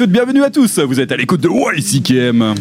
[0.00, 0.78] toutes, bienvenue à tous.
[0.78, 2.54] Vous êtes à l'écoute de YCKM.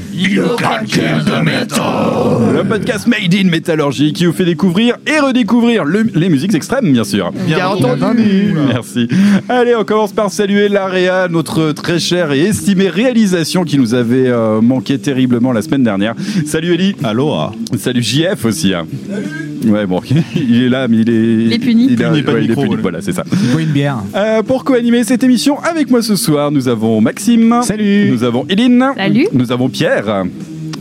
[2.54, 6.92] Le podcast Made in Métallurgie qui vous fait découvrir et redécouvrir le- les musiques extrêmes,
[6.92, 7.32] bien sûr.
[7.48, 8.54] Bien entendu.
[8.68, 9.08] Merci.
[9.48, 14.28] Allez, on commence par saluer l'AREA, notre très chère et estimée réalisation qui nous avait
[14.28, 16.16] euh, manqué terriblement la semaine dernière.
[16.46, 16.94] Salut Eli.
[17.06, 17.54] Aloha.
[17.78, 18.74] Salut JF aussi.
[18.74, 18.86] hein.
[19.68, 20.02] Ouais, bon,
[20.36, 21.46] il est là, mais il est.
[21.46, 21.88] Il est puni.
[21.90, 22.82] Il, a- Puni, pas ouais, il est puni, ouais.
[22.82, 23.24] voilà, c'est ça.
[23.32, 23.98] Il boit une bière.
[24.16, 27.60] Euh, pour co-animer cette émission avec moi ce soir, nous avons Maxime.
[27.64, 28.10] Salut.
[28.12, 28.84] Nous avons Eline.
[28.96, 29.28] Salut.
[29.34, 30.26] Nous avons Pierre.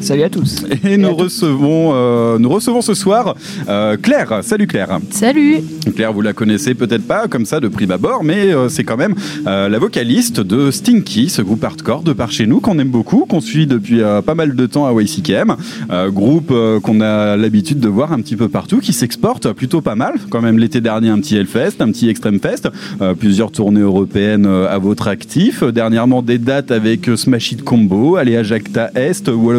[0.01, 0.65] Salut à tous.
[0.85, 3.35] Et nous recevons, euh, nous recevons ce soir
[3.69, 4.41] euh, Claire.
[4.43, 4.99] Salut Claire.
[5.11, 5.57] Salut
[5.95, 8.97] Claire, vous la connaissez peut-être pas comme ça de prime abord, mais euh, c'est quand
[8.97, 9.15] même
[9.47, 13.27] euh, la vocaliste de Stinky, ce groupe hardcore de par chez nous qu'on aime beaucoup,
[13.27, 15.57] qu'on suit depuis euh, pas mal de temps à YCKM.
[15.91, 19.81] Euh, groupe euh, qu'on a l'habitude de voir un petit peu partout, qui s'exporte plutôt
[19.81, 20.15] pas mal.
[20.31, 22.69] Quand même l'été dernier un petit Hellfest, un petit Extreme Fest,
[23.03, 25.65] euh, plusieurs tournées européennes à votre actif.
[25.65, 29.59] Dernièrement des dates avec Smash It Combo, aller à Jacta Est ou alors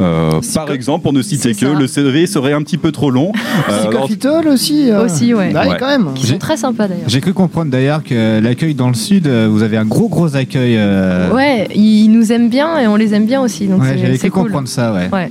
[0.00, 3.32] Euh, par exemple, pour ne citer que le CV serait un petit peu trop long.
[3.70, 4.90] Euh, alors- Psychophytol aussi.
[4.90, 5.04] euh.
[5.06, 5.52] Aussi, ouais.
[5.52, 5.76] Bah, Ouais.
[5.78, 6.08] quand même.
[6.14, 7.08] Qui sont très sympas d'ailleurs.
[7.08, 10.76] J'ai cru comprendre d'ailleurs que l'accueil dans le sud, vous avez un gros gros accueil.
[10.76, 13.98] euh, Ouais, ils nous aiment bien et on les aime bien aussi, donc ouais, c'est-
[13.98, 14.42] j'avais cru cool.
[14.44, 15.08] comprendre ça, ouais.
[15.12, 15.30] Ouais,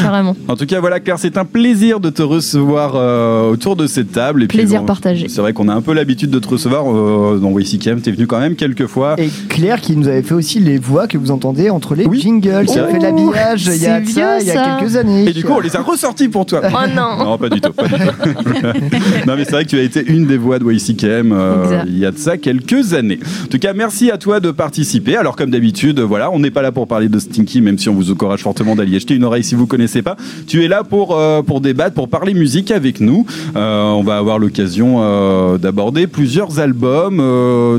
[0.00, 0.36] carrément.
[0.48, 4.12] En tout cas, voilà, Claire, c'est un plaisir de te recevoir euh, autour de cette
[4.12, 4.42] table.
[4.42, 5.28] Et puis, Plaisir bon, partagé.
[5.28, 8.00] C'est vrai qu'on a un peu l'habitude de te recevoir euh, dans WCKM.
[8.00, 9.14] T'es venu quand même quelques fois.
[9.18, 12.20] Et Claire qui nous avait fait aussi les voix que vous entendez entre les Oui.
[12.20, 15.28] jingles, qui a Oh, fait l'habillage il y a ça, il y a quelques années.
[15.28, 16.60] Et du coup, on les a ressortis pour toi.
[16.64, 17.72] Oh non Non, pas du tout.
[17.72, 18.00] pas du tout.
[19.26, 21.98] non, mais c'est vrai que tu as été une des voix de YCKM euh, il
[21.98, 23.18] y a de ça quelques années.
[23.44, 25.16] En tout cas, merci à toi de participer.
[25.16, 27.94] Alors, comme d'habitude, voilà, on n'est pas là pour parler de Stinky, même si on
[27.94, 30.16] vous encourage fortement d'aller y jeter une oreille si vous connaissez pas.
[30.46, 33.24] Tu es là pour, euh, pour débattre, pour parler musique avec nous.
[33.56, 37.22] Euh, on va avoir l'occasion euh, d'aborder plusieurs albums.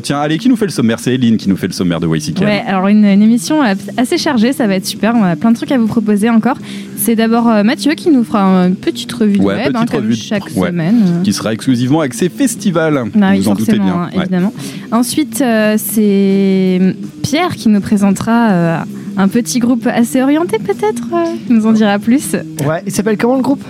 [0.02, 0.98] Tiens, allez, qui nous fait le sommaire?
[1.00, 2.46] C'est Eline qui nous fait le sommaire de YCKM.
[2.46, 3.62] Ouais, alors une, émission
[3.96, 5.14] assez chargée, ça va être super.
[5.16, 6.58] On a plein de trucs à vous proposer encore.
[7.06, 10.16] C'est d'abord euh, Mathieu qui nous fera une petite revue de Ouais, web, revue de-
[10.16, 10.70] chaque ouais.
[10.70, 11.02] semaine.
[11.06, 11.22] euh.
[11.22, 13.04] Qui sera exclusivement axé festival.
[13.14, 13.94] Bah oui, vous en doutez forcément, bien.
[14.04, 14.22] hein, Ouais.
[14.22, 14.54] évidemment.
[14.92, 18.78] Ensuite, euh, c'est Pierre qui nous présentera euh,
[19.18, 21.04] un petit groupe assez orienté, peut-être.
[21.46, 22.34] qui nous en dira plus.
[22.66, 23.64] Ouais, il s'appelle comment le groupe?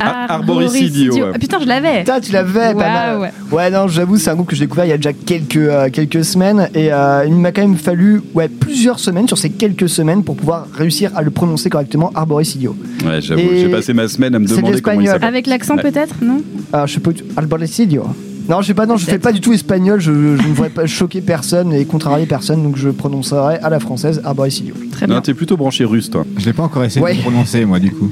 [0.00, 1.30] Ar- Arboricidio, ouais.
[1.34, 1.98] Ah, putain, je l'avais.
[2.00, 3.32] Putain, tu l'avais pas mal.
[3.52, 3.70] Ouais.
[3.70, 6.24] Non, j'avoue, c'est un groupe que j'ai découvert il y a déjà quelques, euh, quelques
[6.24, 10.24] semaines et euh, il m'a quand même fallu ouais, plusieurs semaines sur ces quelques semaines
[10.24, 12.76] pour pouvoir réussir à le prononcer correctement, Arboricidio.
[13.04, 15.14] Ouais, j'avoue, j'ai passé ma semaine à me c'est de demander comment il l'espagnol.
[15.20, 15.28] s'appelle.
[15.28, 15.82] Avec l'accent, Ouais.
[15.82, 16.42] peut-être, non?
[16.72, 18.04] Alors, je sais pas, Arboricidio.
[18.50, 20.70] Non, je sais pas, non, je fais pas du tout espagnol, je, je ne voudrais
[20.70, 24.74] pas choquer personne et contrarier personne, donc je prononcerai à la française Arboricidio.
[24.90, 25.20] Très Non, bien.
[25.22, 26.24] t'es plutôt branché russe, toi.
[26.36, 27.12] Je l'ai pas encore essayé Ouais.
[27.12, 28.10] de le prononcer, moi, du coup.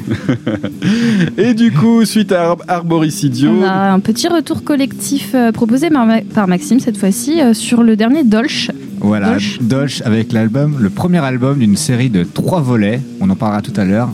[1.37, 5.91] Et du coup, suite à Ar- Arboricidio, On a un petit retour collectif euh, proposé
[5.91, 8.71] par, Ma- par Maxime cette fois-ci euh, sur le dernier Dolch.
[9.01, 9.59] Voilà, Dolch.
[9.61, 13.01] Dolch avec l'album, le premier album d'une série de trois volets.
[13.21, 14.11] On en parlera tout à l'heure.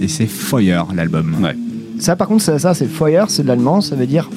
[0.00, 1.36] Et c'est Feuer, l'album.
[1.40, 1.54] Ouais.
[1.98, 4.30] Ça, par contre, ça, ça, c'est Feuer, c'est de l'allemand, ça veut dire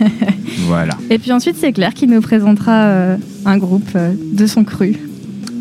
[0.66, 0.96] Voilà.
[1.10, 4.96] Et puis ensuite, c'est Claire qui nous présentera euh, un groupe euh, de son cru.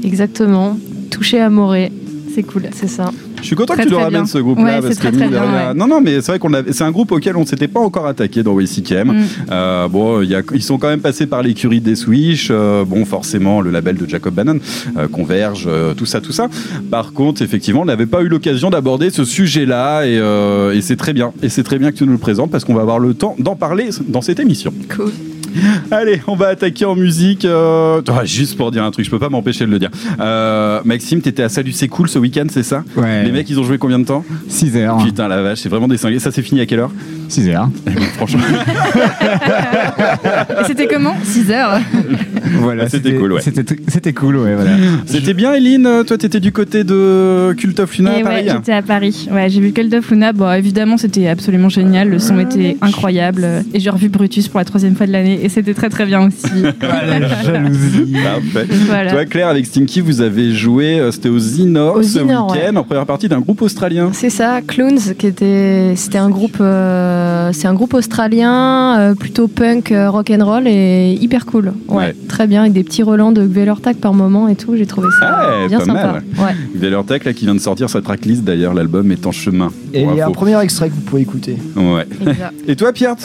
[0.04, 0.78] Exactement.
[1.12, 1.92] Touché à Morée,
[2.34, 2.64] C'est cool.
[2.74, 3.12] c'est ça.
[3.46, 5.74] Je suis content Très, que tu nous ramènes ce groupe-là Ouais, parce que très, ouais.
[5.76, 8.42] non, non, mais c'est vrai qu'on c'est un groupe auquel on s'était pas encore attaqué
[8.42, 9.12] dans WCKM.
[9.12, 9.24] Mm.
[9.52, 12.48] Euh, bon, il y a- ils sont quand même passés par l'écurie des Swish.
[12.50, 14.58] euh, bon, forcément, le label de Jacob Bannon,
[14.98, 16.50] euh, Converge, tout ça, tout ça.
[16.90, 20.16] Par contre, effectivement, on n'avait pas eu l'occasion d'aborder ce sujet-là et,
[20.76, 21.32] et c'est très bien.
[21.44, 23.36] Et c'est très bien que tu nous le présentes parce qu'on va avoir le temps
[23.38, 24.74] d'en parler dans cette émission.
[24.96, 25.12] Cool.
[25.92, 27.46] Allez, on va attaquer en musique.
[27.46, 29.90] euh, ah, juste pour dire un truc, je peux pas m'empêcher de le dire.
[30.20, 32.84] Euh, Maxime, t'étais à Salut, c'est cool ce week-end, c'est ça?
[32.98, 33.24] Ouais.
[33.24, 34.24] Les mecs, ils ont joué combien de temps?
[34.48, 34.98] 6 heures.
[34.98, 36.20] Putain, la vache, c'est vraiment des cinglés.
[36.20, 36.92] Ça s'est fini à quelle heure?
[37.28, 37.70] 6 heures.
[37.88, 38.42] Eh ben, Franchement,
[40.62, 41.16] Et c'était comment?
[41.24, 41.80] 6 heures.
[42.60, 43.42] Voilà, Ah, c'était cool, ouais.
[43.88, 44.72] C'était cool, ouais, voilà.
[45.06, 46.04] c'était bien, Eline?
[46.08, 49.28] Toi, t'étais du côté de Cult of Luna à Et Paris ouais, j'étais à Paris.
[49.32, 50.32] Ouais, j'ai vu Cult of Luna.
[50.34, 52.10] Bon, évidemment, c'était absolument génial.
[52.10, 53.46] Le son était incroyable.
[53.74, 55.40] Et j'ai revu Brutus pour la troisième fois de l'année.
[55.44, 56.64] Et c'était très très bien aussi.
[56.82, 58.14] Ah, la jalousie.
[58.24, 58.68] Parfait.
[58.88, 59.12] voilà.
[59.12, 63.06] Toi, Claire, avec Stinky, vous avez joué, euh, c'était au Zinor ce week-end, en première
[63.06, 64.10] partie d'un groupe australien.
[64.14, 67.15] C'est ça, Clones, qui était, c'était un groupe, euh,
[67.54, 71.74] c'est un groupe australien, euh, plutôt punk, euh, rock and roll et hyper cool.
[71.88, 72.16] Ouais, Ouais.
[72.28, 74.76] très bien, avec des petits relents de Velortac par moment et tout.
[74.76, 76.04] J'ai trouvé ça Ah ouais, bien pas sympa.
[76.08, 76.24] mal.
[76.38, 76.56] Ouais.
[77.26, 79.70] Là, qui vient de sortir sa tracklist, d'ailleurs, l'album est en chemin.
[79.94, 81.58] Et il y a un premier extrait que vous pouvez écouter.
[81.76, 82.06] Ouais.
[82.22, 82.54] exact.
[82.68, 83.16] Et toi, Pierre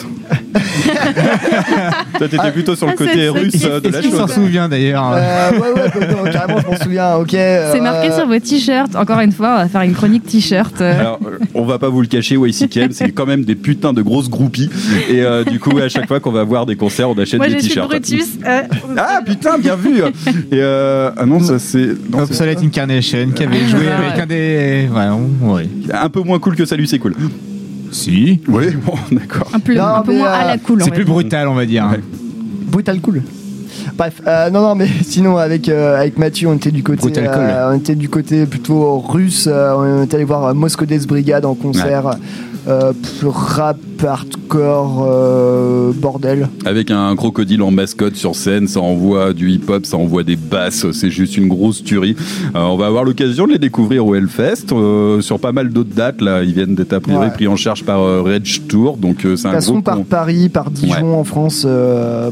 [2.17, 4.35] Toi, t'étais plutôt sur le Ah, côté russe euh, de la Est-ce qu'il s'en chose.
[4.35, 7.15] souvient d'ailleurs Euh, ouais, ouais, ouais, carrément, je m'en souviens.
[7.15, 7.31] Ok.
[7.31, 8.95] C'est marqué euh, sur vos t-shirts.
[8.95, 10.79] Encore une fois, on va faire une chronique t-shirt.
[10.81, 13.55] Euh, Alors, euh, on va pas vous le cacher, YCKM, c'est quand même des
[13.93, 14.69] de grosses groupies.
[15.09, 17.49] Et euh, du coup, à chaque fois qu'on va voir des concerts, on achète Moi,
[17.49, 17.89] des t-shirts.
[17.89, 18.27] Brutus.
[18.45, 18.61] euh,
[18.97, 19.99] Ah putain, bien vu.
[20.51, 24.15] Et euh, ah non, ça c'est non, c'est Obsolete Incarnation qui avait joué Ah, avec
[24.15, 24.21] ouais.
[24.21, 24.89] un des.
[24.93, 25.69] Ouais, ouais.
[25.93, 27.15] un peu moins cool que Salut, c'est cool.
[27.91, 28.39] Si.
[28.47, 29.49] Oui, bon, d'accord.
[29.53, 30.81] un peu, Non, un peu mais, moins euh, à la cool.
[30.81, 31.13] on C'est plus dire.
[31.13, 31.85] brutal, on va dire.
[31.91, 31.99] Ouais.
[32.71, 33.21] Brutal cool.
[33.97, 37.13] Bref, euh, non, non, mais sinon avec euh, avec Mathieu, on était du côté, cool.
[37.17, 39.47] euh, on était du côté plutôt russe.
[39.51, 42.11] euh, on était allé voir euh, Moscow Death Brigade en concert,
[42.67, 42.93] euh,
[43.23, 46.49] rap, hardcore, euh, bordel.
[46.65, 50.89] Avec un crocodile en mascotte sur scène, ça envoie du hip-hop, ça envoie des basses,
[50.91, 52.15] c'est juste une grosse tuerie.
[52.55, 55.93] Euh, on va avoir l'occasion de les découvrir au Hellfest, euh, sur pas mal d'autres
[55.95, 56.21] dates.
[56.21, 57.31] Là, ils viennent d'être a priori Ouais.
[57.33, 59.83] pris en charge par Rage Tour, donc c'est un groupe.
[59.85, 61.67] par Paris, par Dijon en France,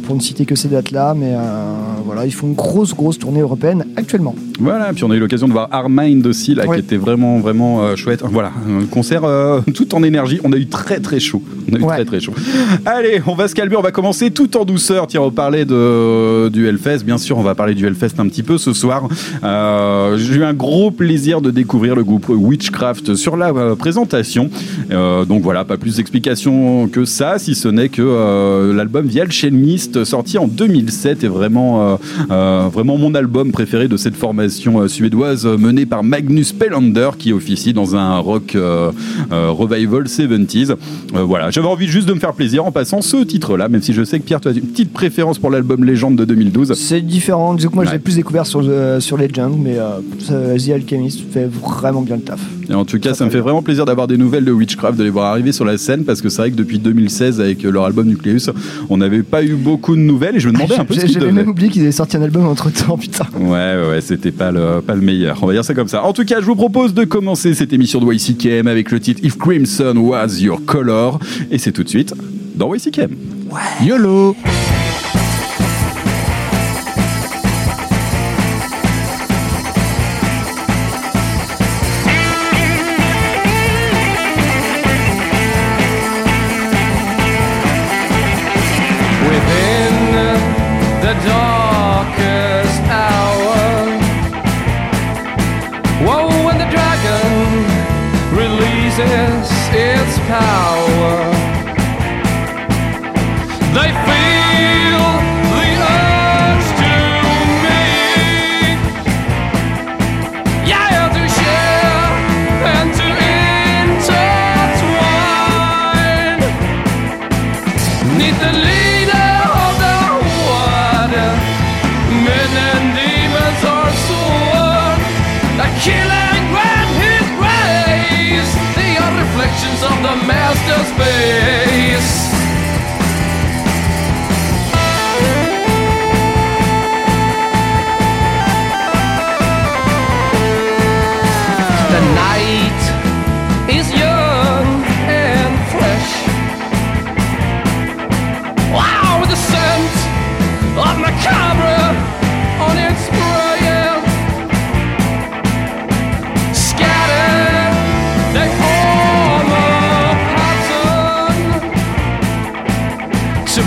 [0.04, 1.34] pour ne citer que ces dates-là, mais
[2.06, 4.36] voilà, ils font une grosse, grosse tournée européenne actuellement.
[4.60, 6.78] Voilà, puis on a eu l'occasion de voir Armind aussi, là, Ouais.
[6.78, 8.24] qui était vraiment, vraiment chouette.
[8.30, 9.22] Voilà, un concert
[9.74, 10.40] tout en énergie.
[10.44, 11.42] On a eu très, très chaud.
[11.72, 11.96] On a eu Ouais.
[11.96, 12.34] très, très chaud.
[12.86, 15.08] Allez, on va se calmer, on va commencer tout en douceur.
[15.08, 17.04] Tiens, on parlait de, du Hellfest.
[17.06, 19.08] Bien sûr, on va parler du Hellfest un petit peu ce soir.
[19.44, 24.50] Euh, J'ai eu un gros plaisir de découvrir le groupe Witchcraft sur la euh, présentation.
[24.92, 30.04] Euh, donc voilà, pas plus d'explications que ça, si ce n'est que l'album The Alchemist,
[30.04, 36.04] sorti en 2007, est vraiment, vraiment mon album préféré de cette formation suédoise menée par
[36.04, 38.56] Magnus Pelander, qui officie dans un rock
[39.32, 40.76] revival 70s.
[41.16, 43.94] Euh, voilà, j'avais envie juste de me faire plaisir en passant ce titre-là, même si
[43.94, 46.74] je sais que Pierre, tu as une petite préférence pour l'album Légende de 2012.
[46.76, 47.96] C'est différent, que moi je Ouais.
[47.96, 52.22] l'ai plus découvert sur, euh, sur Legend, mais euh, The Alchemist fait vraiment bien le
[52.22, 52.40] taf.
[52.70, 55.04] Et en tout cas, ça me fait vraiment plaisir d'avoir des nouvelles de Witchcraft, de
[55.04, 57.84] les voir arriver sur la scène, parce que c'est vrai que depuis 2016, avec leur
[57.86, 58.52] album Nucleus,
[58.90, 61.14] on n'avait pas eu beaucoup de nouvelles, et je me demandais un peu ce J'ai-
[61.14, 63.26] J'avais même oublié qu'ils avaient sorti un album entre temps, putain.
[63.40, 65.40] Ouais, ouais, ouais, c'était pas le, pas le meilleur.
[65.42, 66.04] On va dire ça comme ça.
[66.04, 69.22] En tout cas, je vous propose de commencer cette émission de YCKM avec le titre
[69.24, 71.20] If Crimson Was Your Color.
[71.52, 72.14] Et c'est tout de suite
[72.56, 73.16] dans YCKM.
[73.84, 74.36] YOLO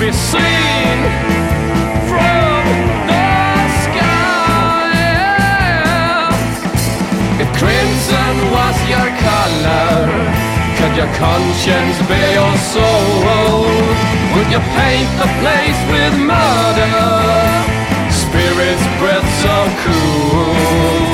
[0.02, 0.98] be seen
[2.10, 2.64] from
[3.06, 3.30] the
[3.84, 4.82] sky.
[7.38, 10.10] If crimson was your color,
[10.78, 13.62] could your conscience be your soul?
[14.34, 16.98] Would you paint the place with murder?
[18.10, 21.11] Spirits breath so cool.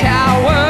[0.00, 0.67] cower.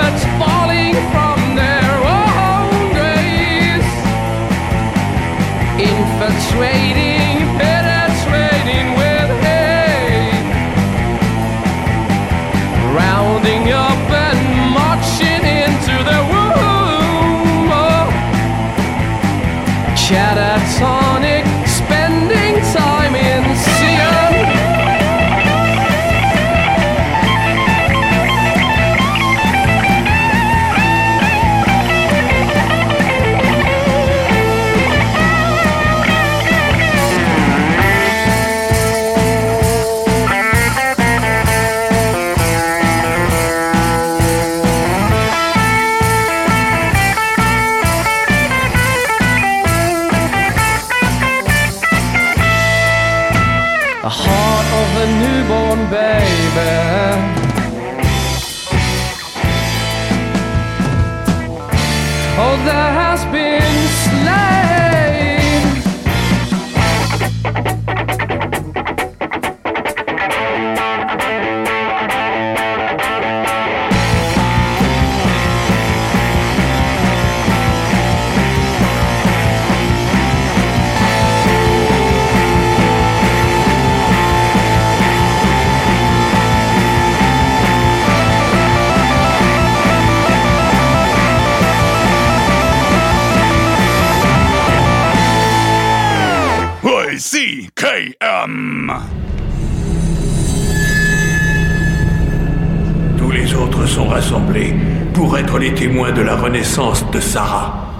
[105.14, 107.92] pour être les témoins de la renaissance de Sarah.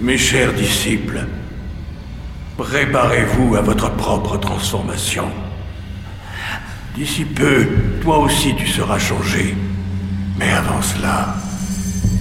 [0.00, 1.26] Mes chers disciples,
[2.56, 5.24] préparez-vous à votre propre transformation.
[6.94, 7.66] D'ici peu,
[8.02, 9.54] toi aussi tu seras changé.
[10.38, 11.34] Mais avant cela,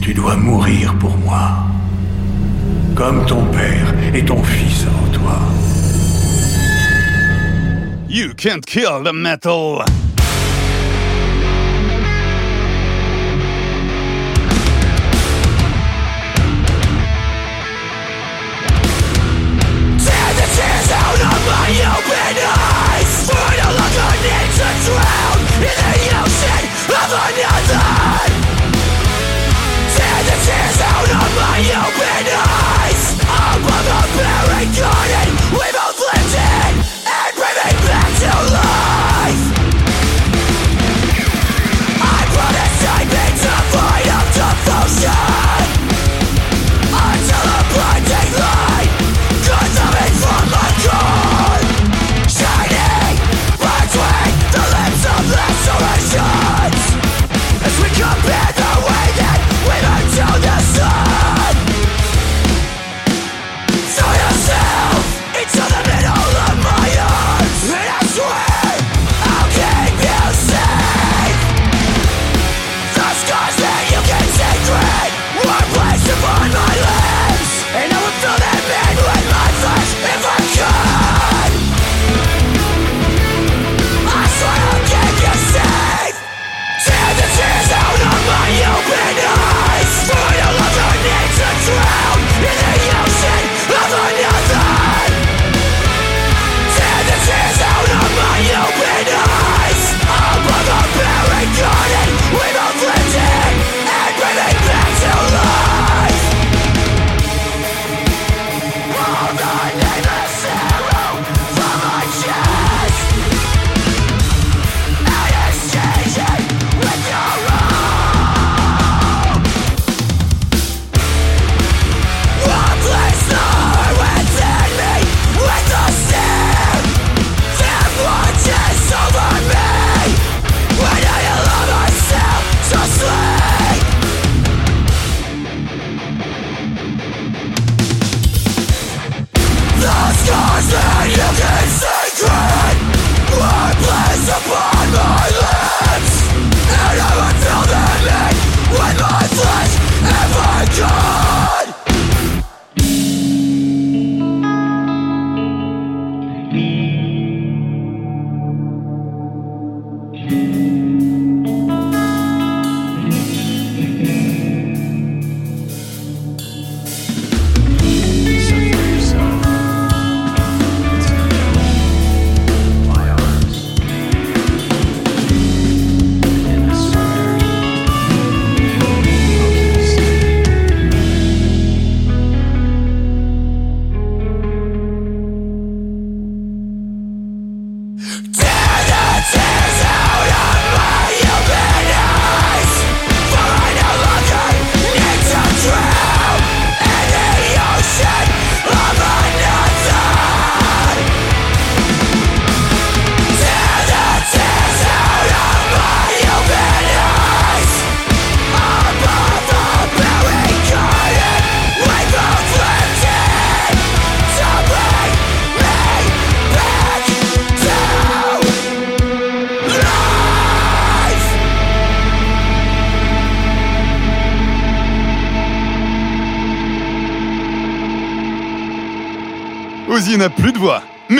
[0.01, 1.65] tu dois mourir pour moi.
[2.95, 5.39] Comme ton père et ton fils avant toi.
[8.07, 9.83] You can't kill the metal!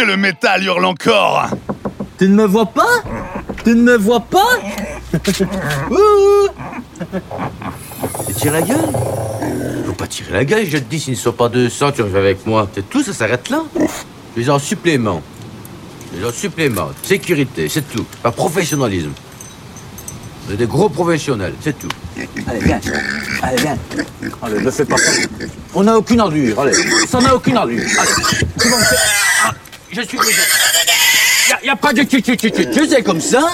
[0.05, 1.49] Le métal hurle encore
[2.17, 3.03] Tu ne me vois pas?
[3.63, 4.47] Tu ne me vois pas?
[5.91, 6.47] Ouh
[8.25, 8.77] Tu tires la gueule?
[9.85, 12.19] Faut pas tirer la gueule, je te dis, s'ils ne sont pas 200, tu reviens
[12.19, 12.67] avec moi.
[12.73, 13.63] C'est Tout ça s'arrête là?
[14.37, 15.21] Les en supplément.
[16.17, 16.89] Les en supplément.
[17.03, 18.05] Sécurité, c'est tout.
[18.23, 19.11] Pas professionnalisme.
[20.47, 21.89] On est des gros professionnels, c'est tout.
[22.47, 22.79] Allez, viens.
[23.43, 23.77] Allez, viens.
[24.41, 25.11] Allez, ne fais pas ça.
[25.75, 26.73] On n'a aucune ordure, allez.
[27.07, 27.83] Ça n'a aucune ordure.
[27.99, 28.11] Allez,
[28.59, 29.28] tu vas me faire...
[29.91, 30.35] Je suis désolé.
[31.63, 33.53] Y a, pas de tu tu tu tu tu c'est comme ça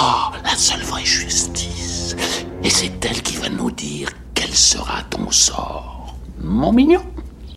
[0.00, 2.14] Ah, la seule vraie justice.
[2.62, 6.14] Et c'est elle qui va nous dire quel sera ton sort.
[6.38, 7.02] Mon mignon.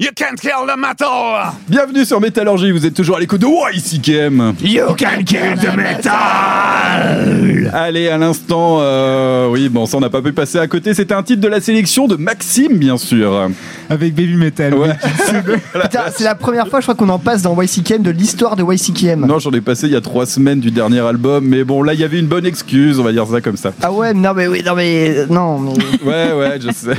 [0.01, 1.53] You can't kill the metal!
[1.69, 4.55] Bienvenue sur Métallurgie, vous êtes toujours à l'écoute de YCKM.
[4.63, 7.69] You can kill the metal!
[7.71, 10.95] Allez, à l'instant, euh, oui, bon, ça on n'a pas pu passer à côté.
[10.95, 13.47] C'était un titre de la sélection de Maxime, bien sûr.
[13.91, 14.73] Avec Baby Metal.
[14.73, 14.95] Ouais.
[15.83, 18.63] Putain, c'est la première fois, je crois qu'on en passe dans YCKM de l'histoire de
[18.63, 19.27] YCKM.
[19.27, 21.93] Non, j'en ai passé il y a trois semaines du dernier album, mais bon, là
[21.93, 23.71] il y avait une bonne excuse, on va dire ça comme ça.
[23.83, 25.73] Ah ouais, non mais oui, non mais non mais.
[26.03, 26.97] Ouais, ouais, je sais.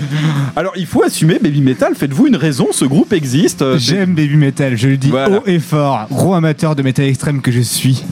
[0.56, 1.94] Alors, il faut assumer Baby Metal.
[1.94, 3.62] Faites-vous une raison Ce groupe existe.
[3.62, 5.38] euh, J'aime Baby Metal, je le dis Voilà.
[5.38, 6.06] haut et fort.
[6.10, 8.04] Gros amateur de métal extrême que je suis.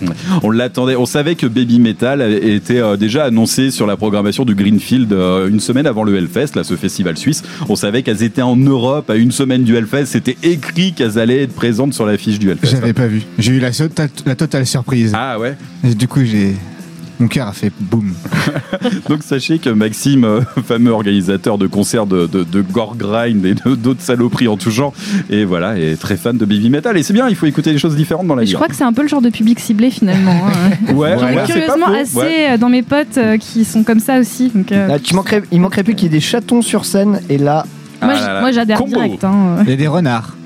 [0.42, 0.96] On l'attendait.
[0.96, 5.48] On savait que Baby Metal été euh, déjà annoncé sur la programmation du Greenfield euh,
[5.48, 7.42] une semaine avant le Hellfest, là, ce festival suisse.
[7.68, 10.06] On savait qu'elles étaient en Europe à une semaine du Hellfest.
[10.06, 12.70] C'était écrit qu'elles allaient être présentes sur l'affiche du Hellfest.
[12.70, 13.22] J'avais pas vu.
[13.38, 15.12] J'ai eu la, tota- la totale surprise.
[15.14, 15.56] Ah ouais?
[15.88, 16.54] Et du coup, j'ai.
[17.20, 18.12] Mon cœur a fait boum.
[19.08, 23.54] Donc sachez que Maxime, euh, fameux organisateur de concerts de, de, de gore grind et
[23.76, 24.92] d'autres saloperies en tout genre,
[25.30, 26.96] et voilà, est très fan de Baby Metal.
[26.96, 28.50] Et c'est bien, il faut écouter des choses différentes dans la Et vie.
[28.50, 30.34] je crois que c'est un peu le genre de public ciblé finalement.
[30.46, 30.92] hein.
[30.94, 32.50] Ouais, J'en ai ouais, c'est pas curieusement faux, assez ouais.
[32.52, 34.50] euh, dans mes potes euh, qui sont comme ça aussi.
[34.54, 37.20] Donc, euh, Là, tu manquerais, il manquerait plus qu'il y ait des chatons sur scène
[37.28, 37.64] et là.
[38.02, 39.22] moi, Ah moi, j'adhère direct.
[39.24, 39.58] hein.
[39.62, 40.36] Il y a des renards.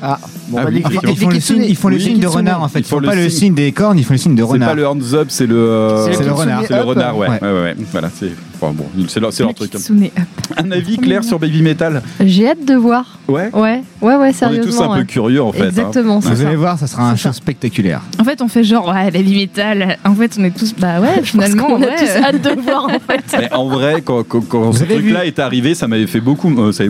[0.00, 0.74] Ah, bon, Ah bah, oui.
[0.76, 2.26] les- Ils les- font- les Ils font le signe, ils font le Oui, signe de
[2.26, 2.80] renard en fait.
[2.80, 3.54] Ils Ils font pas le signe.
[3.54, 4.68] des cornes, ils font le signe de C'est renard.
[4.70, 5.56] pas le hands up, c'est le.
[5.56, 6.62] euh, C'est le renard.
[6.66, 7.28] C'est le renard, ouais.
[7.28, 7.38] Ouais.
[7.42, 7.76] ouais, ouais, ouais.
[7.92, 8.30] Voilà, c'est.
[8.60, 9.72] Enfin bon, c'est leur, c'est leur Le truc.
[9.76, 10.08] hein.
[10.56, 13.18] Un avis clair sur Baby Metal J'ai hâte de voir.
[13.28, 13.50] Ouais.
[13.52, 14.64] Ouais, ouais, ouais, On est sérieusement.
[14.72, 15.62] tous un peu curieux en fait.
[15.62, 15.68] hein.
[15.68, 18.00] Exactement, c'est Vous allez voir, ça sera un show spectaculaire.
[18.18, 19.96] En fait, on fait genre, ouais, baby metal.
[20.04, 21.96] En fait, on est tous, bah ouais, finalement, On a ouais.
[21.98, 23.22] tous hâte de voir en fait.
[23.38, 24.24] Mais en vrai, quand,
[24.72, 26.82] ce truc-là est arrivé, ça m'avait fait beaucoup, euh, ça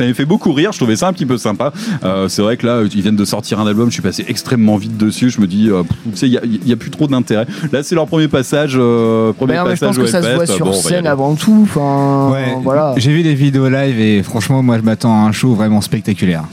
[0.00, 0.72] m'avait fait beaucoup rire.
[0.72, 1.72] Je trouvais ça un petit peu sympa.
[2.04, 3.88] Euh, c'est vrai que là, ils viennent de sortir un album.
[3.88, 5.30] Je suis passé extrêmement vite dessus.
[5.30, 7.46] Je me dis, euh, pff, tu sais, il y a, plus trop d'intérêt.
[7.72, 10.22] Là, c'est leur premier passage, euh, premier Bah mais je passage pense que au ça
[10.22, 10.56] se voit Hellfest.
[10.56, 11.60] sur Bon, y scène avant tout.
[11.62, 12.94] Enfin, Ouais, voilà.
[12.96, 16.44] J'ai vu des vidéos live et franchement, moi je m'attends à un show vraiment spectaculaire.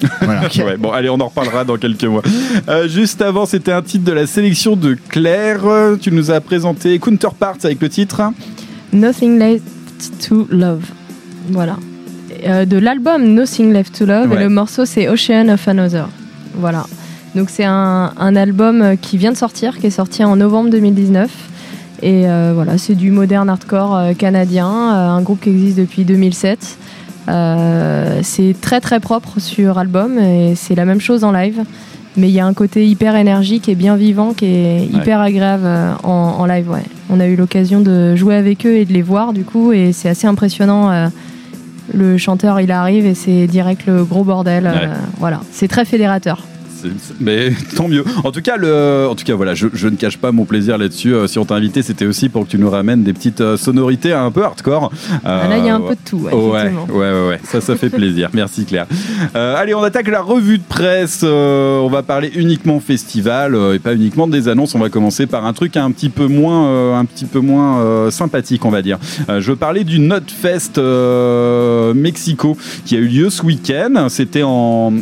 [0.22, 0.48] Voilà.
[0.64, 2.22] Ouais, bon, allez, on en reparlera dans quelques mois.
[2.68, 5.66] Euh, juste avant, c'était un titre de la sélection de Claire.
[5.66, 8.22] Euh, Tu nous as présenté Counterparts avec le titre.
[8.92, 9.62] Nothing Left
[10.26, 10.84] to Love.
[11.50, 11.76] Voilà.
[12.46, 14.36] Euh, de l'album Nothing Left to Love Ouais.
[14.36, 16.08] et le morceau c'est Ocean of Another.
[16.56, 16.86] Voilà.
[17.34, 20.70] Donc c'est un, un album euh, qui vient de sortir, qui est sorti en novembre
[20.70, 21.30] 2019.
[22.02, 26.78] Et euh, voilà, c'est du modern hardcore canadien, un groupe qui existe depuis 2007.
[27.28, 31.62] Euh, c'est très très propre sur album et c'est la même chose en live.
[32.16, 35.66] Mais il y a un côté hyper énergique et bien vivant qui est hyper agréable
[36.02, 36.68] en, en live.
[36.70, 36.82] Ouais.
[37.08, 39.92] On a eu l'occasion de jouer avec eux et de les voir du coup et
[39.92, 40.90] c'est assez impressionnant.
[40.90, 41.08] euh,
[41.94, 44.66] le chanteur il arrive et c'est direct le gros bordel.
[44.66, 44.88] euh, Ouais.
[45.18, 46.42] voilà, c'est très fédérateur.
[47.20, 48.04] Mais tant mieux.
[48.24, 50.78] En tout cas, le, en tout cas, voilà, je, je ne cache pas mon plaisir
[50.78, 51.14] là-dessus.
[51.14, 53.56] Euh, si on t'a invité, c'était aussi pour que tu nous ramènes des petites euh,
[53.56, 54.90] sonorités un peu hardcore.
[55.12, 56.16] Euh, Ah, Là il y a un peu de tout.
[56.18, 57.40] ouais, Ouais, ouais, ouais, ouais.
[57.44, 58.30] ça, ça fait plaisir.
[58.34, 58.86] Merci Claire.
[59.34, 61.22] Allez, on attaque la revue de presse.
[61.22, 64.74] On va parler uniquement festival et pas uniquement des annonces.
[64.74, 68.64] On va commencer par un truc un petit peu moins, un petit peu moins sympathique,
[68.64, 68.98] on va dire.
[69.38, 70.78] Je parler du Notfest
[71.94, 74.06] Mexico qui a eu lieu ce week-end.
[74.08, 74.92] C'était en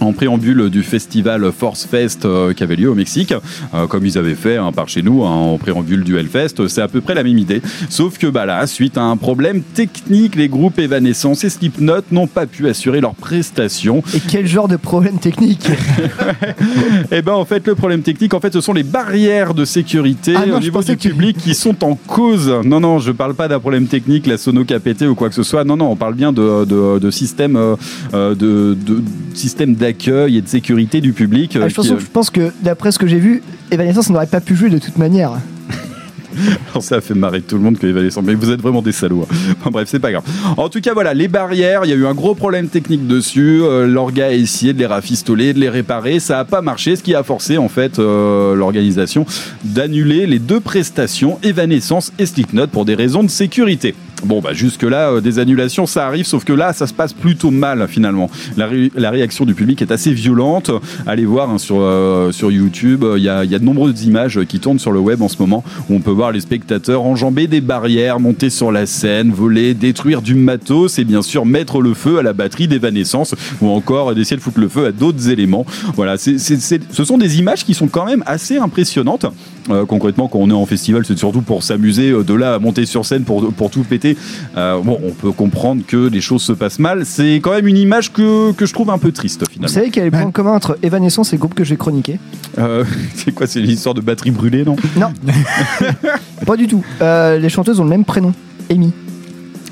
[0.00, 3.32] en préambule du festival Force Fest euh, qui avait lieu au Mexique,
[3.74, 6.82] euh, comme ils avaient fait hein, par chez nous hein, en préambule du Hellfest, c'est
[6.82, 7.62] à peu près la même idée.
[7.88, 12.26] Sauf que bah là, suite à un problème technique, les groupes Evanescence et Slipknot n'ont
[12.26, 14.02] pas pu assurer leurs prestations.
[14.14, 15.66] Et quel genre de problème technique
[17.12, 20.34] Et ben en fait, le problème technique, en fait, ce sont les barrières de sécurité
[20.36, 22.52] Ah non, au niveau du tu- public qui sont en cause.
[22.64, 25.42] Non, non, je parle pas d'un problème technique, la sono pété ou quoi que ce
[25.42, 25.64] soit.
[25.64, 27.76] Non, non, on parle bien de, de, de système, euh,
[28.14, 29.02] euh, de, de
[29.34, 31.56] système d'accueil et de sécurité du public.
[31.56, 34.26] euh, Ah, je, pense, qui, je pense que d'après ce que j'ai vu, Evanescence n'aurait
[34.26, 35.32] pas pu jouer de toute manière.
[36.70, 38.22] Alors, ça a fait marrer tout le monde que Evanescence.
[38.24, 39.22] Mais vous êtes vraiment des salauds.
[39.30, 39.34] hein.
[39.60, 40.22] Enfin, bref, c'est pas grave.
[40.58, 43.60] En tout cas, voilà, les barrières, il y a eu un gros problème technique dessus.
[43.62, 46.20] Euh, L'orga a essayé de les rafistoler, de les réparer.
[46.20, 49.24] Ça a pas marché, ce qui a forcé en fait euh, l'organisation
[49.64, 53.94] d'annuler les deux prestations Evanescence et Slipknot pour des raisons de sécurité.
[54.24, 57.50] Bon, bah jusque-là, euh, des annulations, ça arrive, sauf que là, ça se passe plutôt
[57.50, 58.30] mal finalement.
[58.56, 60.70] La, ré- la réaction du public est assez violente.
[61.06, 64.40] Allez voir hein, sur, euh, sur YouTube, il y a, y a de nombreuses images
[64.48, 67.46] qui tournent sur le web en ce moment où on peut voir les spectateurs enjamber
[67.46, 71.92] des barrières, monter sur la scène, voler, détruire du matos et bien sûr mettre le
[71.92, 75.66] feu à la batterie d'Evanescence ou encore d'essayer de foutre le feu à d'autres éléments.
[75.94, 79.26] Voilà, ce sont des images qui sont quand même assez impressionnantes.
[79.70, 82.10] Euh, concrètement, quand on est en festival, c'est surtout pour s'amuser.
[82.10, 84.16] euh, De là à monter sur scène pour, pour tout péter,
[84.56, 87.04] euh, bon, on peut comprendre que les choses se passent mal.
[87.04, 89.72] C'est quand même une image que, que je trouve un peu triste Vous finalement.
[89.74, 92.18] savez quel est le point commun entre Evanescence et le groupe que chroniquer
[92.58, 94.76] Euh, c'est quoi C'est l'histoire de batterie brûlée, non?
[94.96, 95.12] Non.
[96.46, 96.84] Pas du tout.
[97.00, 98.32] Euh, les chanteuses ont le même prénom.
[98.70, 98.92] Amy.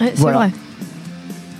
[0.00, 0.38] Ouais, c'est Voilà.
[0.38, 0.50] vrai.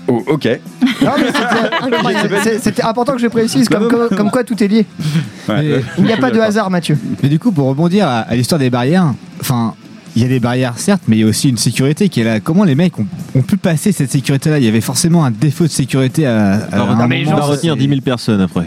[0.06, 0.60] Oh, ok.
[1.02, 4.62] Non, mais c'était- c'est- C'était important que je le précise, comme, comme, comme quoi tout
[4.62, 4.86] est lié.
[5.48, 6.98] Mais- Il n'y a pas de hasard, Mathieu.
[7.22, 9.74] Mais du coup, pour rebondir à, à l'histoire des barrières, enfin,
[10.16, 12.24] il y a des barrières certes, mais il y a aussi une sécurité qui est
[12.24, 12.38] là.
[12.40, 14.58] Comment les mecs ont, ont pu passer cette sécurité-là?
[14.58, 17.36] Il y avait forcément un défaut de sécurité à, à Alors, un mais moment.
[17.36, 18.66] on va retenir 10 000 personnes après.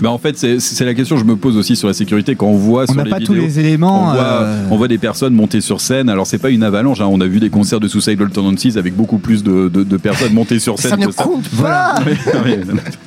[0.00, 2.34] Bah en fait, c'est- c'est la question que je me pose aussi sur la sécurité
[2.36, 4.10] quand on voit On sur les pas tous les éléments.
[4.10, 6.08] On voit, euh, on voit des personnes monter sur scène.
[6.08, 7.00] Alors c'est pas une avalanche.
[7.00, 7.08] hein.
[7.10, 10.32] On a vu des concerts de Suicidal Tendencies avec beaucoup plus de, de- de personnes
[10.34, 11.24] montées sur scène Ça ne que ça.
[11.24, 12.58] compte pas Mais- mais-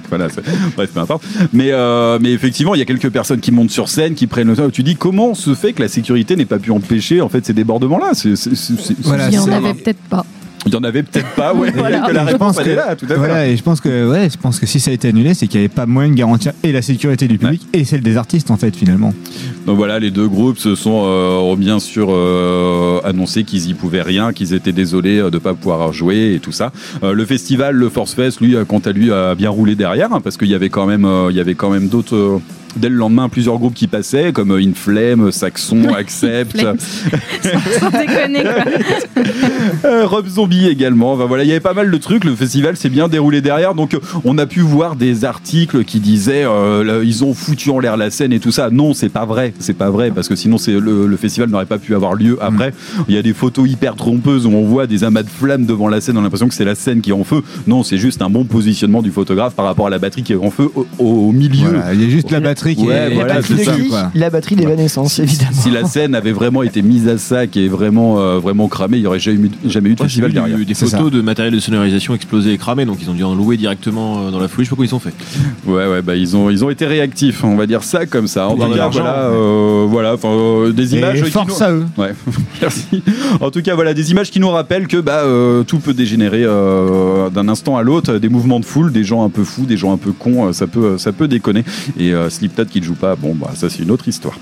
[0.10, 0.28] voilà,
[0.76, 1.24] bref, peu importe.
[1.54, 4.48] Mais, euh, mais effectivement, il y a quelques personnes qui montent sur scène, qui prennent
[4.50, 4.70] le temps.
[4.70, 7.54] Tu dis comment se fait que la sécurité n'ait pas pu empêcher en fait ces
[7.54, 8.12] débordements-là?
[9.04, 10.26] Voilà, Il y en avait peut-être pas.
[10.72, 11.54] Il y en avait peut-être pas.
[11.54, 12.00] Ouais, Voilà.
[12.08, 13.16] que la réponse elle que, est là, tout à fait.
[13.16, 15.48] voilà, et je pense que ouais, je pense que si ça a été annulé, c'est
[15.48, 18.16] qu'il n'y avait pas moyen de garantir et la sécurité du public et celle des
[18.18, 19.14] artistes en fait finalement.
[19.66, 23.74] Donc voilà, les deux groupes se sont euh, ont bien sûr euh, annoncé qu'ils y
[23.74, 26.72] pouvaient rien, qu'ils étaient désolés euh, de pas pouvoir jouer et tout ça.
[27.04, 30.22] Euh, le festival, le Force Fest, lui, quant à lui, a bien roulé derrière hein,
[30.22, 32.40] parce qu'il y avait quand même, euh, il y avait quand même d'autres.
[32.76, 36.78] Euh, Dès le lendemain, plusieurs groupes qui passaient, comme euh, Inflame, Saxon, Accept, Inflame.
[37.80, 39.22] Sans déconner, quoi.
[39.86, 41.14] euh, Rob Zombie également.
[41.14, 42.24] Enfin, voilà, il y avait pas mal de trucs.
[42.24, 46.00] Le festival s'est bien déroulé derrière, donc euh, on a pu voir des articles qui
[46.00, 48.70] disaient euh, là, ils ont foutu en l'air la scène et tout ça.
[48.70, 51.66] Non, c'est pas vrai, c'est pas vrai parce que sinon c'est le, le festival n'aurait
[51.66, 52.74] pas pu avoir lieu après.
[53.08, 55.88] Il y a des photos hyper trompeuses où on voit des amas de flammes devant
[55.88, 56.18] la scène.
[56.18, 57.42] On a l'impression que c'est la scène qui est en feu.
[57.68, 60.38] Non, c'est juste un bon positionnement du photographe par rapport à la batterie qui est
[60.38, 61.70] en feu au, au milieu.
[61.70, 63.74] Voilà, il y a juste la batterie Ouais, est voilà, c'est dessus, ça.
[63.90, 64.12] quoi.
[64.16, 65.52] La batterie d'Evanescence, évidemment.
[65.54, 69.02] Si la scène avait vraiment été mise à sac et vraiment, euh, vraiment cramée, il
[69.02, 70.58] n'y aurait jamais eu, jamais eu de j'ai festival derrière.
[70.58, 71.10] du- des photos ça.
[71.10, 74.32] de matériel de sonorisation explosé et cramé, donc ils ont dû en louer directement euh,
[74.32, 74.66] dans la foulée.
[74.66, 75.14] Je sais pas comment ils ont fait.
[75.66, 78.48] Ouais, ouais, bah ils ont, ils ont été réactifs, on va dire ça comme ça.
[78.76, 79.36] L'argent, voilà, ouais.
[79.36, 81.24] euh, voilà, enfin, euh, des Et images.
[81.24, 81.86] qui force nous- à eux.
[81.98, 82.14] Ouais,
[82.62, 83.04] merci.
[83.40, 86.44] En tout cas, voilà, des images qui nous rappellent que bah, euh, tout peut dégénérer
[86.44, 88.14] euh, d'un instant à l'autre.
[88.18, 90.54] Des mouvements de foule, des gens un peu fous, des gens un peu cons, euh,
[90.54, 91.64] ça peut, ça peut déconner.
[92.00, 94.36] Et euh, Slipknot qui ne joue pas, bon, bah, ça c'est une autre histoire.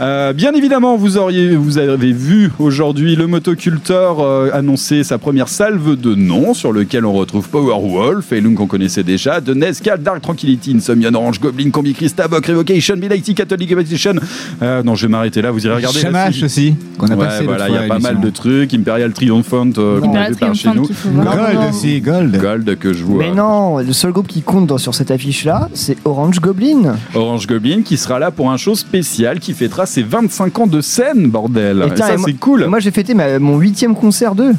[0.00, 5.48] Euh, bien évidemment, vous, auriez, vous avez vu aujourd'hui le motoculteur euh, annoncer sa première
[5.48, 10.22] salve de noms sur lequel on retrouve Powerwolf, Elung qu'on connaissait déjà, The Nescal, Dark
[10.22, 14.14] Tranquility, Insomnian, Orange Goblin, Combi Christabok, Revocation, Mighty Catholic Evacuation.
[14.62, 15.98] Euh, non, je vais m'arrêter là, vous irez regarder.
[16.32, 16.44] suite.
[16.44, 18.74] aussi, qu'on a Ouais, passé voilà, l'autre il y a pas mal de trucs.
[18.74, 20.86] Imperial Triumphant, euh, qu'on a vu par chez nous.
[20.86, 22.40] qu'il Gold aussi, Gold.
[22.40, 23.18] Gold que je vois.
[23.24, 26.96] Mais non, le seul groupe qui compte dans- sur cette affiche-là, c'est Orange Goblin.
[27.14, 30.80] Orange Goblin qui sera là pour un show spécial qui fêtera ses 25 ans de
[30.80, 31.82] scène, bordel.
[31.86, 32.66] Et ça, c'est cool.
[32.66, 34.52] Moi, j'ai fêté ma- mon huitième concert d'eux.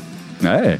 [0.43, 0.79] Ouais.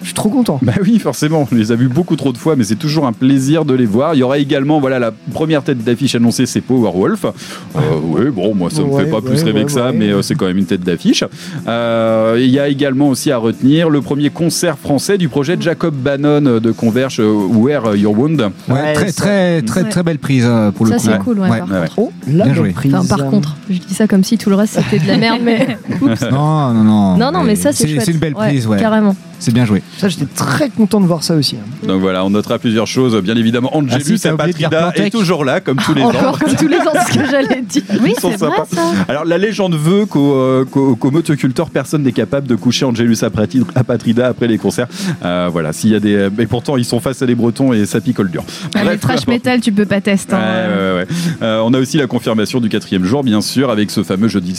[0.00, 0.58] Je suis trop content.
[0.62, 3.12] Bah oui, forcément, on les a vus beaucoup trop de fois, mais c'est toujours un
[3.12, 4.14] plaisir de les voir.
[4.14, 7.24] Il y aura également, voilà, la première tête d'affiche annoncée, c'est Powerwolf.
[7.24, 9.86] Euh, oui, bon, moi ça me Ouais, fait pas ouais, plus rêver ouais, que ça,
[9.90, 9.92] ouais.
[9.96, 11.24] mais euh, c'est quand même une tête d'affiche.
[11.68, 15.94] Euh, Il y a également aussi à retenir le premier concert français du projet Jacob
[15.94, 18.40] Bannon de Converge, euh, Where Your Wound.
[18.40, 21.02] Ouais, Ouais, très, ça- très, très, très belle prise pour le Ça, coup.
[21.04, 21.80] c'est cool, ouais, par ouais.
[21.80, 21.92] contre.
[21.98, 22.74] Oh, la Bien joué.
[22.94, 25.40] Enfin, par contre, je dis ça comme si tout le reste c'était de la merde,
[25.44, 25.76] mais.
[26.00, 26.22] Oups.
[26.30, 27.16] Non, non, non.
[27.18, 28.02] Non, non, mais ça c'est chouette.
[28.04, 28.78] C'est une belle prise, ouais.
[28.78, 29.14] Carrément.
[29.38, 29.82] C'est bien joué.
[29.98, 31.56] Ça, j'étais très content de voir ça aussi.
[31.56, 31.86] hein.
[31.86, 33.16] Donc voilà, on notera plusieurs choses.
[33.22, 36.08] Bien évidemment, Angelus Ah Apatrida est toujours là, comme tous les ans.
[36.08, 37.82] Encore comme tous les ans, ce que j'allais dire.
[38.02, 38.82] Oui, c'est vrai ça.
[39.08, 43.64] Alors la légende veut qu'au euh, qu'au- motoculteur, personne n'est capable de coucher Angelus Apatri-
[43.74, 44.86] Apatrida après les concerts.
[45.24, 47.84] Euh, voilà, s'il y a des, mais pourtant ils sont face à des Bretons et
[47.84, 48.44] ça picole dur.
[48.74, 50.34] Ah, Bref, le trash metal, tu peux pas tester.
[50.34, 50.68] Ouais, hein.
[50.68, 51.06] ouais, ouais.
[51.42, 54.54] Euh, on a aussi la confirmation du quatrième jour, bien sûr, avec ce fameux jeudi,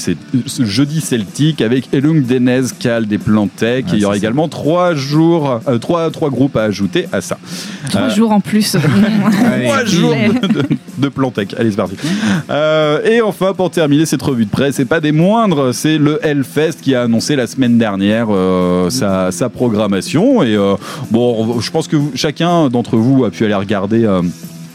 [0.45, 3.85] ce jeudi celtique avec Elung Denez, Cal des Plantec.
[3.87, 7.21] Ouais, et il y aura également trois jours, euh, trois, trois groupes à ajouter à
[7.21, 7.37] ça.
[7.89, 8.75] Trois Euh, jours en plus.
[9.63, 10.63] Trois jours de, de,
[10.97, 11.53] de Plantec.
[11.57, 11.95] Allez, c'est parti.
[12.49, 16.19] Euh, et enfin, pour terminer cette revue de presse, c'est pas des moindres, c'est le
[16.25, 20.43] Hellfest qui a annoncé la semaine dernière euh, sa, sa programmation.
[20.43, 20.75] Et euh,
[21.11, 24.03] bon, je pense que vous- chacun d'entre vous a pu aller regarder.
[24.05, 24.21] euh,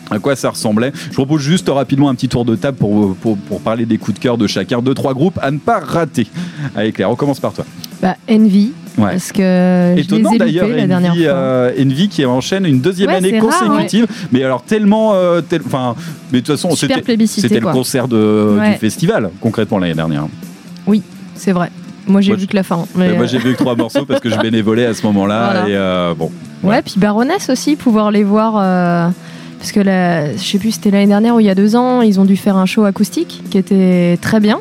[0.09, 3.37] à quoi ça ressemblait Je propose juste rapidement un petit tour de table pour, pour,
[3.37, 4.81] pour parler des coups de cœur de chacun.
[4.81, 6.29] Deux, trois groupes à ne pas rater.
[6.77, 7.65] Allez Claire, on commence par toi.
[8.01, 9.11] Bah, Envy, Ouais.
[9.11, 13.11] Parce que Étonnant ai d'ailleurs, loupés la dernière Envy, euh, Envy qui enchaîne une deuxième
[13.11, 14.07] Ouais, année rare, consécutive.
[14.33, 15.95] Mais alors tellement, euh, tel- enfin,
[16.33, 20.27] mais de toute façon, c'était le concert de, du festival concrètement l'année dernière.
[20.87, 21.03] Oui,
[21.35, 21.71] c'est vrai.
[22.07, 22.87] Moi j'ai vu que la fin.
[22.95, 25.51] Mais moi euh, j'ai vu que trois morceaux parce que je bénévolais à ce moment-là
[25.53, 25.69] Voilà.
[25.69, 26.31] et euh, bon.
[26.63, 28.53] Ouais, puis Baroness aussi, pouvoir les voir.
[29.59, 32.01] parce que la, je sais plus, c'était l'année dernière ou il y a deux ans,
[32.01, 34.61] ils ont dû faire un show acoustique qui était très bien.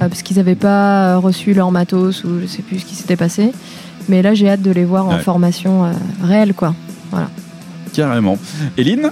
[0.00, 2.94] Euh, parce qu'ils n'avaient pas euh, reçu leur matos ou je sais plus ce qui
[2.94, 3.52] s'était passé.
[4.08, 5.18] Mais là, j'ai hâte de les voir en Ouais.
[5.20, 6.74] formation euh, réelle, quoi.
[7.10, 7.28] Voilà.
[7.92, 8.38] Carrément.
[8.76, 9.10] Eline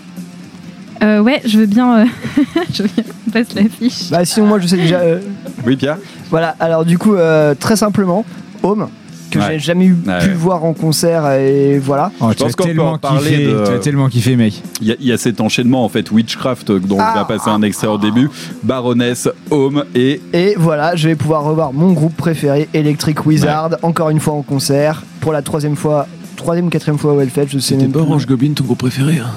[1.03, 1.99] Euh, ouais, je veux bien.
[1.99, 2.05] euh,
[2.72, 4.11] je veux bien qu'on passe l'affiche.
[4.11, 5.01] Bah sinon moi je sais déjà.
[5.01, 5.20] euh,
[5.66, 5.99] Oui, Pierre
[6.31, 8.25] Voilà, alors du coup, euh, très simplement,
[8.62, 8.88] Home,
[9.38, 9.53] que Ouais.
[9.55, 10.33] j'ai jamais eu Ouais, pu ouais.
[10.35, 12.11] voir en concert, et voilà.
[12.20, 14.09] Oh, Je tu as pense qu'on peut tellement en parler kiffé, de- tu as tellement
[14.09, 14.62] kiffé, mec.
[14.81, 17.12] Il y, a- il y a cet enchaînement en fait Witchcraft euh, dont Ah.
[17.14, 18.29] on va passer un extrait au début.
[18.62, 24.11] Baroness, Home et Et voilà, je vais pouvoir revoir mon groupe préféré, Electric Wizard, encore
[24.11, 27.59] une fois en concert, pour la troisième fois, troisième ou quatrième fois au Hellfest, je
[27.59, 28.01] sais même pas.
[28.01, 29.31] Orange Goblin ton groupe préféré hein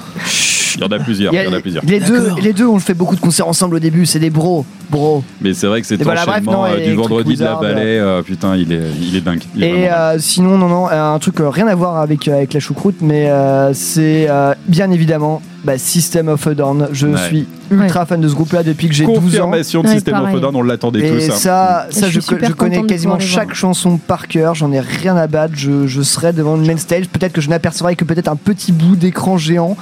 [0.80, 1.32] il y en a plusieurs.
[1.34, 1.84] Il y en a plusieurs.
[1.84, 4.64] les, deux, les deux, on fait beaucoup de concerts ensemble au début, c'est des bros,
[4.90, 5.22] bros.
[5.40, 7.44] Mais c'est vrai que cet Et voilà, bref, enchaînement non, euh, et du vendredi de
[7.44, 9.42] la Wizard, vallée, euh, putain, il est, il est dingue.
[9.54, 9.90] Il est Et dingue.
[9.92, 12.60] euh, sinon, non, non, euh, un truc euh, rien à voir avec, euh, avec la
[12.60, 16.88] choucroute, mais euh, c'est euh, bien évidemment bah, System of a Down.
[16.92, 17.18] Je Ouais.
[17.28, 19.20] suis ultra fan de ce groupe-là depuis que j'ai 12 ans.
[19.20, 20.40] Confirmation de Ouais, System of a.
[20.40, 21.30] Down, on l'attendait Et tous.
[21.30, 21.36] hein.
[21.36, 25.52] ça, Je ça je, connais quasiment chaque chanson par cœur, j'en ai rien à battre,
[25.56, 28.72] je, je serai devant le main stage, peut-être que je n'apercevrai que peut-être un petit
[28.72, 29.76] bout d'écran géant.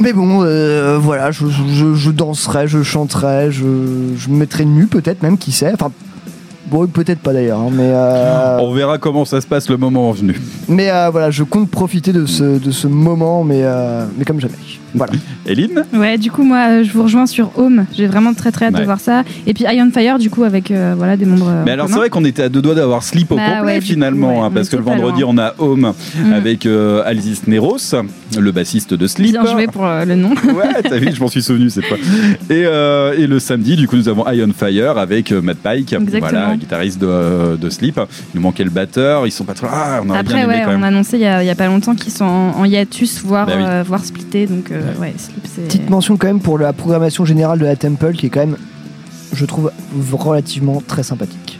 [0.00, 3.64] Mais bon, euh, voilà, je, je- je danserai, je chanterai, je,
[4.16, 5.72] je me mettrai nu peut-être même, qui sait.
[5.74, 5.90] Enfin,
[6.70, 10.10] bon, peut-être pas d'ailleurs, hein, mais, euh, On verra comment ça se passe le moment
[10.12, 10.40] venu.
[10.68, 14.40] mais euh, voilà, je compte profiter de ce, de ce moment, mais, euh, mais comme
[14.40, 14.54] jamais.
[14.94, 15.12] Voilà.
[15.46, 17.86] Eline Ouais, du coup, moi, euh, je vous rejoins sur Home.
[17.96, 18.80] J'ai vraiment très très hâte Ouais.
[18.80, 19.22] de voir ça.
[19.46, 21.48] Et puis Iron Fire, du coup, avec euh, voilà, des membres.
[21.48, 23.60] euh, Mais alors c'est vrai qu'on était à deux doigts d'avoir Sleep au Bah complet
[23.66, 25.30] ouais, du coup, finalement, ouais, hein, parce que le vendredi loin.
[25.34, 25.92] on a Home
[26.24, 26.32] Mm.
[26.32, 27.76] avec euh, Alexis Neros,
[28.38, 29.32] le bassiste de Sleep.
[29.32, 30.30] Bien joué pour euh, le nom.
[30.44, 31.96] Ouais, t'as vu, je m'en suis souvenu cette fois.
[32.50, 35.94] Et, euh, et le samedi, du coup, nous avons Iron Fire avec euh, Matt Pike,
[36.18, 37.98] voilà, guitariste de, de Sleep.
[38.34, 39.66] Il nous manquait le batteur, ils sont pas trop.
[39.70, 40.84] Ah, on Après, bien aimé ouais, quand on même.
[40.84, 43.22] a annoncé il y a, il y a pas longtemps qu'ils sont en, en hiatus,
[43.24, 43.64] voire, Bah oui.
[43.66, 44.46] euh, voire splittés.
[44.46, 45.62] Donc, euh, ouais, Sleep, c'est.
[45.62, 48.56] Petite mention quand même pour la programmation générale de la Temple, qui est quand même,
[49.32, 49.70] je trouve,
[50.12, 51.58] relativement très sympathique.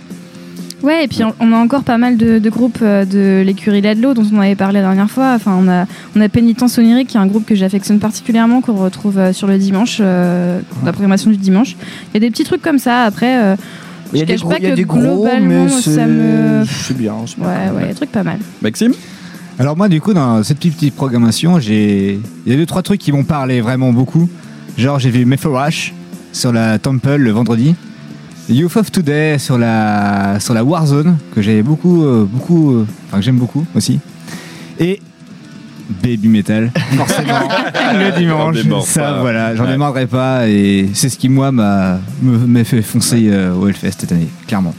[0.83, 3.83] Ouais, et puis on, on a encore pas mal de, de groupes euh, de l'écurie
[3.83, 5.35] Ladlo dont on avait parlé la dernière fois.
[5.35, 5.85] Enfin, on a,
[6.16, 9.46] on a Pénitence Onirique, qui est un groupe que j'affectionne particulièrement, qu'on retrouve euh, sur
[9.46, 11.76] le dimanche, euh, la programmation du dimanche.
[12.09, 13.02] Il y a des petits trucs comme ça.
[13.02, 13.56] Après, euh,
[14.14, 15.90] Il y je a des gros, il y a que des gros globalement, mais c'est
[15.96, 16.64] ça me.
[16.64, 17.14] c'est bien.
[17.26, 17.46] c'est bien.
[17.46, 18.38] Ouais, ouais, il y a des trucs pas mal.
[18.62, 18.92] Maxime?
[19.61, 22.99] Alors moi du coup dans cette petite, programmation j'ai il y a deux trois trucs
[22.99, 24.27] qui m'ont parlé vraiment beaucoup.
[24.79, 25.92] Genre j'ai vu Mephorash
[26.33, 27.75] sur la Temple le vendredi.
[28.49, 32.87] Youth of Today sur la sur la Warzone que j'avais beaucoup euh, beaucoup euh,
[33.20, 34.01] j'aime beaucoup aussi.
[34.79, 34.99] Et
[36.03, 37.48] Baby Metal forcément
[37.94, 38.57] le dimanche.
[38.87, 39.20] Ça pas.
[39.20, 39.70] voilà, j'en Ouais.
[39.72, 41.98] démordrai pas et c'est ce qui moi m'a
[42.64, 44.74] fait foncer euh, au Hellfest cette année clairement.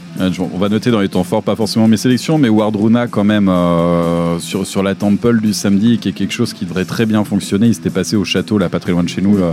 [0.54, 3.48] On va noter dans les temps forts, pas forcément mes sélections, mais Wardruna quand même
[3.48, 7.24] euh, sur, sur la Temple du samedi, qui est quelque chose qui devrait très bien
[7.24, 7.66] fonctionner.
[7.68, 9.52] Il s'était passé au château, là, pas très loin de chez nous, euh,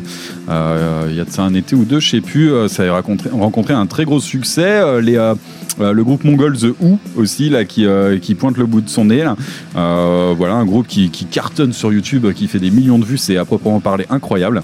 [0.49, 2.51] euh, il y a de ça un été ou deux, je sais plus.
[2.51, 4.61] euh, ça a rencontré, rencontré un très gros succès.
[4.65, 5.17] Euh, les,
[5.81, 8.89] euh, le groupe mongol The Who aussi, là, qui, euh, qui pointe le bout de
[8.89, 9.23] son nez.
[9.23, 9.35] là.
[9.75, 13.17] Euh, voilà, un groupe qui, qui cartonne sur YouTube, qui fait des millions de vues,
[13.17, 14.61] c'est à proprement parler incroyable.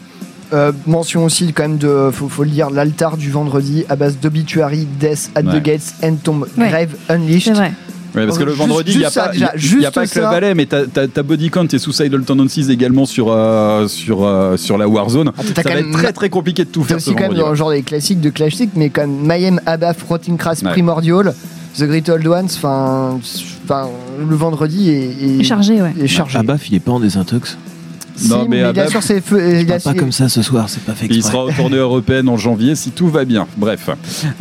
[0.54, 4.18] Euh, mention aussi quand même de, faut, faut le dire, l'altar du vendredi à base
[4.22, 5.60] d'obituary, death at Ouais.
[5.60, 6.70] the gates, and tomb, Ouais.
[6.70, 7.54] grave unleashed.
[8.16, 8.20] C'est.
[8.22, 10.08] Ouais, parce que le Juste- vendredi, il n'y a, pas- déjà, y a- y pas
[10.08, 14.58] que le ballet, mais t'as Body Count et Suicidal Tendencies également sur, euh, sur, euh,
[14.58, 15.32] sur la Warzone.
[15.38, 17.12] Ah, ça quand va même- être très très compliqué de tout C'est faire aussi ce
[17.12, 20.62] quand même dans le genre des classiques de classiques, mais comme Mayhem, Abaf, Rotting Crass,
[20.64, 20.72] Ouais.
[20.72, 21.34] Primordial,
[21.78, 23.20] The Great Old Ones, enfin,
[24.28, 25.94] le vendredi est, chargé, ouais.
[26.00, 26.38] est chargé.
[26.40, 27.58] Abaf, il est pas en désintox?
[28.16, 29.60] Si, Non, mais il ses feux.
[29.62, 31.32] il a- Pas comme ça ce soir, c'est pas fait Il exprès.
[31.34, 33.46] sera en tournée européenne en janvier si tout va bien.
[33.58, 33.90] Bref.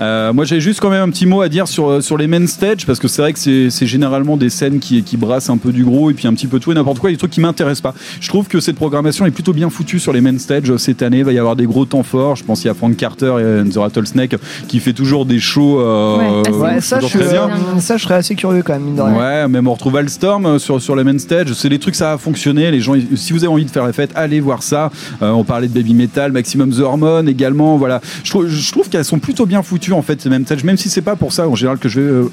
[0.00, 2.46] Euh, moi j'ai juste quand même un petit mot à dire sur, sur les main
[2.46, 5.56] stage parce que c'est vrai que c'est c'est généralement des scènes qui, qui brassent un
[5.56, 7.40] peu du gros et puis un petit peu tout et n'importe quoi, des trucs qui
[7.40, 7.94] m'intéressent pas.
[8.20, 11.02] Je trouve que cette programmation est plutôt bien foutue sur les main stage euh, cette
[11.02, 11.18] année.
[11.18, 12.36] Il va y avoir des gros temps forts.
[12.36, 14.36] Je pense qu'il y a Frank Carter et The Rattlesnake
[14.68, 15.80] qui fait toujours des shows.
[15.80, 17.48] euh, Ouais, ça, je, bien.
[17.48, 19.14] euh, ça, serais assez curieux quand même, mine de rien.
[19.16, 21.52] Ouais, même on retrouve Alstorm euh, sur, sur la main stage.
[21.54, 22.70] C'est des trucs, ça a fonctionné.
[22.70, 24.90] Les gens, si vous avez envie de faire la fête, allez voir ça.
[25.22, 27.76] Euh, on parlait de Baby Metal, Maximum The Hormone également.
[27.76, 28.00] Voilà.
[28.22, 30.64] Je, trouve- qu'elles sont plutôt bien foutues en fait, ces main stage.
[30.64, 32.28] Même si c'est pas pour ça en général que je vais, euh,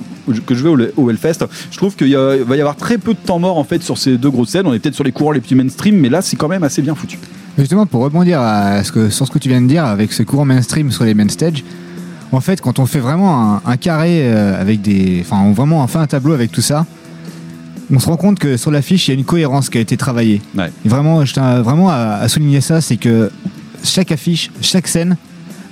[0.46, 1.46] que je vais au, au Hellfest.
[1.72, 4.18] Je trouve qu'il va y avoir très peu de temps mort en fait sur ces
[4.18, 4.68] deux grosses scènes.
[4.68, 6.82] On est peut-être sur les courants les plus mainstream, mais là c'est quand même assez
[6.82, 7.18] bien foutu.
[7.58, 10.24] Justement, pour rebondir à ce que, sur ce que tu viens de dire avec ce
[10.24, 11.64] courant mainstream sur les main stage,
[12.32, 15.20] En fait, quand on fait vraiment un, carré euh, avec des.
[15.22, 16.86] Enfin, vraiment on fait un tableau avec tout ça,
[17.92, 19.98] on se rend compte que sur l'affiche, il y a une cohérence qui a été
[19.98, 20.42] travaillée.
[20.58, 20.72] Ouais.
[20.86, 23.32] Et vraiment, je tiens vraiment à, à souligner ça c'est que
[23.84, 25.18] chaque affiche, chaque scène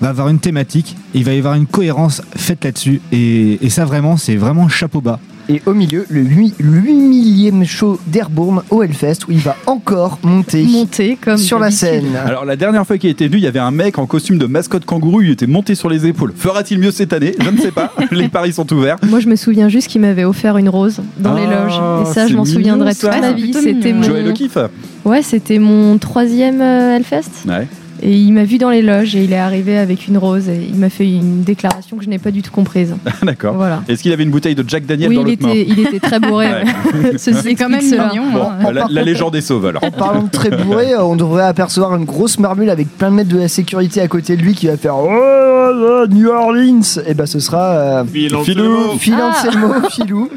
[0.01, 3.01] va avoir une thématique et il va y avoir une cohérence faite là-dessus.
[3.11, 5.19] Et, et ça, vraiment, c'est vraiment chapeau bas.
[5.51, 6.59] Et au milieu, le 8
[6.93, 12.15] millième show d'Airborne au Hellfest où il va encore monter, Monter comme sur la scène.
[12.23, 14.45] Alors la dernière fois qu'il était venu, il y avait un mec en costume de
[14.45, 16.33] mascotte kangourou, il était monté sur les épaules.
[16.35, 17.33] Fera-t-il mieux cette année?
[17.39, 17.91] Je ne sais pas.
[18.11, 18.97] les paris sont ouverts.
[19.07, 22.07] Moi, je me souviens juste qu'il m'avait offert une rose dans Ah, les loges.
[22.07, 23.09] Et ça, je m'en souviendrai ça.
[23.09, 23.51] toute ma Ah, vie.
[23.53, 24.03] C'était mon...
[24.03, 24.57] Joël le kiffe.
[25.03, 27.47] Ouais, c'était mon troisième euh, Hellfest.
[27.47, 27.67] Ouais.
[28.01, 30.67] Et il m'a vu dans les loges et il est arrivé avec une rose et
[30.69, 32.95] il m'a fait une déclaration que je n'ai pas du tout comprise.
[33.23, 33.55] D'accord.
[33.55, 33.81] Voilà.
[33.87, 35.79] Est-ce qu'il avait une bouteille de Jack Daniel oui, dans il l'autre main était, il
[35.79, 36.47] était très bourré.
[36.89, 37.13] Ouais.
[37.17, 38.31] C'est quand même mignon.
[38.31, 38.71] Bon, hein.
[38.71, 39.83] la, la légende est sauve alors.
[39.83, 43.29] En parlant de très bourré, on devrait apercevoir une grosse marmule avec plein de mètres
[43.29, 46.99] de la sécurité à côté de lui qui va faire Oh, oh, oh, New Orleans
[47.05, 48.43] Et ben ce sera euh, Filou.
[48.97, 49.29] Phil Ah.
[49.31, 50.29] Anselmo, Philou,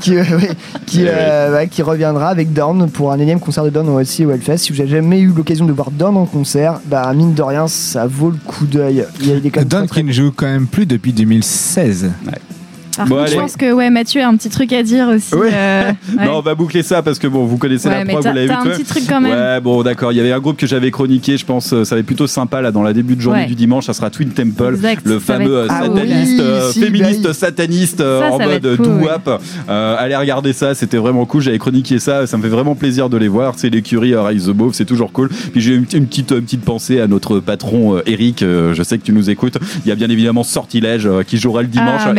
[0.00, 0.50] qui, euh, ouais,
[0.86, 4.24] qui, euh, ouais, qui reviendra avec Dorn pour un énième concert de Dorn au aussi
[4.24, 4.58] au Hellfest.
[4.58, 7.68] Si vous avez jamais eu l'occasion de voir Dorn en concert, bah mine de rien,
[7.68, 9.06] ça vaut le coup d'œil.
[9.20, 12.10] Il y a des Don qui ne joue quand même plus depuis 2016.
[13.00, 15.34] Par Bon, contre, je pense que ouais, Mathieu a un petit truc à dire aussi.
[15.34, 15.48] Ouais.
[15.54, 16.26] euh, ouais.
[16.26, 18.46] Non, on va boucler ça parce que bon, vous connaissez Ouais, la preuve, vous l'avez
[18.46, 19.32] vu un petit truc quand même.
[19.32, 20.12] Ouais, bon, d'accord.
[20.12, 22.26] Il y avait un groupe que j'avais chroniqué, je pense, euh, ça va être plutôt
[22.26, 23.86] sympa là dans la début de journée du dimanche.
[23.86, 28.30] Ça sera Twin Temple, Exact, le fameux Ah sataniste, oui, si, féministe bah, sataniste Ça,
[28.32, 29.06] en ça mode être cool, doo ouais.
[29.06, 29.40] wap.
[29.70, 31.40] Euh, allez regarder ça, c'était vraiment cool.
[31.40, 33.54] J'avais chroniqué ça, ça me fait vraiment plaisir de les voir.
[33.56, 35.30] C'est l'écurie Rise the Above, c'est toujours cool.
[35.52, 38.40] Puis j'ai une, une petite, une petite pensée à notre patron Eric.
[38.40, 39.56] je sais que tu nous écoutes.
[39.86, 42.02] Il y a bien évidemment Sortilège qui jouera le dimanche.
[42.04, 42.12] Ah,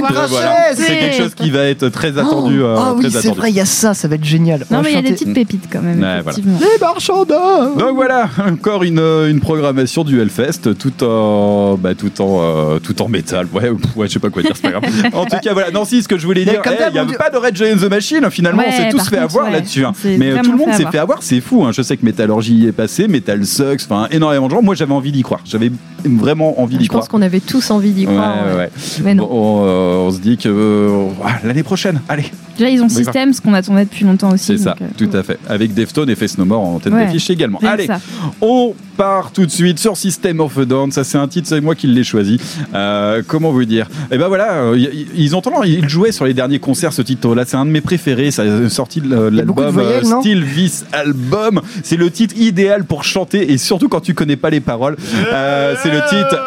[0.00, 2.62] princesse C'est quelque chose qui va être très attendu.
[2.62, 3.38] euh, Ah oui, très c'est attendu.
[3.38, 4.64] vrai, il y a ça, ça va être génial.
[4.70, 5.94] On Non, mais il y a des petites pépites quand même.
[6.00, 6.20] Ouais, voilà.
[6.20, 6.58] effectivement.
[6.60, 12.20] Les marchands Donc voilà, encore une, euh, une programmation du Hellfest, tout en, bah, tout
[12.20, 13.46] en, euh, tout en métal.
[13.52, 14.84] Ouais, ouais, je sais pas quoi dire, c'est pas grave.
[15.14, 15.70] En tout cas, voilà.
[15.70, 17.30] Non, si, ce que je voulais Mais dire, eh, il y on avait dit- pas
[17.30, 18.26] de Red Giant the Machine.
[18.30, 19.84] Finalement, on s'est tous fait avoir là-dessus.
[19.84, 19.92] hein.
[20.04, 21.64] Mais euh, tout le monde s'est fait avoir, c'est fou.
[21.64, 21.70] hein.
[21.72, 24.62] Je sais que Metallurgy y est passé, Metal Sucks, enfin énormément de gens.
[24.62, 25.40] Moi, j'avais envie d'y croire.
[25.44, 25.70] J'avais
[26.04, 27.08] vraiment envie d'y Je pense croire.
[27.08, 28.46] qu'on avait tous envie d'y croire.
[28.46, 28.58] ouais, ouais.
[28.58, 28.70] ouais.
[29.04, 29.26] Mais non.
[29.26, 32.84] Bon, on, euh, on se dit que euh, ah, l'année prochaine, allez, Déjà, ils ont
[32.86, 34.44] Oui, système, ce qu'on attendait depuis longtemps aussi.
[34.44, 35.38] c'est ça, euh, tout à fait.
[35.48, 37.06] Avec Deftone et Face No More en tête Ouais.
[37.06, 37.58] d'affiche également.
[37.66, 38.00] Allez, ça.
[38.40, 40.92] On part tout de suite sur System of a Down.
[40.92, 42.38] Ça, c'est un titre, c'est moi qui l'ai choisi.
[42.74, 43.88] Euh, comment vous dire?
[44.10, 44.78] Et ben voilà, euh,
[45.14, 47.44] ils ont tendance, ils jouaient sur les derniers concerts ce titre-là.
[47.46, 48.30] C'est un de mes préférés.
[48.30, 51.60] Ça est sorti de a l'album euh, Still This Album.
[51.82, 54.96] C'est le titre idéal pour chanter et surtout quand tu connais pas les paroles.
[55.00, 56.38] C'est le titre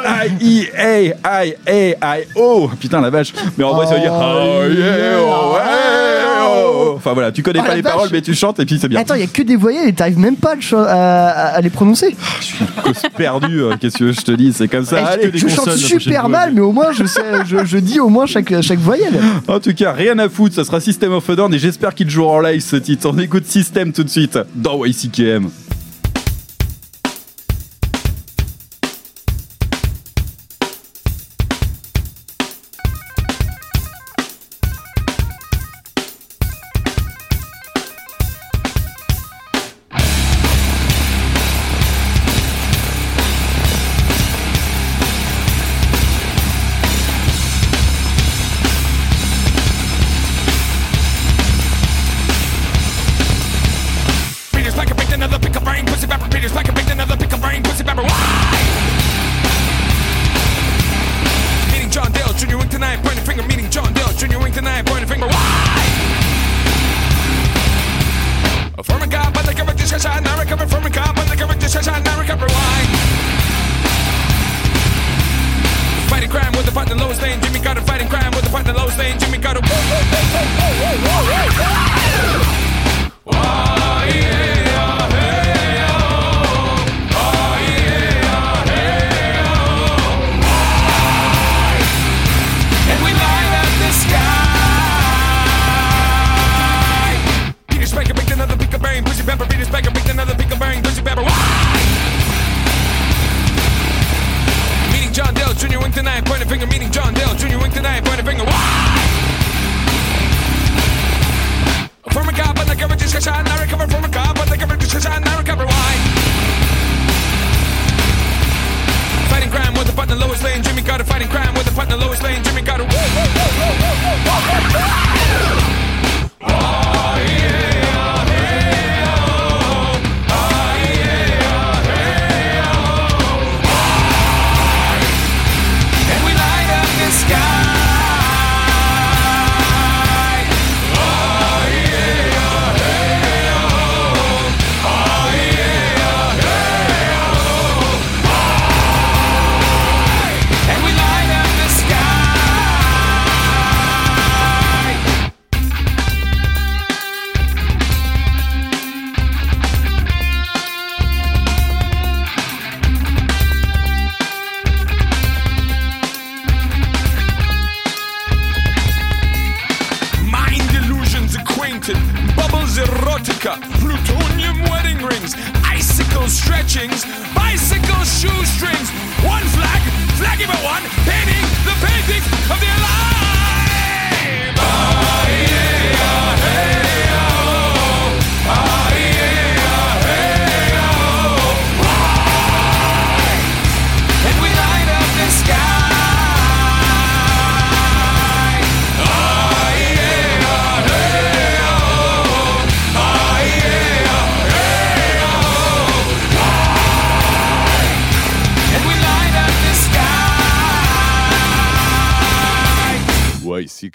[0.41, 2.69] I E A I A I O.
[2.79, 3.33] Putain la vache.
[3.57, 6.04] Mais en vrai, ça veut dire Oh, oh, yeah, oh, ouais, oh.
[6.95, 7.93] Enfin voilà, tu connais Oh, pas les vache.
[7.93, 8.99] paroles, mais tu chantes et puis c'est bien.
[8.99, 10.55] Attends, il y a que des voyelles et t'arrives même pas
[10.87, 12.15] à, les prononcer.
[12.41, 12.45] Je
[12.99, 13.61] suis perdue.
[13.63, 14.97] euh, Qu'est-ce que je te dis C'est comme ça.
[14.99, 18.09] Eh, Allez, je chante super mal, mais au moins je sais, je, je dis au
[18.09, 19.19] moins chaque, chaque voyelle.
[19.47, 22.09] En tout cas, rien à foutre, ça sera System of a Down et j'espère qu'il
[22.09, 23.09] jouera en live ce titre.
[23.13, 25.49] On écoute System tout de suite dans YCKM.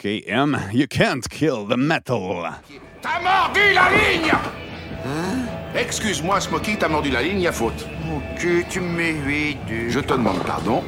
[0.01, 2.49] YCKM, you can't kill the metal.
[3.03, 4.33] T'as mordu la ligne
[5.75, 7.87] Excuse-moi, Smokey, t'as mordu la ligne, y a faute.
[8.15, 10.83] Ok, tu me mets 8, Je te demande pardon.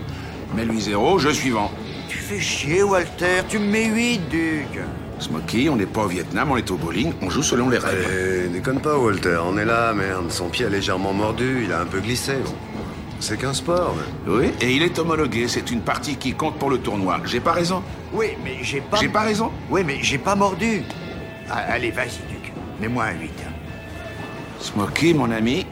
[0.55, 1.71] Mais lui zéro, je suivant.
[2.09, 4.81] Tu fais chier, Walter, tu me mets 8, Duc.
[5.19, 8.07] Smokey, on n'est pas au Vietnam, on est au bowling, on joue selon les règles.
[8.11, 10.31] Eh, déconne pas, Walter, on est là, merde.
[10.31, 12.35] Son pied a légèrement mordu, il a un peu glissé.
[12.45, 12.55] Bon.
[13.23, 13.95] C'est qu'un sport.
[14.27, 17.21] Oui, et il est homologué, c'est une partie qui compte pour le tournoi.
[17.25, 17.81] J'ai pas raison
[18.13, 18.97] Oui, mais j'ai pas.
[18.97, 20.83] J'ai pas raison Oui, mais j'ai pas mordu.
[21.49, 22.53] Ah, allez, vas-y, Duc.
[22.81, 23.31] Mets-moi un 8.
[24.59, 25.65] Smokey, mon ami,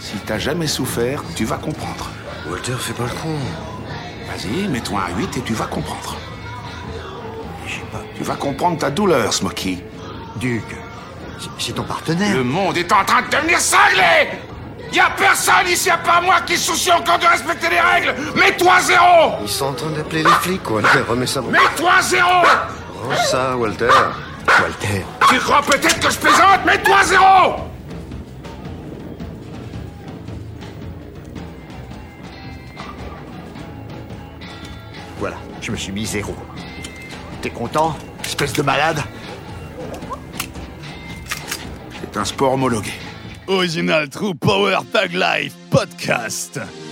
[0.00, 2.08] si t'as jamais souffert, tu vas comprendre.
[2.48, 3.36] Walter, fais pas le con.
[4.26, 6.16] Vas-y, mets-toi un 8 et tu vas comprendre.
[8.16, 9.76] Tu vas comprendre ta douleur, Smokey.
[10.36, 10.64] Duc,
[11.58, 12.34] c'est ton partenaire.
[12.34, 14.38] Le monde est en train de devenir cinglé
[14.94, 18.14] Y a personne ici à part moi qui se soucie encore de respecter les règles
[18.36, 21.00] Mets-toi zéro Ils sont en train d'appeler les flics, Walter.
[21.08, 21.40] Remets ça.
[21.42, 22.28] Mets-toi zéro
[23.02, 23.88] Range ça, Walter.
[24.46, 25.04] Walter.
[25.28, 26.64] Tu crois peut-être que je plaisante?
[26.64, 27.54] Mets-toi zéro
[35.18, 36.36] Voilà, je me suis mis zéro.
[37.42, 39.02] T'es content, espèce de malade?
[42.00, 42.92] C'est un sport homologué.
[43.48, 46.83] Original True Power Tag Life Podcast.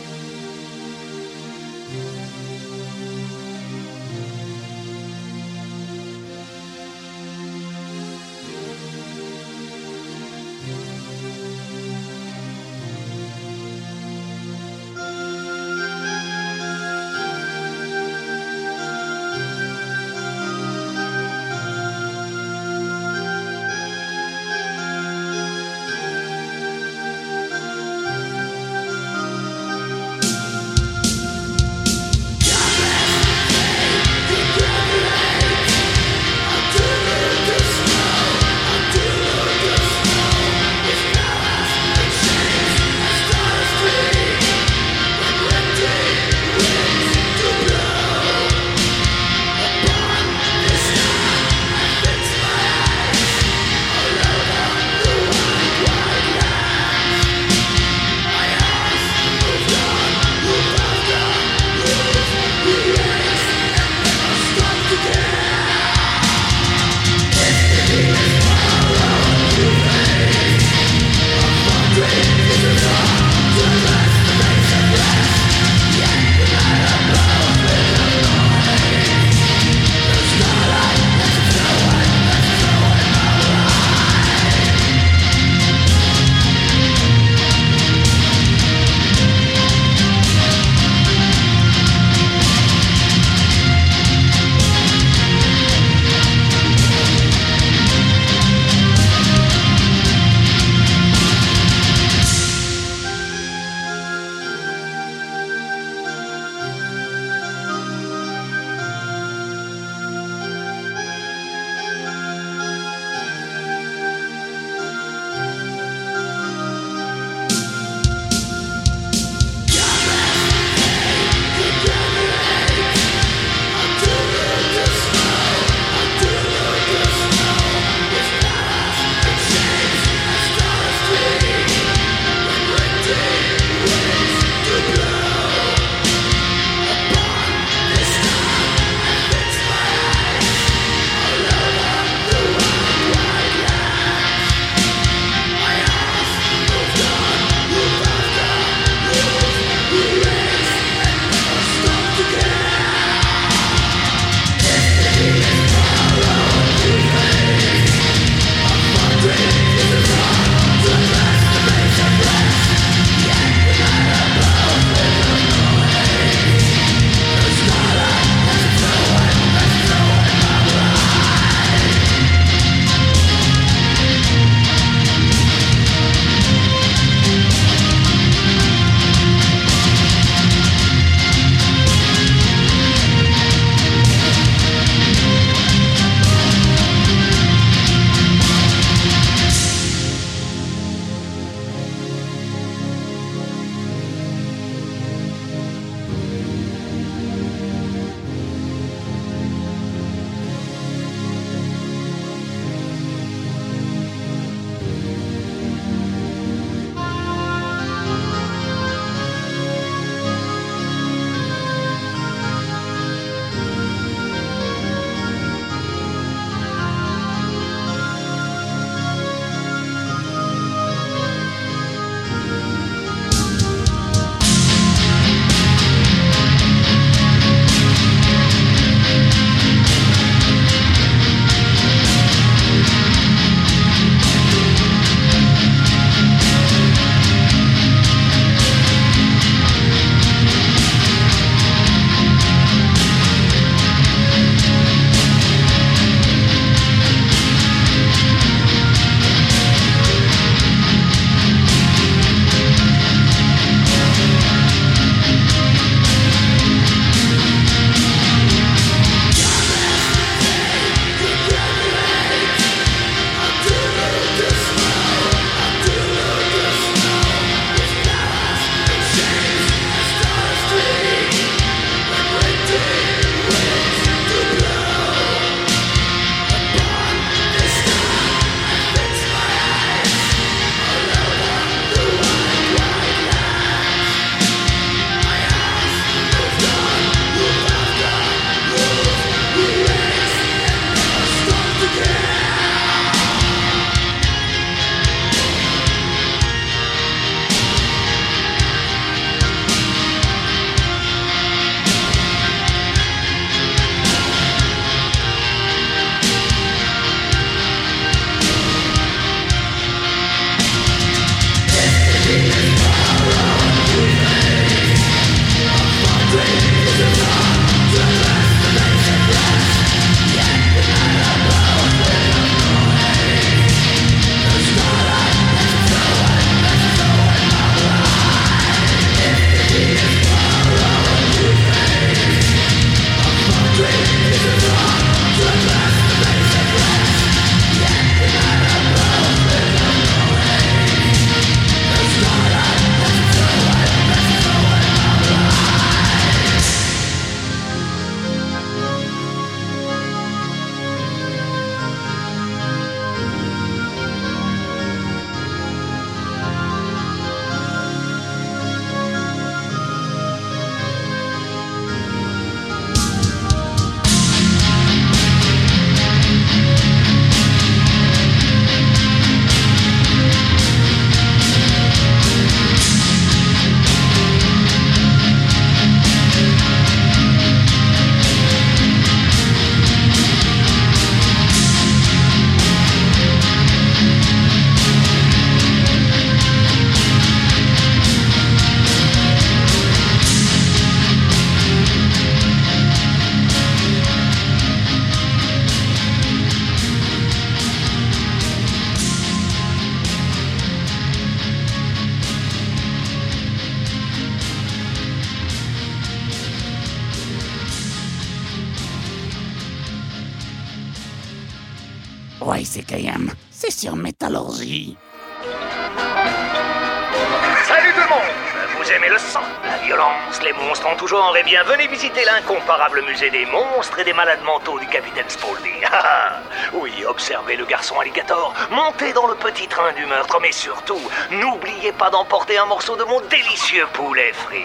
[422.83, 425.72] L'incomparable musée des monstres et des malades mentaux du capitaine Spaulding.
[425.95, 426.41] Ah, ah.
[426.72, 431.93] oui, observez le garçon alligator, montez dans le petit train du meurtre, mais surtout, n'oubliez
[431.93, 434.64] pas d'emporter un morceau de mon délicieux poulet frit.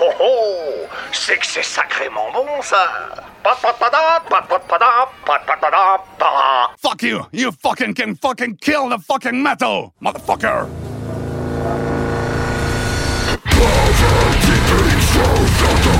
[0.00, 2.86] Oh oh C'est que c'est sacrément bon, ça.
[6.82, 7.26] Fuck you!
[7.32, 10.68] You fucking can fucking kill the fucking metal, motherfucker!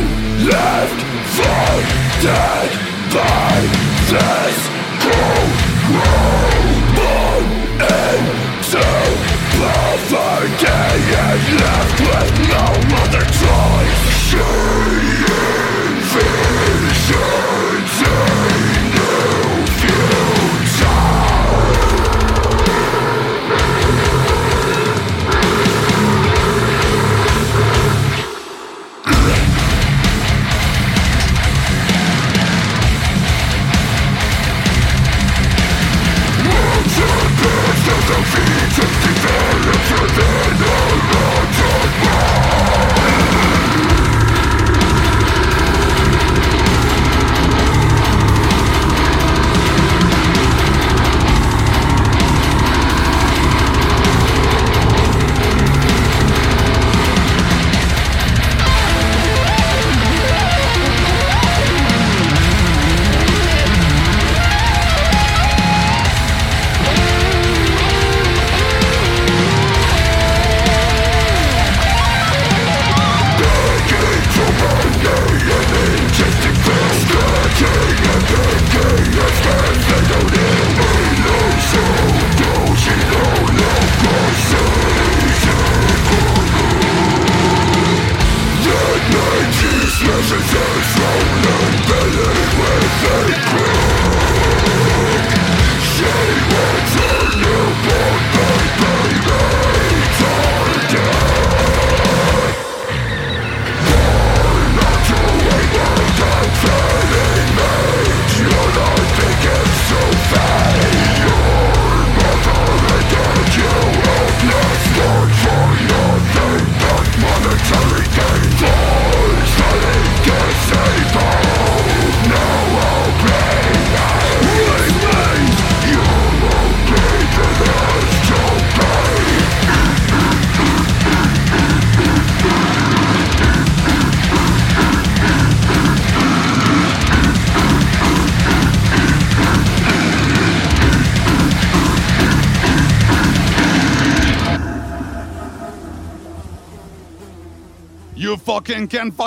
[0.00, 1.00] Left
[1.34, 1.82] for
[2.22, 2.70] dead
[3.12, 3.60] by
[4.10, 4.58] this
[5.04, 5.68] world
[8.68, 8.84] into
[9.58, 12.64] poverty and left with no
[13.02, 14.08] other choice.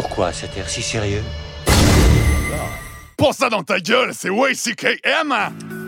[0.00, 1.24] Pourquoi cet air si sérieux
[3.16, 5.34] Pour ça dans ta gueule, c'est YCKM!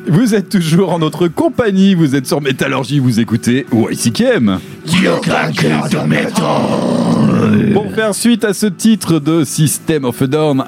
[0.09, 4.59] Vous êtes toujours en notre compagnie, vous êtes sur Métallurgie, vous écoutez YCKM.
[7.74, 10.64] Pour faire suite à ce titre de System of a Down,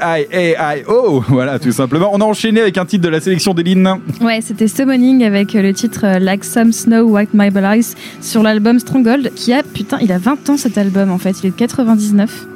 [0.00, 3.96] I-E-A-I-A-I-O, voilà tout simplement, on a enchaîné avec un titre de la sélection d'Eline.
[4.20, 8.42] Ouais, c'était Summoning avec euh, le titre euh, Like Some Snow White Marble Ice sur
[8.42, 11.50] l'album Stronghold qui a, putain, il a 20 ans cet album en fait, il est
[11.50, 12.46] de 99.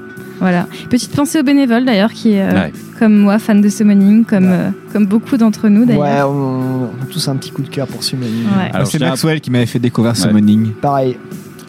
[0.41, 0.67] Voilà.
[0.91, 2.73] Petite pensée aux bénévoles d'ailleurs qui est, euh, Ouais.
[2.99, 6.31] comme moi, fan de Summoning, comme, euh, comme beaucoup d'entre nous Ouais, d'ailleurs.
[6.31, 8.45] on, on a tous un petit coup de cœur pour Summoning.
[8.45, 8.71] Ouais.
[8.73, 10.73] Alors, c'est Maxwell qui m'avait fait découvrir Summoning.
[10.83, 11.17] Pareil.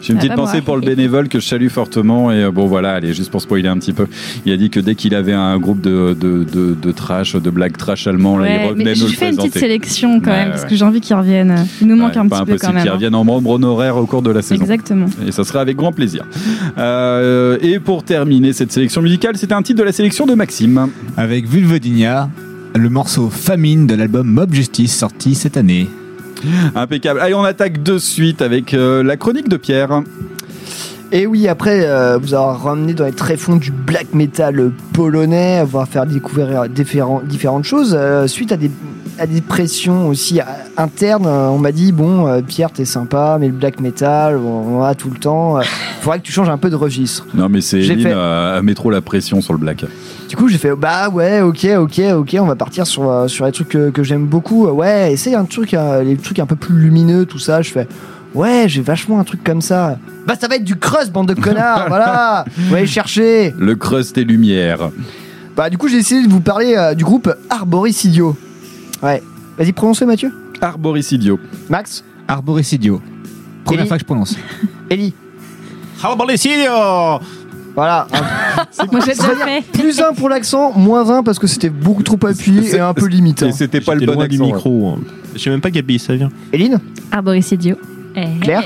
[0.06, 0.64] J'ai une Ah petite bah, pensée moi.
[0.64, 2.30] pour le bénévole que je salue fortement.
[2.30, 4.06] Et euh, bon, voilà, allez, juste pour spoiler un petit peu.
[4.44, 7.50] Il a dit que dès qu'il avait un groupe de, de, de, de trash, de
[7.50, 10.20] blagues trash allemands, là, il Ouais, revenait mais nous je le fais une petite sélection
[10.20, 10.68] quand Ouais, même, parce ouais.
[10.68, 11.66] que j'ai envie qu'ils reviennent.
[11.80, 12.82] Il nous manque Ouais, un petit peu quand même.
[12.82, 12.94] qu'ils hein.
[12.94, 14.60] reviennent en membre honoraire au cours de la saison.
[14.62, 15.06] Exactement.
[15.26, 16.24] Et ça sera avec grand plaisir.
[16.78, 20.88] Euh, et pour terminer cette sélection musicale, c'était un titre de la sélection de Maxime.
[21.16, 22.28] Avec Vulvodinia,
[22.74, 25.88] le morceau Famine de l'album Mob Justice sorti cette année.
[26.74, 27.20] Impeccable.
[27.20, 30.02] Allez, on attaque de suite avec euh, la chronique de Pierre.
[31.12, 35.86] Et oui, après euh, vous avoir ramené dans les tréfonds du black metal polonais, avoir
[35.88, 38.72] faire découvrir différents, différentes choses, euh, suite à des,
[39.18, 40.44] à des pressions aussi euh,
[40.76, 44.78] internes, euh, on m'a dit bon, euh, Pierre, t'es sympa, mais le black metal, on,
[44.78, 45.62] on a tout le temps, euh,
[46.00, 47.24] faudrait que tu changes un peu de registre.
[47.34, 49.84] Non, mais c'est J'ai Eline fait- euh, met trop la pression sur le black.
[50.28, 53.46] Du coup, j'ai fait bah ouais, ok, ok, ok, on va partir sur, euh, sur
[53.46, 54.66] les trucs que, que j'aime beaucoup.
[54.66, 57.62] Ouais, essaye un truc, euh, les trucs un peu plus lumineux, tout ça.
[57.62, 57.86] Je fais
[58.34, 59.98] ouais, j'ai vachement un truc comme ça.
[60.26, 62.44] Bah ça va être du crust, bande de connards, voilà.
[62.56, 63.54] Vous allez chercher.
[63.56, 64.90] Le crust et lumière.
[65.56, 68.36] Bah du coup, j'ai essayé de vous parler euh, du groupe Arboricidio.
[69.02, 69.22] Ouais.
[69.56, 70.32] Vas-y, prononce Mathieu.
[70.60, 71.38] Arboricidio.
[71.68, 72.04] Max.
[72.26, 73.00] Arboricidio.
[73.64, 74.36] Première Ellie fois que je prononce.
[74.90, 75.14] Ellie.
[76.02, 77.20] Arboricidio
[77.76, 78.06] Voilà.
[78.90, 79.62] Moi j'ai déjà fait.
[79.72, 83.06] Plus un pour l'accent, moins un parce que c'était beaucoup trop appuyé et un peu
[83.06, 83.42] limite.
[83.42, 84.88] Et c'était pas le J'étais bon loin du accent, micro.
[84.90, 84.98] hein.
[85.34, 86.30] Je sais même pas quel pays ça vient.
[86.52, 86.78] Eline
[87.12, 87.76] Arboricidio.
[88.40, 88.64] Claire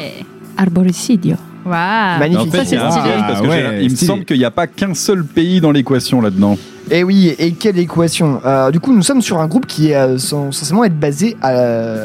[0.56, 1.36] Arboricidio.
[1.66, 2.18] Waouh.
[2.18, 2.48] Magnifique.
[2.48, 3.14] En fait, Ça, c'est stylé.
[3.26, 4.06] parce que Ah j'ai- ouais, il me stylé.
[4.06, 6.56] semble qu'il n'y a pas qu'un seul pays dans l'équation là-dedans.
[6.90, 8.40] Et oui, et quelle équation?
[8.44, 11.36] Euh, Du coup, nous sommes sur un groupe qui est euh, cens- censément être basé
[11.42, 11.50] à,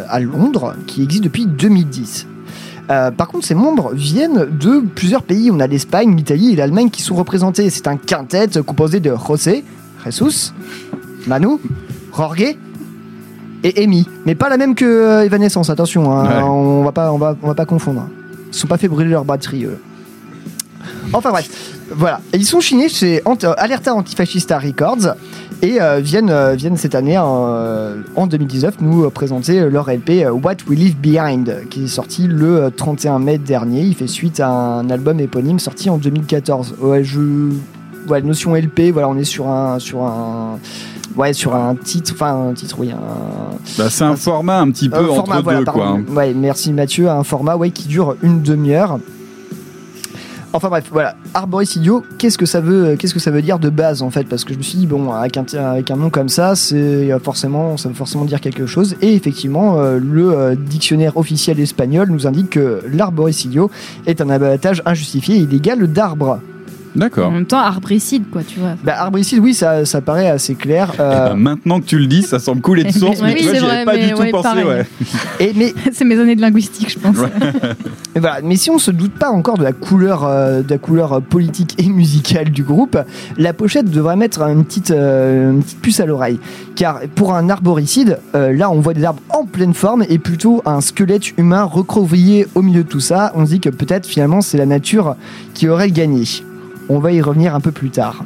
[0.09, 2.27] à Londres, qui existe depuis 2010.
[2.91, 5.49] Euh, par contre, ses membres viennent de plusieurs pays.
[5.51, 7.69] On a l'Espagne, l'Italie et l'Allemagne qui sont représentés.
[7.69, 9.63] C'est un quintet composé de José,
[10.05, 10.51] Jesus,
[11.27, 11.57] Manu,
[12.15, 12.55] Jorge
[13.63, 14.07] et Amy.
[14.25, 16.11] Mais pas la même que euh, Evanescence, attention.
[16.11, 16.25] hein.
[16.27, 16.43] Ouais.
[16.43, 18.07] On, va pas, on, va, on va pas confondre.
[18.49, 19.65] Ils sont pas fait brûler leur batterie.
[19.65, 19.79] eux.
[21.13, 21.49] Enfin bref,
[21.91, 22.19] voilà.
[22.33, 23.21] Et ils sont signés chez
[23.57, 25.15] Alerta Antifascista Records
[25.61, 30.25] et euh, viennent, euh, viennent cette année, euh, en 2019, nous euh, présenter leur LP
[30.43, 33.81] What We Leave Behind, qui est sorti le euh, 31 mai dernier.
[33.81, 36.75] Il fait suite à un album éponyme sorti en 2014.
[36.81, 37.19] Ouais, je...
[38.09, 40.59] ouais, notion LP, voilà, on est sur un, sur un,
[41.15, 44.89] ouais, sur un titre, enfin un titre, oui, un, Bah, c'est un format un petit
[44.89, 46.03] peu un entre format, voilà, deux, pardon.
[46.05, 46.15] quoi.
[46.15, 48.99] Ouais, merci Mathieu, un format ouais, qui dure une demi-heure.
[50.55, 51.17] Enfin bref, voilà,
[52.37, 54.23] que ça veut, qu'est-ce que ça veut dire de base en fait?
[54.23, 57.75] Parce que je me suis dit bon, avec un, nom comme ça, c'est euh, forcément,
[57.75, 58.95] ça veut forcément dire quelque chose.
[59.01, 63.69] Et effectivement, euh, le euh, dictionnaire officiel espagnol nous indique que l'arboricidio
[64.05, 66.39] est un abattage injustifié et illégal d'arbres.
[66.95, 67.27] D'accord.
[67.27, 68.75] En même temps, arbricide, quoi, tu vois.
[68.83, 70.91] Bah, arboricide, oui, ça, ça paraît assez clair.
[70.95, 73.39] Eh euh, ben, maintenant que tu le dis, ça semble couler de source, mais Oui,
[73.39, 74.43] tu vois, c'est j'y avais vrai, pas du tout ouais, pensé.
[74.43, 74.63] pareil.
[74.65, 74.85] Ouais.
[75.39, 77.17] et, mais c'est mes années de linguistique, je pense.
[78.15, 78.39] Et voilà.
[78.43, 81.19] Mais si on se doute pas encore de la couleur, euh, de la couleur euh,
[81.19, 82.97] politique et musicale du groupe,
[83.37, 86.39] la pochette devrait mettre une petite, euh, une petite puce à l'oreille.
[86.75, 90.61] Car pour un arboricide, euh, là on voit des arbres en pleine forme et plutôt
[90.65, 93.33] un squelette humain recroquevillé au milieu de tout ça.
[93.35, 95.15] On se dit que peut-être finalement c'est la nature
[95.53, 96.23] qui aurait gagné.
[96.89, 98.23] On va y revenir un peu plus tard.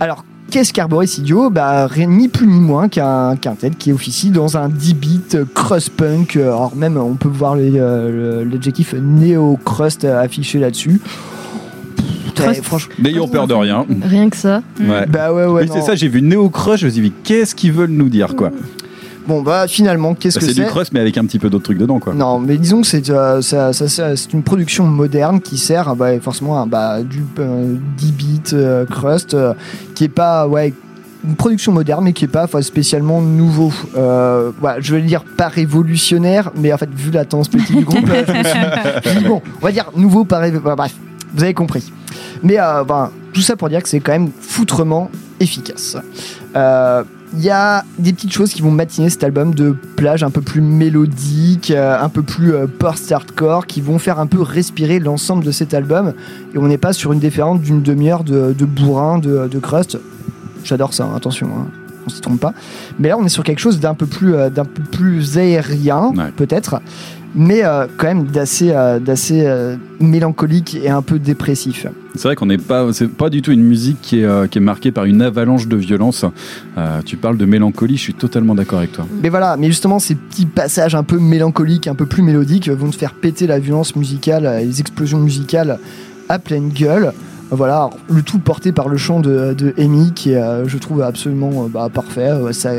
[0.00, 4.68] Alors, qu'est-ce qu'Arboricidio bah, rien, Ni plus ni moins qu'un quintet qui officie dans un
[4.68, 5.22] 10 bits
[5.54, 6.36] crust punk.
[6.36, 11.00] euh, Alors, même, on peut voir euh, l'adjectif néo-crust euh, affiché là-dessus.
[12.98, 13.86] N'ayons peur de rien.
[14.02, 14.62] Rien que ça.
[14.80, 15.06] Ouais.
[15.06, 15.62] Bah ouais, ouais.
[15.64, 18.08] Oui, c'est ça, j'ai vu Neo Crush, je me suis dit, qu'est-ce qu'ils veulent nous
[18.08, 18.50] dire, quoi?
[19.26, 21.48] Bon, bah finalement, qu'est-ce Bah, que C'est c'est du crust, mais avec un petit peu
[21.50, 22.12] d'autres trucs dedans, quoi.
[22.14, 25.94] Non, mais disons que c'est euh, ça- ça- ça- c'est une production moderne qui sert
[25.96, 29.54] bah, forcément à bah, du euh, 10 bits euh, crust, euh,
[29.94, 30.72] qui est pas ouais
[31.24, 33.72] une production moderne, mais qui est pas spécialement nouveau.
[33.96, 37.84] Euh, voilà, je vais dire pas révolutionnaire, mais en fait vu la tendance politique du
[37.84, 38.58] groupe, euh, je me suis
[39.04, 40.94] je me suis dit, bon, on va dire nouveau, pas révo- bah, bref,
[41.32, 41.92] vous avez compris.
[42.42, 45.96] Mais euh, ben, tout ça pour dire que c'est quand même foutrement efficace.
[47.34, 50.42] Il y a des petites choses qui vont matiner cet album de plage un peu
[50.42, 55.42] plus mélodique, euh, un peu plus euh, post-hardcore, qui vont faire un peu respirer l'ensemble
[55.42, 56.12] de cet album.
[56.54, 59.98] Et on n'est pas sur une déférente d'une demi-heure de, de bourrin, de, de crust.
[60.62, 61.68] J'adore ça, hein, attention, hein,
[62.06, 62.52] on s'y trompe pas.
[62.98, 66.12] Mais là, on est sur quelque chose d'un peu plus, euh, d'un peu plus aérien,
[66.36, 66.82] peut-être,
[67.34, 71.86] mais euh, quand même d'assez, euh, d'assez euh, mélancolique et un peu dépressif.
[72.14, 74.62] C'est vrai qu'on n'est pas, c'est pas du tout une musique qui est, qui est
[74.62, 76.26] marquée par une avalanche de violence.
[77.06, 79.06] Tu parles de mélancolie, je suis totalement d'accord avec toi.
[79.22, 82.90] Mais voilà, mais justement, ces petits passages un peu mélancoliques, un peu plus mélodiques, vont
[82.90, 85.78] te faire péter la violence musicale, les explosions musicales
[86.28, 87.12] à pleine gueule.
[87.50, 91.66] Voilà, le tout porté par le chant de, de Amy, qui est, je trouve, absolument
[91.72, 92.30] bah, parfait.
[92.52, 92.72] Ça,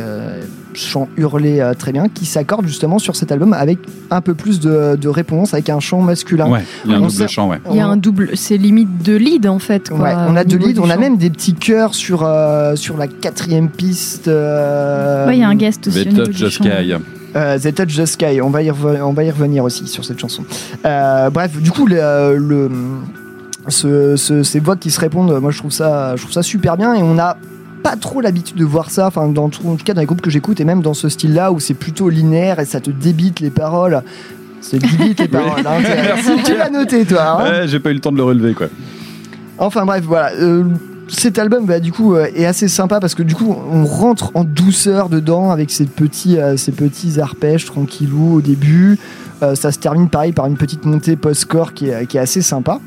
[0.75, 3.79] chant hurlé euh, très bien, qui s'accorde justement sur cet album avec
[4.11, 6.49] un peu plus de, de réponse, avec un chant masculin.
[6.49, 7.57] Ouais, il y a un On double chant, ouais.
[7.71, 9.89] Il y a un double, c'est limite de lead en fait.
[9.89, 12.97] Quoi, Ouais, on a deux leads, on a même des petits chœurs sur, euh, sur
[12.97, 14.27] la quatrième piste.
[14.27, 16.03] euh, Ouais, il y a un guest aussi.
[16.03, 16.49] They au niveau Touch the.
[16.49, 16.93] Sky.
[17.35, 20.05] Euh, The Touch the Sky, on va y, reven- on va y revenir aussi sur
[20.05, 20.43] cette chanson.
[20.85, 22.69] Euh, bref, du coup, le, le-
[23.69, 26.77] ce- ce- ces voix qui se répondent, moi je trouve ça, je trouve ça super
[26.77, 27.37] bien et on a
[27.83, 30.21] pas trop l'habitude de voir ça, enfin dans tout- en tout cas dans les groupes
[30.21, 33.39] que j'écoute et même dans ce style-là où c'est plutôt linéaire et ça te débite
[33.41, 34.01] les paroles.
[34.61, 35.65] C'est débite les paroles.
[35.67, 35.81] hein,
[36.45, 37.41] tu l'as noté toi.
[37.41, 37.43] hein.
[37.61, 38.67] Ouais, j'ai pas eu le temps de le relever, quoi.
[39.57, 40.31] Enfin bref, voilà.
[40.33, 40.63] euh,
[41.09, 44.31] cet album, bah, du coup, euh, est assez sympa parce que du coup, on rentre
[44.35, 48.97] en douceur dedans avec ces petits, euh, ces petits arpèges tranquillou au début.
[49.43, 52.79] Euh, ça se termine pareil par une petite montée post-score qui qui est assez sympa.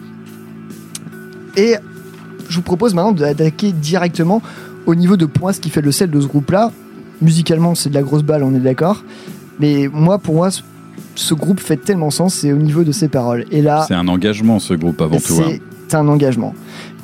[1.56, 1.74] Et
[2.48, 4.40] je vous propose maintenant d'attaquer directement
[4.86, 6.72] au niveau de points, ce qui fait le sel de ce groupe-là.
[7.22, 9.02] Musicalement, c'est de la grosse balle, on est d'accord.
[9.58, 10.50] Mais moi, pour moi,
[11.14, 13.44] ce- groupe fait tellement sens, c'est au niveau de ses paroles.
[13.50, 15.34] Et là, C'est un engagement, ce groupe, avant tout.
[15.42, 15.56] hein.
[15.88, 16.52] c'est un engagement.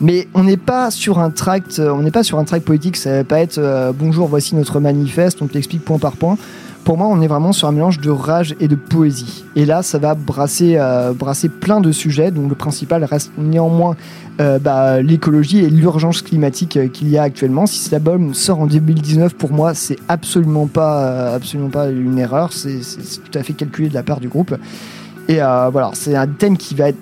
[0.00, 2.96] Mais on n'est pas sur un tract, euh, on n'est pas sur un tract politique.
[2.96, 6.36] Ça va pas être euh, bonjour, voici notre manifeste, on te l'explique point par point.
[6.84, 9.44] Pour moi, on est vraiment sur un mélange de rage et de poésie.
[9.54, 12.32] Et là, ça va brasser, euh, brasser plein de sujets.
[12.32, 13.94] Donc le principal reste néanmoins
[14.40, 17.66] euh, bah, l'écologie et l'urgence climatique euh, qu'il y a actuellement.
[17.66, 22.52] Si cet album sort en 2019, pour moi, c'est absolument pas, absolument pas une erreur.
[22.52, 22.80] C'est
[23.30, 24.56] tout à fait calculé de la part du groupe.
[25.28, 26.98] Et voilà, c'est un thème qui va être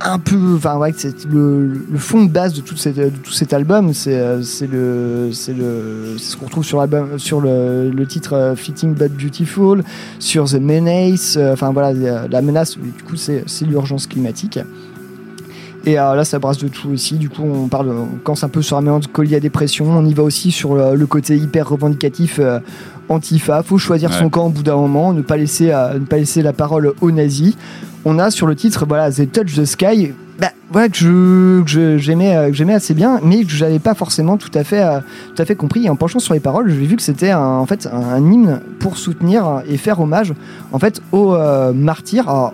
[0.00, 4.42] un peu, enfin ouais, c'est le, fond de base de tout, cet album, c'est euh,
[4.42, 9.12] c'est le, c'est le, ce qu'on retrouve sur l'album, sur le, titre euh, Fitting but
[9.12, 9.82] Beautiful,
[10.18, 11.92] sur The Menace, euh, enfin voilà,
[12.28, 14.58] la menace, du coup c'est l'urgence climatique.
[15.86, 17.16] Et là, ça brasse de tout aussi.
[17.16, 19.84] Du coup, on parle, commence un peu sur un mélancolie à dépression.
[19.84, 22.40] On y va aussi sur le, côté hyper revendicatif
[23.08, 23.62] antifa.
[23.62, 24.16] Faut choisir Ouais.
[24.18, 26.92] son camp au bout d'un moment, ne pas laisser, euh, ne pas laisser la parole
[27.00, 27.56] aux nazis.
[28.04, 30.12] On a sur le titre, voilà, The Touch the Sky.
[30.38, 33.78] Bah, voilà que je, que je- j'aimais, euh, que j'aimais assez bien, mais que j'avais
[33.78, 34.98] pas forcément tout à fait, euh,
[35.34, 35.86] tout à fait compris.
[35.86, 38.32] Et en penchant sur les paroles, j'ai vu que c'était un, en fait un, un
[38.32, 40.34] hymne pour soutenir et faire hommage,
[40.72, 42.28] en fait, aux euh, martyrs.
[42.28, 42.52] Alors,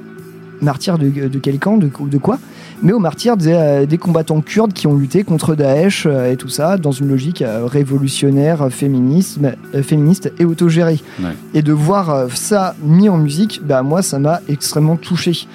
[0.61, 2.39] martyrs de, de quel camp, de, de quoi?
[2.83, 6.37] Mais aux martyrs des, euh, des combattants kurdes qui ont lutté contre Daesh euh, et
[6.37, 11.01] tout ça dans une logique euh, révolutionnaire, féminisme, euh, féministe et autogérée.
[11.21, 11.31] Ouais.
[11.55, 15.47] Et de voir ça mis en musique, bah, moi ça m'a extrêmement touché.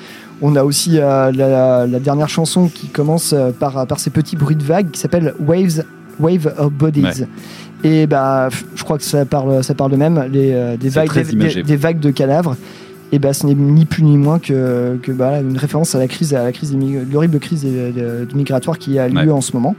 [0.42, 4.58] On a aussi euh, la, la dernière chanson qui commence par, par ces petits bruits
[4.58, 5.84] de vagues qui s'appelle Waves,
[6.20, 7.02] Wave of Bodies.
[7.02, 7.28] Ouais.
[7.84, 11.64] Et bah, je crois que ça parle, ça parle de même, les, euh, des, vagues,
[11.64, 12.56] des vagues de cadavres.
[13.12, 16.08] Et bah, ce n'est ni plus ni moins que, que bah, une référence à la
[16.08, 16.76] crise, à la crise
[17.12, 17.66] l'horrible crise
[18.34, 19.30] migratoire qui a lieu Ouais.
[19.30, 19.76] en ce moment.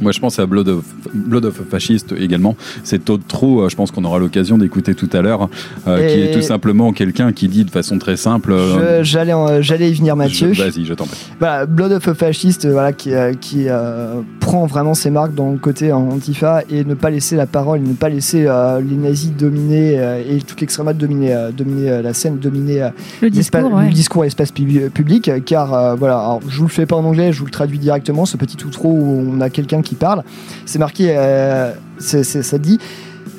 [0.00, 0.84] Moi, je pense à Blood of,
[1.14, 2.56] Blood of a Fascist également.
[2.84, 5.48] C'est Todd Trou, euh, je pense qu'on aura l'occasion d'écouter tout à l'heure,
[5.86, 8.52] euh, qui est tout simplement quelqu'un qui dit de façon très simple.
[8.52, 10.52] euh, J'allais y venir, Mathieu.
[10.52, 11.18] Vas-y, je t'en prie.
[11.38, 15.52] Voilà, Blood of a Fascist, euh, voilà, qui, qui euh, prend vraiment ses marques dans
[15.52, 19.32] le côté antifa et ne pas laisser la parole, ne pas laisser euh, les nazis
[19.32, 22.88] dominer euh, et toute l'extrême droite dominer, euh, dominer la scène, dominer
[23.22, 23.86] Le discours, ouais.
[23.86, 25.30] le discours et l'espace pub- public.
[25.44, 27.78] Car euh, voilà, alors, je vous le fais pas en anglais, je vous le traduis
[27.78, 28.24] directement.
[28.26, 30.22] Ce petit outro où on a quelqu'un qui parle,
[30.66, 32.78] c'est marqué, euh, c'est- c'est- ça dit.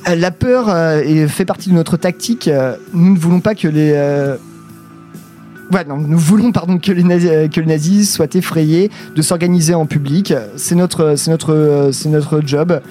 [0.09, 2.49] euh, La peur euh, fait partie de notre tactique.
[2.93, 3.91] Nous ne voulons pas que les
[5.73, 9.73] Ouais, non, nous voulons pardon, que, les nazis, que les nazis soient effrayés de s'organiser
[9.73, 10.33] en public.
[10.57, 12.81] C'est notre, c'est notre, c'est notre job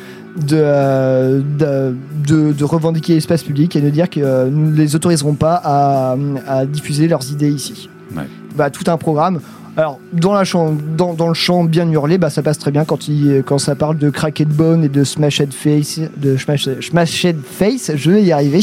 [0.49, 1.95] de, de,
[2.27, 6.17] de- de revendiquer l'espace public et de dire que nous ne les autoriserons pas à,
[6.49, 7.91] à diffuser leurs idées ici.
[8.17, 8.23] Ouais.
[8.57, 9.41] Bah, tout un programme.
[9.77, 12.85] Alors, dans, la chan- dans, dans le chant bien hurlé, bah, ça passe très bien
[12.85, 16.01] quand, il, quand ça parle de Cracked Bone et de Smashed Face.
[16.16, 18.61] De Smash- Smashed Face, je vais y arriver.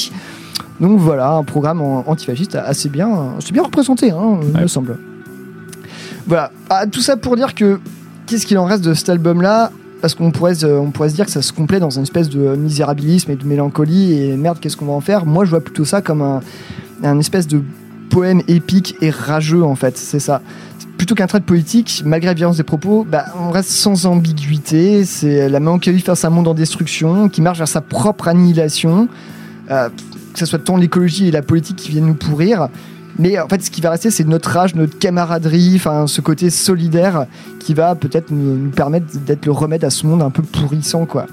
[0.80, 4.98] Donc voilà, un programme antifasciste assez bien, c'est bien représenté, hein, me semble.
[6.28, 7.80] Voilà, Ah, tout ça pour dire que
[8.28, 9.72] qu'est-ce qu'il en reste de cet album-là?
[10.02, 12.30] Parce qu'on pourrait, se- on pourrait se dire que ça se complète dans une espèce
[12.30, 15.26] de misérabilisme et de mélancolie et merde, qu'est-ce qu'on va en faire?
[15.26, 16.42] Moi, je vois plutôt ça comme un,
[17.04, 17.62] un espèce de
[18.12, 20.42] poème épique et rageux en fait, c'est ça.
[21.08, 25.06] Plutôt qu'un trait de politique, malgré la violence des propos, bah, on reste sans ambiguïté.
[25.06, 29.08] C'est la mélancolie face à un monde en destruction qui marche vers sa propre annihilation.
[29.72, 29.88] Euh,
[30.34, 32.68] que ce soit tant l'écologie et la politique qui viennent nous pourrir.
[33.20, 36.50] Mais en fait, ce qui va rester, c'est notre rage, notre camaraderie, enfin, ce côté
[36.50, 37.26] solidaire
[37.62, 41.28] qui va peut-être nous, permettre d'être le remède à ce monde un peu pourrissant, quoi.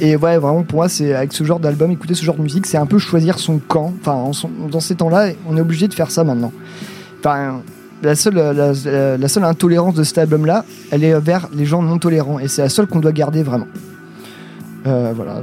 [0.00, 2.64] Et ouais, vraiment, pour moi, c'est avec ce genre d'album, écouter ce genre de musique,
[2.64, 3.92] c'est un peu choisir son camp.
[4.00, 4.30] Enfin,
[4.70, 6.54] dans ces temps-là, on est obligé de faire ça maintenant.
[7.18, 7.60] Enfin,
[8.02, 12.38] la seule, intolérance de cet album-là, elle est vers les gens non tolérants.
[12.38, 13.66] Et c'est la seule qu'on doit garder vraiment.
[14.88, 15.42] Euh, voilà,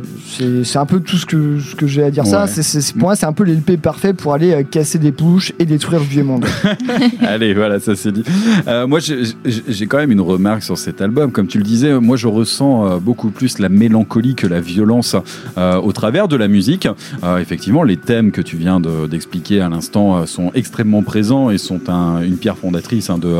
[0.64, 2.26] c'est un peu tout ce que, ce que j'ai à dire.
[2.26, 2.48] Ça, Ouais.
[2.48, 5.52] c'est c'est- pour moi, c'est un peu l'LP parfait pour aller euh, casser des pouches
[5.60, 6.46] et détruire le vieux monde.
[7.22, 8.24] Allez, voilà, ça c'est dit.
[8.68, 11.32] Euh, moi, j'ai quand même une remarque sur cet album.
[11.32, 15.16] Comme tu le disais, moi, je ressens beaucoup plus la mélancolie que la violence
[15.58, 16.88] au travers de la musique.
[17.39, 21.89] Effectivement, les thèmes que tu viens de- d'expliquer à l'instant sont extrêmement présents et sont
[21.89, 23.36] un- une pierre fondatrice hein, de,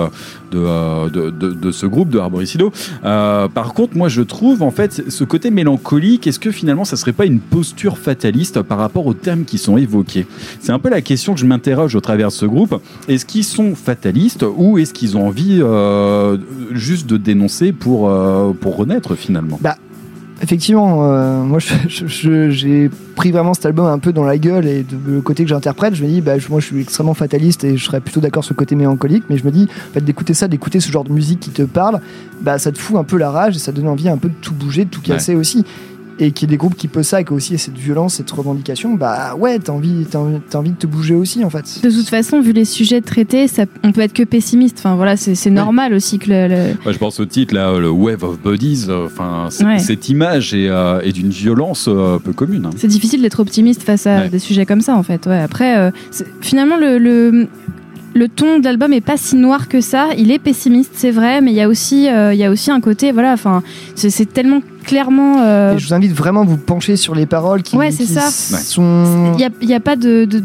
[0.52, 2.72] de, de, ce groupe de Arboricido.
[3.02, 5.95] Par contre, moi, je trouve en fait ce côté mélancolique.
[5.96, 9.78] Est-ce que finalement, ça serait pas une posture fataliste par rapport aux termes qui sont
[9.78, 10.28] évoqués?
[10.60, 12.82] C'est un peu la question que je m'interroge au travers de ce groupe.
[13.08, 16.38] Est-ce qu'ils sont fatalistes ou est-ce qu'ils ont envie euh,
[16.72, 19.58] juste de dénoncer pour, euh, renaître finalement?
[19.62, 19.78] Bah,
[20.42, 24.96] effectivement, euh, moi j'ai pris vraiment cet album un peu dans la gueule et de,
[25.08, 27.78] le côté que j'interprète, je me dis, bah, je- moi je suis extrêmement fataliste et
[27.78, 30.34] je serais plutôt d'accord sur le côté mélancolique, mais je me dis, en fait, d'écouter
[30.34, 32.02] ça, d'écouter ce genre de musique qui te parle,
[32.42, 34.36] bah, ça te fout un peu la rage et ça donne envie un peu de
[34.42, 35.66] tout bouger, de tout casser aussi.
[36.18, 38.32] Et qu'il y ait des groupes qui posent ça et qui aussi cette violence, cette
[38.32, 41.82] revendication, bah ouais, t'as envie, t'as envie, t'as envie de te bouger aussi en fait.
[41.84, 44.78] De toute façon, vu les sujets traités, ça, on peut être que pessimiste.
[44.80, 48.24] Enfin voilà, c'est c'est normal aussi que le, je pense au titre, là, le Wave
[48.24, 48.86] of Bodies.
[48.88, 49.80] euh, Enfin, Ouais.
[49.80, 52.66] cette image est, euh, est d'une violence euh, peu commune.
[52.68, 52.70] hein.
[52.78, 54.30] C'est difficile d'être optimiste face à Ouais.
[54.30, 55.26] des sujets comme ça, en fait.
[55.26, 55.92] Ouais, après, euh,
[56.40, 57.48] finalement, le, le,
[58.18, 60.08] le ton de l'album est pas si noir que ça.
[60.18, 62.72] Il est pessimiste, c'est vrai, mais il y a aussi, euh, il y a aussi
[62.72, 63.62] un côté, voilà, enfin,
[63.96, 65.42] c'est tellement clairement.
[65.42, 68.14] euh, je vous invite vraiment à vous pencher sur les paroles qui, Ouais, c'est qui
[68.14, 68.30] ça.
[68.30, 69.32] sont.
[69.34, 70.42] Il n'y a, il y a pas de- de-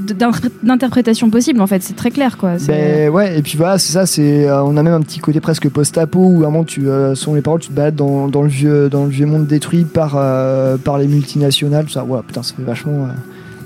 [0.64, 1.80] d'interprétation possible, en fait.
[1.82, 2.54] C'est très clair, quoi.
[2.66, 5.40] Ben ouais, et puis voilà, c'est ça, c'est euh, on a même un petit côté
[5.40, 8.88] presque post-apo où vraiment tu euh, les paroles, tu te balades dans, dans le vieux
[8.88, 12.02] dans le vieux monde détruit par euh, par les multinationales, tout ça.
[12.04, 13.12] Ouais, putain, ça fait vachement euh,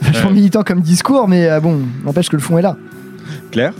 [0.02, 0.34] vachement Ouais.
[0.34, 2.76] militant comme discours, mais euh, bon, n'empêche que le fond est là.
[3.50, 3.72] Claire?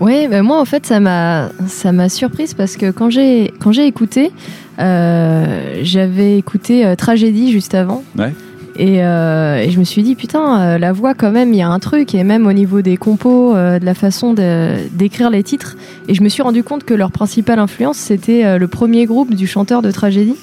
[0.00, 3.72] Oui, mais moi en fait ça m'a ça m'a surprise parce que quand j'ai quand
[3.72, 4.30] j'ai écouté,
[4.78, 8.04] euh, j'avais écouté euh, Tragédie juste avant.
[8.16, 8.32] Ouais.
[8.80, 11.68] Et, euh, et je me suis dit putain la voix quand même il y a
[11.68, 15.76] un truc et même au niveau des compos de la façon d'écrire les titres
[16.06, 19.48] et je me suis rendu compte que leur principale influence c'était le premier groupe du
[19.48, 20.36] chanteur de Tragédie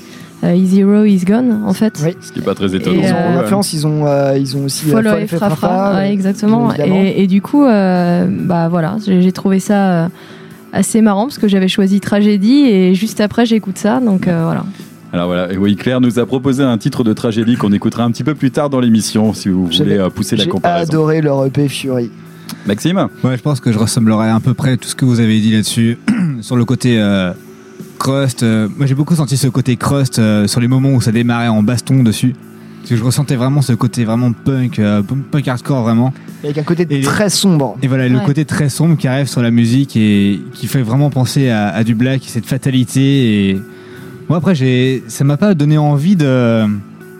[0.45, 3.01] euh, Is Hero Is Gone en fait Ce qui n'est pas très étonnant.
[3.01, 5.55] Et, Ils ont euh, ils ont euh, ils ont aussi Follow et fait Fra Fra
[5.55, 6.73] Fra, Fra, ouais, exactement.
[6.75, 10.07] Et, et du coup, euh, bah voilà, j'ai j'ai trouvé ça euh,
[10.73, 14.63] assez marrant parce que j'avais choisi Tragédie et juste après j'écoute ça, donc euh, voilà.
[15.13, 18.11] Alors voilà, et oui, Claire nous a proposé un titre de tragédie qu'on écoutera un
[18.11, 20.89] petit peu plus tard dans l'émission si vous voulez euh, pousser la J'ai comparaison.
[20.89, 22.11] adoré leur EP Fury.
[22.65, 23.07] Maxime?
[23.23, 25.53] Ouais, je pense que je ressemblerai à peu près tout ce que vous avez dit
[25.53, 25.97] là-dessus.
[26.41, 27.31] sur le côté euh,
[27.97, 31.11] crust, euh, moi j'ai beaucoup senti ce côté crust euh, sur les moments où ça
[31.11, 32.33] démarrait en baston dessus.
[32.79, 36.13] Parce que je ressentais vraiment ce côté vraiment punk, euh, punk hardcore vraiment.
[36.43, 37.75] Avec un côté Et- très sombre.
[37.81, 41.09] Et voilà, le côté très sombre qui arrive sur la musique et qui fait vraiment
[41.09, 43.49] penser à, à du black, cette fatalité.
[43.49, 43.61] Et
[44.29, 46.65] moi après, j'ai, ça m'a pas donné envie de,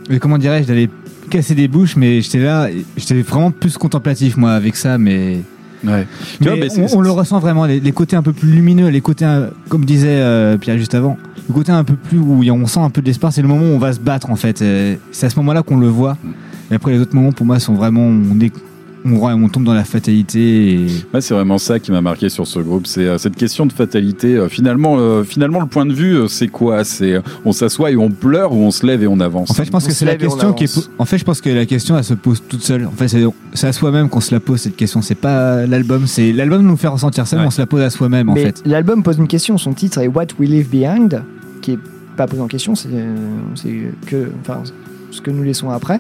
[0.10, 0.88] de- comment dirais-je, d'aller
[1.32, 5.42] casser des bouches, mais j'étais là, j'étais vraiment plus contemplatif moi avec ça, mais.
[5.86, 6.08] Ouais.
[6.08, 8.34] Mais Tu vois, mais c'est- on, on le ressent vraiment, les, les côtés un peu
[8.34, 9.26] plus lumineux, les côtés,
[9.70, 11.18] comme disait euh, Pierre juste avant,
[11.48, 13.66] le côté un peu plus où on sent un peu de l'espoir, c'est le moment
[13.66, 14.64] où on va se battre en fait.
[15.12, 16.18] C'est à ce moment-là qu'on le voit.
[16.72, 18.52] Et après les autres moments pour moi sont vraiment, on, est,
[19.06, 20.74] on, on tombe dans la fatalité.
[20.74, 20.88] Et...
[21.14, 23.74] Ouais, c'est vraiment ça qui m'a marqué sur ce groupe, c'est euh, cette question de
[23.74, 24.36] fatalité.
[24.36, 26.84] Euh, finalement, euh, finalement, le point de vue, euh, c'est quoi?
[26.84, 29.52] C'est euh, on s'assoit et on pleure ou on se lève et on avance?
[29.52, 30.90] En fait, je pense que c'est la question qui est.
[30.98, 32.86] En fait, je pense que la question, elle se pose toute seule.
[32.86, 33.08] En fait,
[33.54, 35.02] c'est à soi-même qu'on se la pose cette question.
[35.02, 36.08] C'est pas l'album.
[36.08, 38.62] C'est l'album nous fait ressentir ça, mais on se la pose à soi-même en fait.
[38.66, 39.58] l'album pose une question.
[39.58, 41.24] Son titre est What We Leave Behind,
[41.62, 41.80] qui est
[42.18, 42.76] pas posé en question.
[42.76, 42.90] C'est
[43.56, 43.74] c'est
[44.08, 44.64] que, enfin,
[45.12, 46.00] ce que nous laissons après.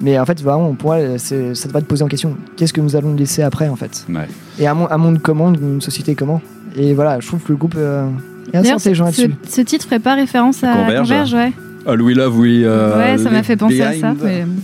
[0.00, 2.36] Mais en fait, vraiment, pour moi, ça devrait te poser en question.
[2.56, 4.28] Qu'est-ce que nous allons laisser après, en fait Ouais.
[4.58, 6.40] Et un, mon- un monde comment, une société comment
[6.76, 8.06] Et voilà, je trouve que le groupe euh,
[8.52, 9.36] est assez intelligent ce, là-dessus.
[9.48, 11.08] ce titre ferait pas référence à Converge.
[11.08, 11.52] Converge, ouais.
[11.86, 12.60] All we love, we.
[12.64, 14.14] euh, ouais, ça m'a fait penser à ça.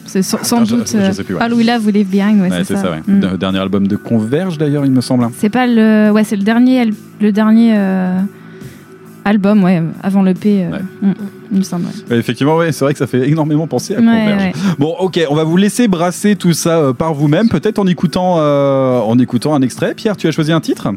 [0.04, 0.90] C'est sans, sans Attends, je- doute.
[0.92, 1.40] je euh, sais plus, ouais.
[1.42, 3.00] All We Love, We Leave Behind, ouais, Ouais, c'est ça, ouais.
[3.06, 3.36] Mm.
[3.38, 5.28] Dernier album de Converge d'ailleurs, il me semble.
[5.38, 6.10] C'est pas le.
[6.12, 6.90] Ouais, c'est le dernier,
[7.20, 8.18] le dernier euh,
[9.24, 11.12] album, ouais, avant l'EP, euh, mm,
[11.54, 11.84] il me semble.
[11.86, 12.12] ouais.
[12.12, 14.42] Ouais, Effectivement, ouais, c'est vrai que ça fait énormément penser à Ouais, Converge.
[14.42, 14.52] ouais.
[14.78, 18.36] Bon, ok, on va vous laisser brasser tout ça euh, par vous-même, peut-être en écoutant,
[18.38, 19.94] euh, en écoutant un extrait.
[19.94, 20.88] Pierre, tu as choisi un titre?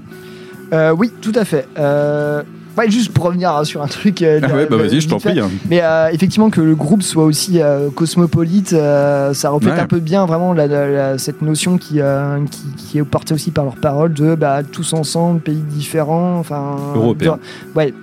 [0.73, 1.65] Euh, oui, tout à fait.
[1.79, 2.41] Euh,
[2.77, 4.21] ouais, juste pour revenir hein, sur un truc.
[4.21, 5.49] euh, Ah ouais, bah vas-y, je t'en prie, hein.
[5.69, 9.79] Mais euh, effectivement, que le groupe soit aussi euh, cosmopolite, euh, ça reflète Ouais.
[9.79, 13.33] un peu bien vraiment la- la- la- cette notion qui, euh, qui, qui est portée
[13.33, 16.37] aussi par leurs paroles de bah, tous ensemble, pays différents.
[16.39, 17.37] Enfin, Européens.
[17.73, 17.93] de- ouais.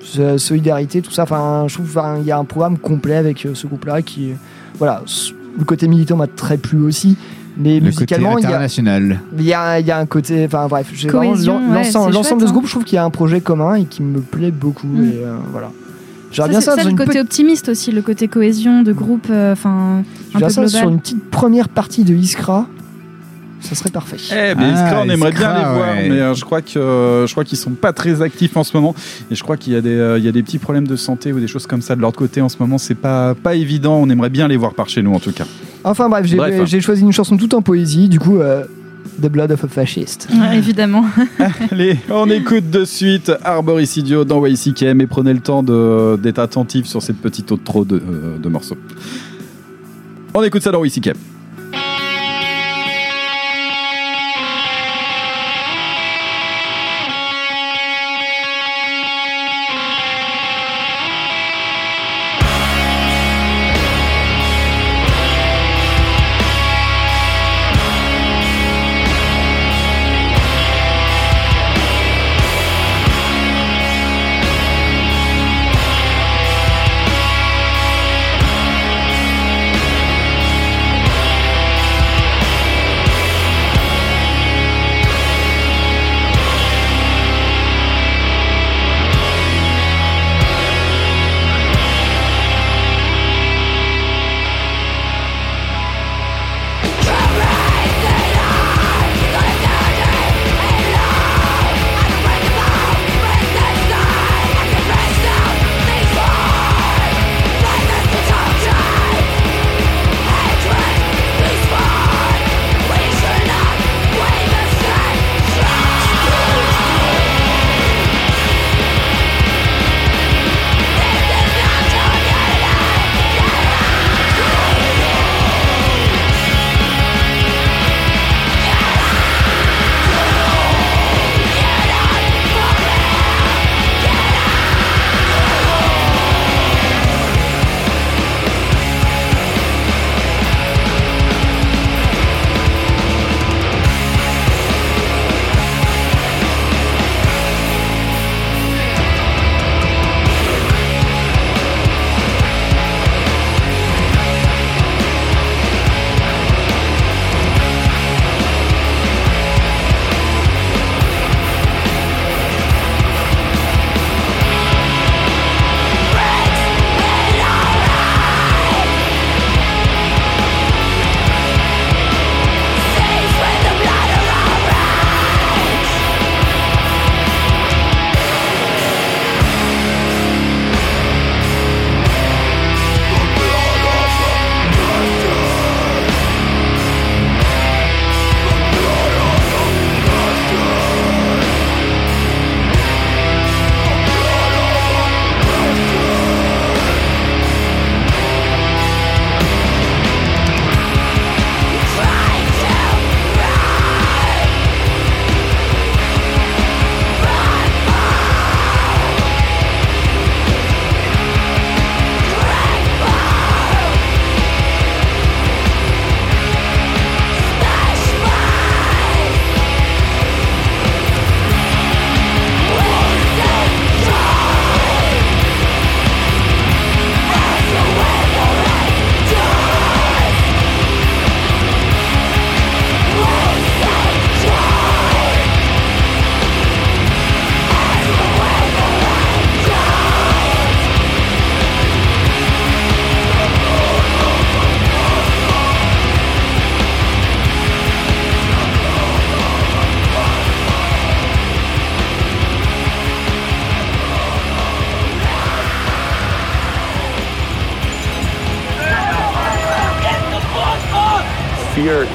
[0.00, 1.22] So- Solidarité, tout ça.
[1.24, 4.30] Enfin, je trouve enfin, il y a un programme complet avec euh, ce groupe-là qui,
[4.78, 5.02] voilà,
[5.58, 7.16] le côté militant m'a très plu aussi.
[7.56, 9.20] Mais Le côté musicalement, il y a, international.
[9.36, 12.48] il y, a, il y a un côté, enfin bref, ouais, l'ensemble chouette, de ce
[12.48, 12.52] hein.
[12.52, 14.86] groupe, je trouve qu'il y a un projet commun et qui me plaît beaucoup.
[14.86, 15.04] Mm.
[15.04, 15.70] Et euh, voilà.
[16.32, 19.98] Ça, bien ça, ça, le côté optimiste aussi, le côté cohésion de groupe, euh, enfin,
[19.98, 20.80] un j'aurais peu ça global.
[20.80, 22.66] sur une petite première partie de Iskra.
[23.60, 24.16] Ça serait parfait.
[24.30, 26.08] Eh ben, Iskra, on aimerait bien les voir, ouais.
[26.08, 28.76] mais euh, je crois que euh, je crois qu'ils sont pas très actifs en ce
[28.76, 28.94] moment,
[29.30, 30.96] et je crois qu'il y a des euh, il y a des petits problèmes de
[30.96, 32.78] santé ou des choses comme ça de leur côté en ce moment.
[32.78, 33.96] C'est pas pas évident.
[33.96, 35.44] On aimerait bien les voir par chez nous en tout cas.
[35.84, 36.62] Enfin bref, j'ai Bref.
[36.66, 38.64] j'ai choisi une chanson tout en poésie, du coup, euh,
[39.22, 40.28] The Blood of a Fascist.
[40.32, 41.04] Ouais, évidemment.
[41.70, 46.86] Allez, on écoute de suite Arboricidio dans YCKM et prenez le temps de- d'être attentif
[46.86, 48.76] sur cette petite outro de, euh, de morceaux.
[50.34, 51.14] On écoute ça dans YCKM.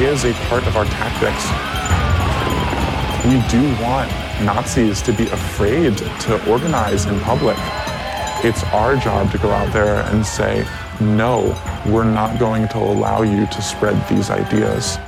[0.02, 1.46] Is a part of our tactics.
[3.26, 4.12] We do want
[4.44, 7.58] Nazis to be afraid to organize in public.
[8.44, 10.66] It's our job to go out there and say,
[11.00, 11.56] no,
[11.86, 15.00] we're not going to allow you to spread these ideas.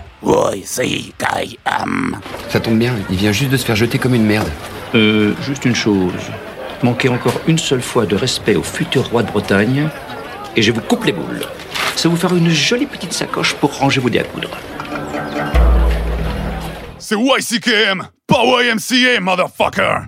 [2.50, 4.50] Ça tombe bien, il vient juste de se faire jeter comme une merde.
[4.96, 6.32] Euh, juste une chose.
[6.82, 9.90] Manquez encore une seule fois de respect au futur roi de Bretagne,
[10.56, 11.46] et je vous coupe les boules.
[11.96, 14.50] Ça vous fera une jolie petite sacoche pour ranger vos dés à coudre.
[17.10, 20.08] C'est YCKM, pas YMCA, motherfucker!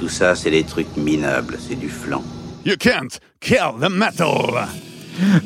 [0.00, 2.22] Tout ça, c'est des trucs minables, c'est du flan.
[2.64, 4.66] You can't kill the metal.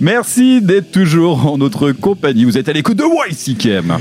[0.00, 2.44] Merci d'être toujours en notre compagnie.
[2.44, 3.98] Vous êtes à l'écoute de YCKM.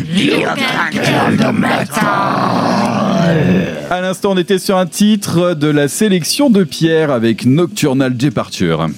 [3.90, 8.90] À l'instant, on était sur un titre de la sélection de Pierre avec Nocturnal Departure.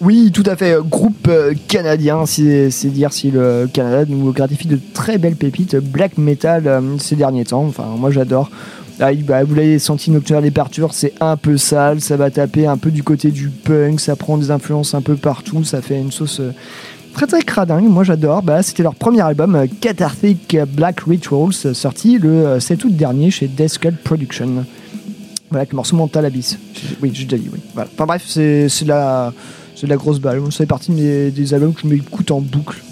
[0.00, 0.78] Oui, tout à fait.
[0.82, 5.76] Groupe euh, canadien, c'est c'est dire si le Canada nous gratifie de très belles pépites
[5.76, 7.64] black metal euh, ces derniers temps.
[7.64, 8.50] Enfin, moi j'adore.
[9.12, 12.78] Il- bah, vous l'avez senti, Nocturnal Departure, c'est un peu sale, ça va taper un
[12.78, 16.10] peu du côté du punk, ça prend des influences un peu partout, ça fait une
[16.12, 16.52] sauce euh,
[17.12, 17.84] très très cradingue.
[17.84, 18.42] Moi j'adore.
[18.42, 22.96] Bah, C'était leur premier album, euh, Cathartic Black Rituals, euh, sorti le euh, 7 août
[22.96, 24.64] dernier chez Death Skull Production.
[25.50, 26.58] Voilà, avec le morceau Mental Abyss.
[27.02, 27.60] Oui, j'ai déjà dit, oui.
[27.74, 27.88] Voilà.
[27.94, 29.32] Enfin bref, c'est de la,
[29.82, 30.40] la grosse balle.
[30.50, 32.82] Ça fait partie de mes- des albums que je m'écoute en boucle.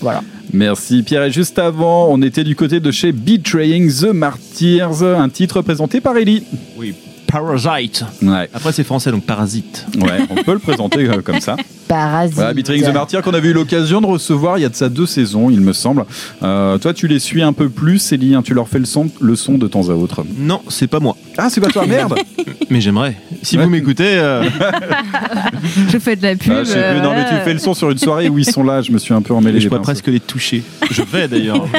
[0.00, 0.22] Voilà.
[0.52, 1.24] Merci Pierre.
[1.24, 6.00] Et juste avant, on était du côté de chez Betraying the Martyrs, un titre présenté
[6.00, 6.44] par Ellie.
[6.76, 6.94] Oui,
[7.26, 8.04] Parasite.
[8.22, 8.48] Ouais.
[8.54, 9.86] Après, c'est français, donc Parasite.
[10.00, 11.56] Ouais, on peut le présenter euh, comme ça.
[11.88, 12.34] Parasite.
[12.34, 15.06] Voilà, the Martyrs qu'on avait eu l'occasion de recevoir il y a de ça deux
[15.06, 16.04] saisons, il me semble.
[16.42, 19.10] Euh, toi, tu les suis un peu plus, Ellie, hein, tu leur fais le son,
[19.20, 20.24] le son de temps à autre.
[20.38, 21.16] Non, c'est pas moi.
[21.36, 22.14] Ah, c'est pas toi, merde
[22.70, 23.16] Mais j'aimerais.
[23.42, 24.44] Si vous m'écoutez, euh,
[25.90, 26.52] Je fais de la pub.
[26.52, 27.44] Ah, je sais plus, euh, non, mais tu voilà.
[27.44, 29.32] fais le son sur une soirée où ils sont là, je me suis un peu
[29.34, 29.58] emmêlé.
[29.58, 30.62] je les pourrais presque les toucher.
[30.90, 31.66] Je vais d'ailleurs.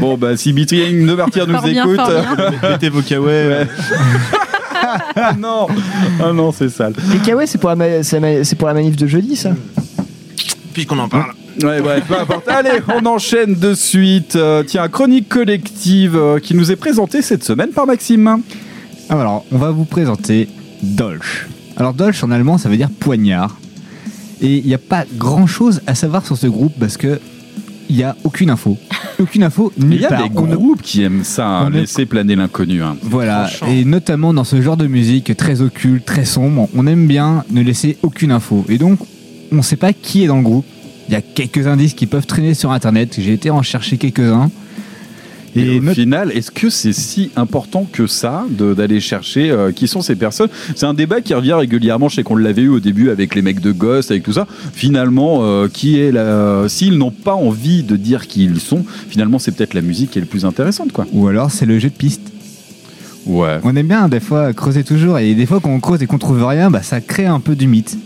[0.00, 1.96] Bon, bah, si Betraying the Martyrs nous Fort écoute.
[1.96, 2.70] bien.
[2.70, 3.66] Mettez vos kawaii.
[5.38, 5.66] non,
[6.22, 6.94] ah non, c'est sale.
[7.12, 9.50] Les Kawaii, c'est pour, la c'est pour la manif de jeudi, ça
[10.72, 11.32] Puisqu'on en parle.
[11.62, 12.48] Ouais, bref, peu importe.
[12.48, 14.36] Allez, on enchaîne de suite.
[14.36, 18.42] Euh, tiens, chronique collective euh, qui nous est présentée cette semaine par Maxime.
[19.08, 20.48] Ah, alors, on va vous présenter
[20.82, 21.48] Dolch.
[21.76, 23.56] Alors, Dolch en allemand, ça veut dire poignard.
[24.40, 27.20] Et il n'y a pas grand chose à savoir sur ce groupe parce que
[27.88, 28.76] il n'y a aucune info.
[29.20, 30.22] Aucune info, Il y a part.
[30.22, 32.82] des groupes qui aiment ça, hein, laisser planer l'inconnu.
[32.82, 32.96] hein.
[33.02, 37.44] Voilà, et notamment dans ce genre de musique très occulte, très sombre, on aime bien
[37.50, 38.64] ne laisser aucune info.
[38.68, 38.98] Et donc,
[39.52, 40.66] on ne sait pas qui est dans le groupe.
[41.08, 43.16] Il y a quelques indices qui peuvent traîner sur internet.
[43.18, 44.50] J'ai été en chercher quelques-uns.
[45.56, 49.88] Et, au not- final, est-ce que c'est si important que ça d'aller chercher euh, qui
[49.88, 50.50] sont ces personnes?
[50.76, 52.08] C'est un débat qui revient régulièrement.
[52.08, 54.46] Je sais qu'on l'avait eu au début avec les mecs de Ghost, avec tout ça.
[54.72, 56.64] Finalement, euh, qui est la...
[56.68, 60.18] s'ils n'ont pas envie de dire qui ils sont, finalement, c'est peut-être la musique qui
[60.18, 61.06] est le plus intéressante, quoi.
[61.12, 62.22] Ou alors c'est le jeu de piste.
[63.26, 63.58] Ouais.
[63.62, 66.18] On aime bien des fois creuser toujours et des fois quand on creuse et qu'on
[66.18, 67.98] trouve rien, bah, ça crée un peu du mythe.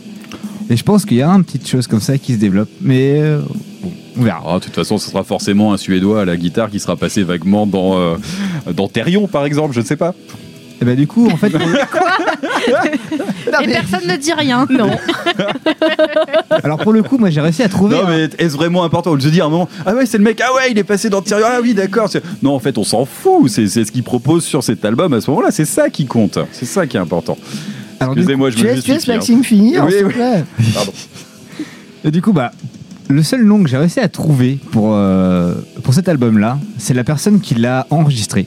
[0.70, 3.20] Et je pense qu'il y a une petite chose comme ça qui se développe, mais
[3.20, 3.40] euh,
[3.82, 4.42] bon, on verra.
[4.46, 7.22] Ah, de toute façon, ce sera forcément un Suédois à la guitare qui sera passé
[7.22, 8.14] vaguement dans, euh,
[8.74, 10.14] dans Therion, par exemple, je ne sais pas.
[10.80, 11.46] Et bah du coup, en fait,
[13.62, 14.66] Et personne ne dit rien.
[14.68, 14.90] Non.
[16.64, 17.94] alors pour le coup, moi j'ai réussi à trouver.
[17.96, 19.18] Non, un- mais est-ce vraiment important?
[19.20, 21.08] Se dire à un moment Ah ouais, c'est le mec, ah ouais, il est passé
[21.08, 22.08] dans Therion, ah oui, d'accord.
[22.42, 23.48] Non, en fait, on s'en fout.
[23.48, 25.52] C'est ce qu'il propose sur cet album à ce moment-là.
[25.52, 26.38] C'est ça qui compte.
[26.50, 27.38] C'est ça qui est important.
[28.00, 29.14] Excusez-moi, je me tu laisses hein.
[29.14, 30.12] Maxime finir, Oui, s'il oui.
[30.14, 30.44] plaît.
[30.74, 30.92] Pardon.
[32.04, 32.50] Et du coup, bah,
[33.12, 37.04] le seul nom que j'ai réussi à trouver pour, euh, pour cet album-là, c'est la
[37.04, 38.46] personne qui l'a enregistré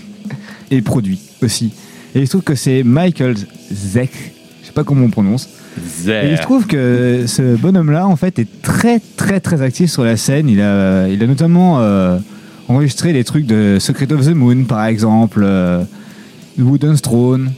[0.70, 1.72] et produit aussi.
[2.14, 3.36] Et il se trouve que c'est Michael
[3.72, 4.10] Zek,
[4.62, 5.48] je sais pas comment on prononce.
[6.06, 10.04] Et il se trouve que ce bonhomme-là, en fait, est très très très actif sur
[10.04, 10.48] la scène.
[10.48, 12.18] Il a, il a notamment euh,
[12.68, 15.84] enregistré les trucs de Secret of the Moon, par exemple, euh,
[16.58, 17.52] Wooden Throne,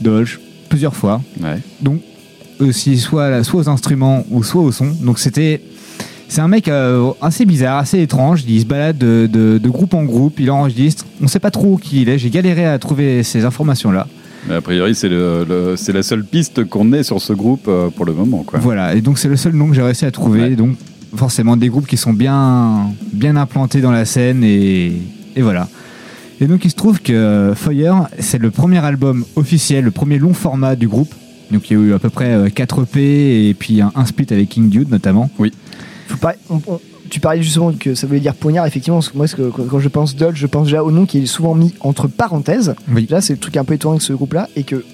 [0.00, 1.20] Dolch, plusieurs fois.
[1.42, 1.58] Ouais.
[1.82, 2.00] Donc
[2.60, 4.88] aussi soit, à la- soit aux instruments ou soit au son.
[5.02, 5.60] Donc c'était
[6.30, 8.44] c'est un mec euh, assez bizarre, assez étrange.
[8.46, 11.06] Il se balade de, de- de groupe en groupe, il enregistre.
[11.22, 12.18] On sait pas trop qui il est.
[12.18, 14.06] J'ai galéré à trouver ces informations là.
[14.48, 17.88] Mais a priori, c'est le, le- la seule piste qu'on ait sur ce groupe euh,
[17.90, 18.42] pour le moment.
[18.46, 18.58] Quoi.
[18.60, 18.94] Voilà.
[18.94, 20.54] Et donc c'est le seul nom que j'ai réussi à trouver.
[20.56, 20.76] Donc
[21.16, 24.92] forcément des groupes qui sont bien bien implantés dans la scène et,
[25.36, 25.68] et voilà.
[26.40, 30.34] Et donc il se trouve que Fire, c'est le premier album officiel, le premier long
[30.34, 31.12] format du groupe.
[31.50, 34.26] Donc il y a eu à peu près 4 EP et puis un, un split
[34.30, 35.30] avec King Dude notamment.
[35.38, 35.52] Oui.
[36.08, 36.80] Faut pas- on- on-
[37.10, 39.78] tu parlais justement que ça voulait dire poignard, effectivement, parce que moi, parce que quand
[39.80, 42.74] je pense Dodge, je pense déjà au nom qui est souvent mis entre parenthèses.
[43.08, 44.84] Là, c'est le truc un peu étonnant avec ce groupe-là, et que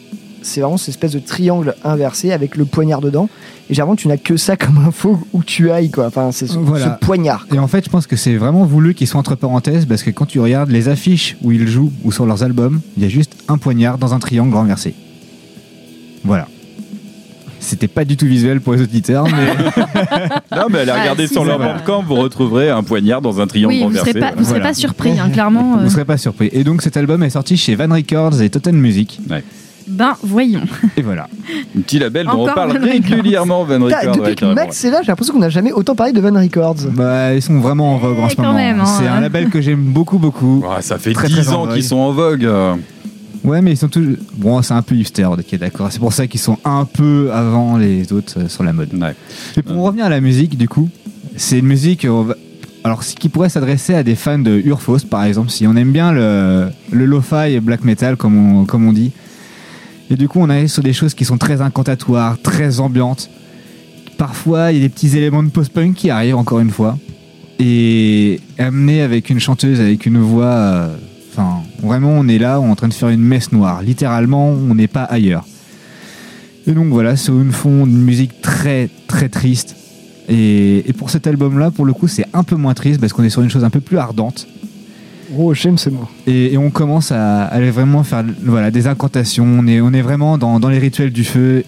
[0.43, 3.29] c'est vraiment cette espèce de triangle inversé avec le poignard dedans.
[3.69, 6.07] Et généralement, tu n'as que ça comme info où tu ailles, quoi.
[6.07, 6.99] Enfin, c'est ce, Voilà.
[7.01, 7.49] ce poignard.
[7.53, 10.11] Et en fait, je pense que c'est vraiment voulu qu'ils soient entre parenthèses parce que
[10.11, 13.09] quand tu regardes les affiches où ils jouent ou sur leurs albums, il y a
[13.09, 14.95] juste un poignard dans un triangle renversé.
[16.25, 16.47] Voilà.
[17.61, 19.47] C'était pas du tout visuel pour les auditeurs, mais
[20.57, 21.73] Non, mais allez Ah, regarder si, sur c'est leur vrai.
[21.75, 24.11] bandcamp, vous retrouverez un poignard dans un triangle Oui, vous renversé.
[24.11, 24.65] serez pas, vous serez Voilà.
[24.67, 25.79] pas surpris, hein, clairement.
[25.79, 25.89] vous euh.
[25.89, 26.51] serez pas surpris.
[26.53, 29.19] Et donc cet album est sorti chez Van Records et Totten Music.
[29.87, 30.61] Ben, voyons.
[30.99, 31.27] Et voilà.
[31.77, 32.91] Un petit label dont on Encore parle Van Records.
[32.91, 34.17] régulièrement, Van Putain, Record.
[34.17, 36.77] depuis que Max est là, j'ai l'impression qu'on n'a jamais autant parlé de Van Records.
[36.93, 38.55] Bah, ils sont vraiment en vogue en ce quand moment.
[38.55, 38.85] même, hein.
[38.87, 40.65] C'est un label que j'aime beaucoup, beaucoup.
[40.81, 41.75] ça fait Très, 10 très en ans vogue.
[41.75, 42.45] qu'ils sont en vogue.
[42.45, 42.75] euh.
[43.45, 44.17] Ouais, mais ils sont toujours.
[44.37, 45.89] Bon, c'est un peu hipster, ok, d'accord.
[45.93, 48.89] C'est pour ça qu'ils sont un peu avant les autres euh, sur la mode.
[48.95, 50.89] Mais pour en revenir à la musique, du coup,
[51.37, 52.07] c'est une musique.
[52.07, 52.33] euh,
[52.85, 55.93] Alors, ce qui pourrait s'adresser à des fans de Urfos, par exemple, si on aime
[55.93, 59.13] bien le, le lo-fi et black metal, comme on, comme on dit.
[60.11, 63.29] Et du coup, on est sur des choses qui sont très incantatoires, très ambiantes.
[64.17, 66.99] Parfois, il y a des petits éléments de post-punk qui arrivent, encore une fois.
[67.59, 70.45] Et amené avec une chanteuse, avec une voix.
[70.47, 70.97] euh,
[71.37, 73.83] Enfin, vraiment, on est là, on est en train de faire une messe noire.
[73.83, 75.45] Littéralement, on n'est pas ailleurs.
[76.67, 79.77] Et donc voilà, sur une fond une musique très très triste.
[80.29, 83.25] Et, et pour cet album-là, pour le coup, c'est un peu moins triste parce qu'on
[83.25, 84.47] est sur une chose un peu plus ardente.
[85.37, 86.09] Oh, j'aime ce mot.
[86.27, 89.45] Et, et on commence à aller vraiment faire voilà, des incantations.
[89.45, 91.65] On est, on est vraiment dans, dans les rituels du feu,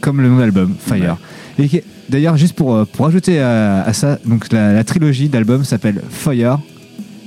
[0.00, 1.16] comme le nom d'album, Fire.
[1.58, 5.64] Et d'ailleurs, juste pour, euh, pour ajouter à, à ça, donc la, la trilogie d'albums
[5.64, 6.60] s'appelle Fire,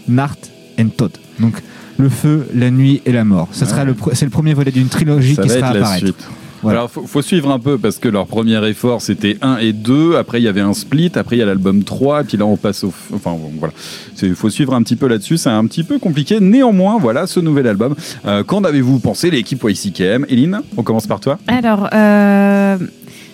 [0.07, 0.37] Nart
[0.79, 1.11] and Todd.
[1.39, 1.61] Donc
[2.01, 3.47] le feu, la nuit et la mort.
[3.51, 5.73] Ça sera le, c'est le premier volet d'une trilogie Ça qui va sera être à
[5.73, 6.05] la apparaître.
[6.05, 6.27] suite.
[6.63, 6.79] Voilà.
[6.81, 10.15] Alors, faut, faut suivre un peu parce que leur premier effort c'était 1 et 2.
[10.17, 11.11] Après, il y avait un split.
[11.15, 12.21] Après, il y a l'album 3.
[12.21, 12.93] Et puis là, on passe au.
[13.15, 13.73] Enfin, bon, voilà.
[14.21, 15.37] Il faut suivre un petit peu là-dessus.
[15.37, 16.39] C'est un petit peu compliqué.
[16.39, 17.95] Néanmoins, voilà ce nouvel album.
[18.27, 21.39] Euh, Qu'en avez-vous pensé, l'équipe YCKM Eline, on commence par toi.
[21.47, 22.77] Alors, euh,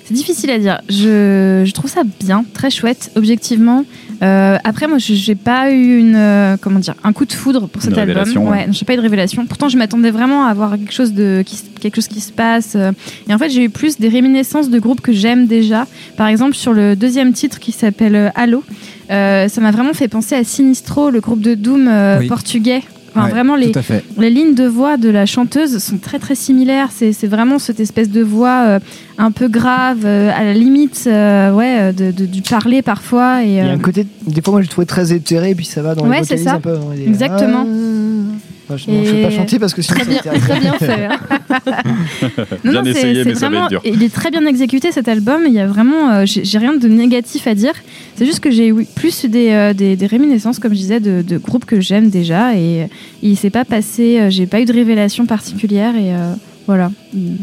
[0.06, 0.80] c'est difficile à dire.
[0.88, 3.84] Je, je trouve ça bien, très chouette, objectivement.
[4.23, 7.68] Euh, après, moi, je- j'ai pas eu une, euh, comment dire, un coup de foudre
[7.68, 8.15] pour Une cet album.
[8.18, 8.65] révélation, ouais.
[8.65, 9.45] Ouais, j'ai pas eu de révélation.
[9.45, 12.73] Pourtant, je m'attendais vraiment à avoir quelque chose de, qui, quelque chose qui se passe.
[12.76, 12.91] euh.
[13.30, 15.85] Et en fait, j'ai eu plus des réminiscences de groupes que j'aime déjà.
[16.18, 18.64] Par exemple, sur le deuxième titre qui s'appelle euh, Halo,
[19.11, 22.27] euh, ça m'a vraiment fait penser à Sinistro, le groupe de Doom euh, Oui.
[22.27, 22.81] portugais.
[23.18, 23.72] Enfin, Ouais, vraiment, les,
[24.18, 26.89] les lignes de voix de la chanteuse sont très très similaires.
[26.91, 28.80] C'est c'est vraiment cette espèce de voix euh,
[29.18, 33.44] un peu grave, euh, à la limite euh, ouais, de, de- du parler parfois.
[33.44, 35.81] Et, Il y a un côté, des fois, moi j'ai trouvé très éthéré, puis ça
[35.81, 36.76] va dans Ouais, les vocalises un peu.
[36.76, 37.65] hein, Exactement.
[37.68, 38.34] Ah,
[38.76, 41.06] je ne fais pas chanter parce que sinon très ça bien, très bien fait.
[41.06, 41.19] hein.
[42.64, 43.81] Non, Bien non, c'est- essayé, mais ça va vraiment- être dur.
[43.85, 45.44] Il est très bien exécuté cet album.
[45.48, 47.73] Il y a vraiment, euh, j'ai rien de négatif à dire.
[48.15, 51.22] C'est juste que j'ai eu plus des, euh, des, des réminiscences, comme je disais, de,
[51.22, 52.56] de groupes que j'aime déjà.
[52.56, 52.88] Et euh,
[53.23, 55.95] il s'est pas passé, euh, j'ai pas eu de révélation particulière.
[55.95, 56.34] Et euh,
[56.65, 57.35] voilà, Mm.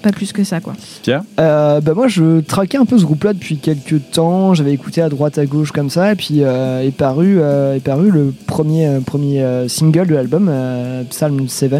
[0.00, 0.74] Pas plus que ça, quoi.
[1.02, 1.22] Pierre?
[1.38, 5.02] Euh, bah moi je traquais un peu ce groupe là depuis quelques temps, j'avais écouté
[5.02, 8.32] à droite à gauche comme ça et puis euh, est, paru, euh, est paru le
[8.46, 11.74] premier, euh, premier euh, single de l'album, euh, Psalm 7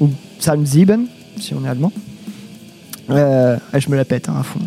[0.00, 0.90] ou Psalm 7
[1.38, 1.92] si on est allemand.
[3.10, 4.60] Euh, ah, je me la pète hein, à fond.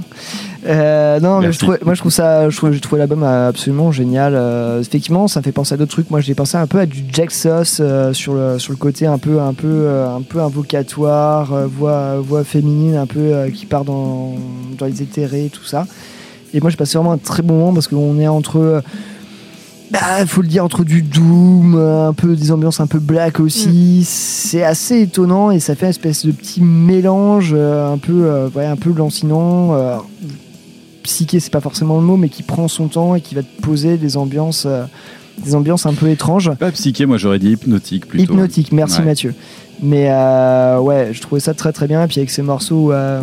[0.66, 3.92] Euh, non, mais je trouvais- moi je trouve ça, je trouve, j'ai trouvé l'album absolument
[3.92, 4.34] génial.
[4.36, 6.12] Euh, effectivement, ça me fait penser à d'autres trucs.
[6.12, 9.08] Moi, j'ai pensé un peu à du Jack Sauce euh, sur le sur le côté
[9.08, 13.50] un peu un peu euh, un peu invocatoire, euh, voix voix féminine un peu euh,
[13.50, 14.36] qui part dans
[14.78, 15.88] dans les éthérés, tout ça.
[16.54, 18.82] Et moi, j'ai passé vraiment un très bon moment parce qu'on est entre euh,
[19.90, 23.40] bah, faut le dire entre du doom, euh, un peu des ambiances un peu black
[23.40, 24.04] aussi.
[24.06, 28.48] C'est assez étonnant et ça fait une espèce de petit mélange euh, un peu, euh,
[28.56, 29.74] ouais, un peu lancinant.
[29.74, 29.98] euh,
[31.04, 33.62] psyché, c'est pas forcément le mot, mais qui prend son temps et qui va te
[33.62, 34.84] poser des ambiances, euh,
[35.44, 36.52] des ambiances un peu étranges.
[36.56, 38.34] Pas psyché, moi j'aurais dit hypnotique plutôt.
[38.34, 39.06] Hypnotique, merci Ouais.
[39.06, 39.34] Mathieu.
[39.84, 42.04] Mais euh, ouais, je trouvais ça très très bien.
[42.04, 43.20] Et puis avec ces morceaux, euh,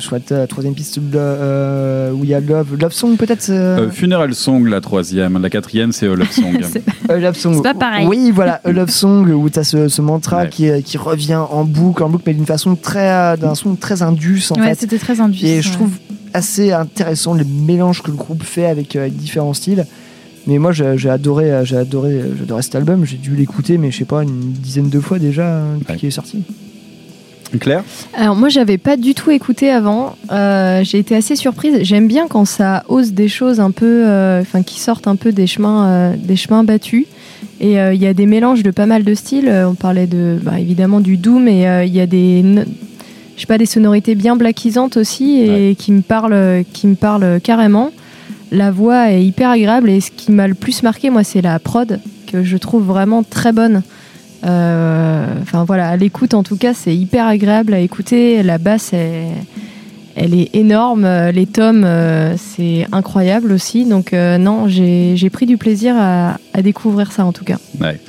[0.00, 3.90] je crois que la troisième piste euh, où il y a Love, Love Song peut-être.
[3.92, 5.40] Funeral Song, la troisième.
[5.40, 6.58] La quatrième, c'est A Love Song.
[7.08, 7.54] A Love Song.
[7.54, 8.08] C'est pas pareil.
[8.08, 12.02] Oui, voilà, Love Song où tu as ce, ce mantra qui, qui revient en boucle,
[12.02, 14.80] en boucle, mais d'une façon très, d'un son très indus en Ouais, fait.
[14.80, 15.44] c'était très indus.
[15.46, 15.86] Et je ouais.
[16.34, 19.86] Assez intéressant le mélange que le groupe fait avec, euh, avec différents styles.
[20.46, 23.06] Mais moi, j'ai adoré, euh, j'ai adoré, euh, adoré cet album.
[23.06, 26.08] J'ai dû l'écouter, mais je sais pas, une dizaine de fois déjà hein, depuis qu'il
[26.08, 26.42] est sorti.
[27.60, 27.84] Claire
[28.14, 30.16] Alors moi j'avais pas du tout écouté avant.
[30.32, 31.78] Euh, J'ai été assez surprise.
[31.82, 35.32] J'aime bien quand ça ose des choses un peu, euh, enfin qui sortent un peu
[35.32, 37.06] des chemins, euh, des chemins battus.
[37.60, 39.48] Et euh, il y a des mélanges de pas mal de styles.
[39.48, 42.44] Euh, On parlait de, bah, évidemment du doom, et euh, il y a des,
[43.36, 47.40] je sais pas, des sonorités bien blackisantes aussi et qui me parlent, qui me parlent
[47.42, 47.90] carrément.
[48.52, 51.58] La voix est hyper agréable et ce qui m'a le plus marqué, moi, c'est la
[51.58, 51.98] prod
[52.30, 53.82] que je trouve vraiment très bonne.
[54.44, 58.42] Euh, Enfin voilà, à l'écoute en tout cas, c'est hyper agréable à écouter.
[58.42, 59.28] La basse, est-
[60.16, 61.06] elle est énorme.
[61.32, 63.84] Les tomes, euh, c'est incroyable aussi.
[63.84, 67.58] Donc euh, non, j'ai pris du plaisir à, à découvrir ça en tout cas.
[67.80, 68.00] Ouais.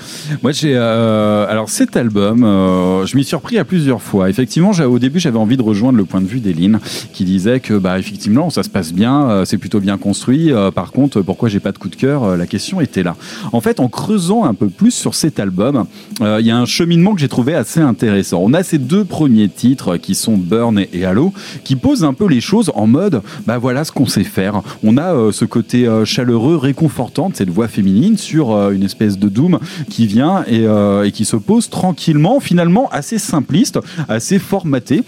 [0.43, 0.75] Moi, j'ai.
[0.75, 4.29] euh, alors, cet album, euh, je m'y suis repris à plusieurs fois.
[4.29, 6.79] Effectivement, au début, j'avais envie de rejoindre le point de vue d'Eline,
[7.11, 10.51] qui disait que, bah, effectivement, ça se passe bien, euh, c'est plutôt bien construit.
[10.75, 13.15] Par contre, pourquoi j'ai pas de coup de cœur La question était là.
[13.51, 15.85] En fait, en creusant un peu plus sur cet album,
[16.21, 18.41] il y a un cheminement que j'ai trouvé assez intéressant.
[18.43, 22.27] On a ces deux premiers titres qui sont Burn et, Halo, qui posent un peu
[22.27, 24.61] les choses en mode, bah voilà ce qu'on sait faire.
[24.83, 29.59] On a ce côté chaleureux, réconfortant de cette voix féminine euh, une espèce de doom
[29.89, 35.03] qui vient et, euh, et qui se pose tranquillement, finalement assez simpliste, assez formaté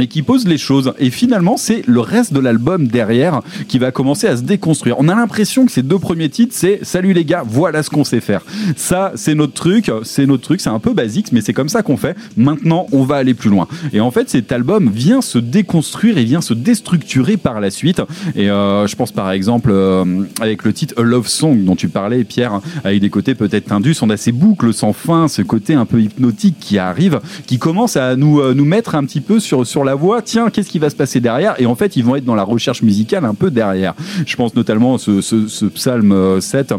[0.00, 0.92] et qui pose les choses.
[0.98, 4.96] Et finalement, c'est le reste de l'album derrière qui va commencer à se déconstruire.
[4.98, 8.04] On a l'impression que ces deux premiers titres, c'est Salut les gars, voilà ce qu'on
[8.04, 8.42] sait faire.
[8.76, 11.82] Ça, c'est notre truc, c'est notre truc, c'est un peu basique, mais c'est comme ça
[11.82, 12.16] qu'on fait.
[12.36, 13.68] Maintenant, on va aller plus loin.
[13.92, 18.02] Et en fait, cet album vient se déconstruire et vient se déstructurer par la suite.
[18.34, 21.88] Et euh, je pense par exemple, euh, avec le titre A Love Song dont tu
[21.88, 25.74] parlais, Pierre, avec des côtés peut-être indus, on a ces boucles sans fin, ce côté
[25.74, 29.40] un peu hypnotique qui arrive, qui commence à nous, euh, nous mettre un petit peu
[29.40, 30.22] sur, sur la voie.
[30.22, 31.54] Tiens, qu'est-ce qui va se passer derrière?
[31.60, 33.94] Et en fait, ils vont être dans la recherche musicale un peu derrière.
[34.26, 36.74] Je pense notamment à ce, ce, ce psalme euh, 7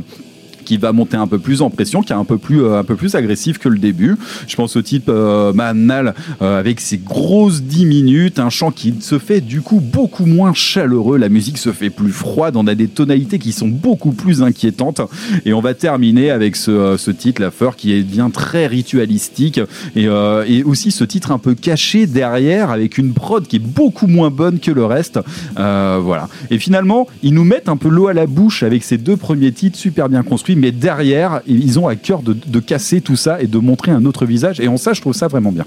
[0.65, 2.83] qui va monter un peu plus en pression, qui est un peu plus, euh, un
[2.83, 4.17] peu plus agressif que le début.
[4.47, 8.95] Je pense au type euh, Manal euh, avec ses grosses 10 minutes, un chant qui
[8.99, 12.75] se fait du coup beaucoup moins chaleureux, la musique se fait plus froide, on a
[12.75, 15.01] des tonalités qui sont beaucoup plus inquiétantes.
[15.45, 19.59] Et on va terminer avec ce, titre, La Fleur, qui devient très ritualistique
[19.95, 24.07] et, et aussi ce titre un peu caché derrière avec une prod qui est beaucoup
[24.07, 25.19] moins bonne que le reste.
[25.55, 26.27] Voilà.
[26.49, 29.51] Et finalement, ils nous mettent un peu l'eau à la bouche avec ces deux premiers
[29.51, 33.41] titres super bien construits, mais derrière, ils ont à cœur de, de casser tout ça
[33.41, 34.59] et de montrer un autre visage.
[34.59, 35.65] Et en ça, je trouve ça vraiment bien.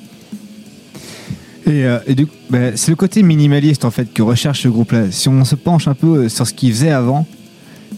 [1.66, 4.69] Et, euh, et du coup, bah, c'est le côté minimaliste en fait que recherche ce
[4.69, 5.10] groupe-là.
[5.10, 7.27] Si on se penche un peu euh, sur ce qu'ils faisaient avant,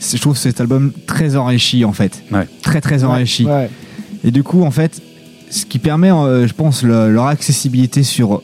[0.00, 2.22] je trouve cet album très enrichi en fait.
[2.62, 3.44] Très très enrichi.
[3.44, 3.70] Ouais.
[4.24, 5.00] Et du coup, en fait,
[5.50, 8.42] ce qui permet, euh, je pense, le- leur accessibilité sur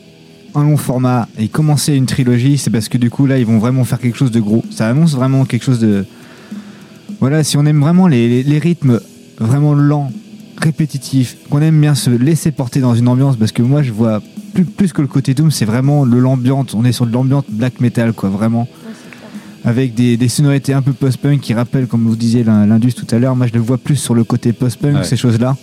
[0.55, 3.59] un long format et commencer une trilogie, c'est parce que du coup, là, ils vont
[3.59, 4.63] vraiment faire quelque chose de gros.
[4.71, 6.05] Ça annonce vraiment quelque chose de.
[7.19, 8.99] Voilà, si on aime vraiment les, les- les rythmes
[9.39, 10.11] vraiment lents,
[10.57, 14.21] répétitifs, qu'on aime bien se laisser porter dans une ambiance, parce que moi, je vois
[14.53, 16.73] plus, plus que le côté Doom, c'est vraiment le l'ambiance.
[16.73, 18.67] On est sur de l'ambiance black metal, quoi, vraiment.
[19.65, 23.07] Avec des, des sonorités un peu post-punk qui rappellent, comme vous disiez, l'in- l'Indus tout
[23.13, 23.35] à l'heure.
[23.35, 25.03] Moi, je le vois plus sur le côté post-punk, Ouais.
[25.03, 25.57] ces choses-là.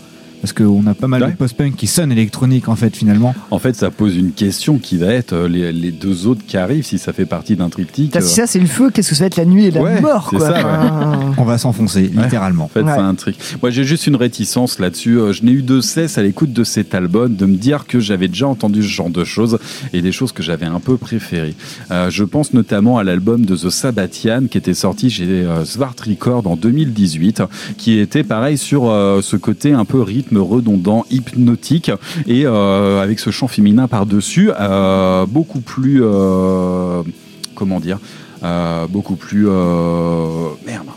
[0.45, 1.31] Parce qu'on a pas mal Ouais.
[1.31, 3.35] de post-punk qui sonnent électronique, en fait, finalement.
[3.51, 6.59] En fait, ça pose une question qui va être euh, les, les deux autres qui
[6.59, 8.15] arrivent, si ça fait partie d'un triptyque.
[8.15, 9.81] Euh, si ça c'est le feu, qu'est-ce que ça va être la nuit et la
[9.81, 10.47] Ouais, mort c'est quoi.
[10.49, 10.63] ça, ouais.
[10.63, 12.25] Enfin, On va s'enfoncer, Ouais.
[12.25, 12.65] littéralement.
[12.65, 12.93] En fait, Ouais.
[12.95, 13.37] c'est un truc.
[13.63, 15.19] Moi, j'ai juste une réticence là-dessus.
[15.19, 17.99] Euh, Je n'ai eu de cesse à l'écoute de cet album de me dire que
[17.99, 19.59] j'avais déjà entendu ce genre de choses
[19.95, 21.55] et des choses que j'avais un peu préférées.
[21.91, 25.97] Euh, je pense notamment à l'album de The Sabbathian qui était sorti chez euh, Svart
[26.07, 27.43] Record en 2018,
[27.79, 31.91] qui était pareil sur euh, ce côté un peu rythme redondant, hypnotique
[32.27, 36.01] et euh, avec ce chant féminin par-dessus, euh, beaucoup plus.
[36.03, 37.03] euh,
[37.55, 37.99] comment dire
[38.91, 40.89] beaucoup plus merde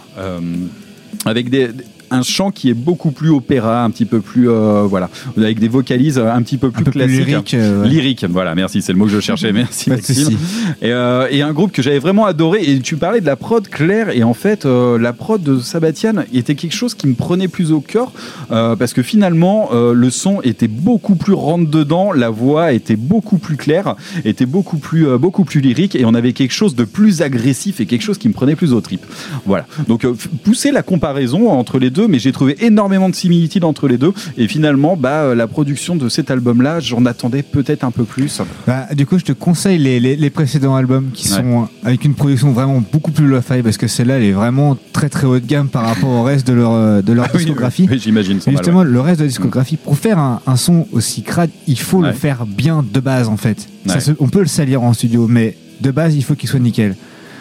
[1.26, 1.70] avec des
[2.12, 5.68] un chant qui est beaucoup plus opéra, un petit peu plus euh, voilà, avec des
[5.68, 7.90] vocalises un petit peu plus peu plus classiques, lyrique, euh, ouais.
[7.90, 8.26] lyrique.
[8.30, 9.52] Voilà, merci, c'est le mot que je cherchais.
[9.58, 10.38] Merci Maxime.
[10.82, 12.62] Et, euh, et un groupe que j'avais vraiment adoré.
[12.64, 16.56] Et tu parlais de la prod Claire, et en fait, la prod de Sabatian était
[16.56, 18.12] quelque chose qui me prenait plus au cœur
[18.50, 23.58] parce que finalement, le son était beaucoup plus rentre dedans, la voix était beaucoup plus
[23.58, 27.80] claire, était beaucoup plus beaucoup plus lyrique, et on avait quelque chose de plus agressif
[27.80, 29.06] et quelque chose qui me prenait plus au trip.
[29.46, 29.66] Voilà.
[29.88, 30.06] Donc
[30.44, 34.14] pousser la comparaison entre les deux, mais j'ai trouvé énormément de similitudes entre les deux.
[34.38, 38.42] Et finalement, bah, euh, la production de cet album-là, j'en attendais peut-être un peu plus.
[38.68, 41.38] Bah, du coup, je te conseille les, les- les précédents albums qui Ouais.
[41.38, 45.10] sont avec une production vraiment beaucoup plus lo-fi parce que celle-là, elle est vraiment très
[45.10, 47.40] très haut de gamme par rapport au reste de leur, euh, de leur Ah oui,
[47.46, 47.88] discographie.
[47.90, 48.86] oui, j'imagine, mal, Justement, ouais.
[48.86, 52.10] le reste de la discographie, pour faire un, un son aussi crade, il faut Ouais.
[52.10, 53.68] le faire bien de base en fait.
[53.86, 54.00] Ça Ouais.
[54.02, 56.96] se- on peut le salir en studio, mais de base, il faut qu'il soit nickel.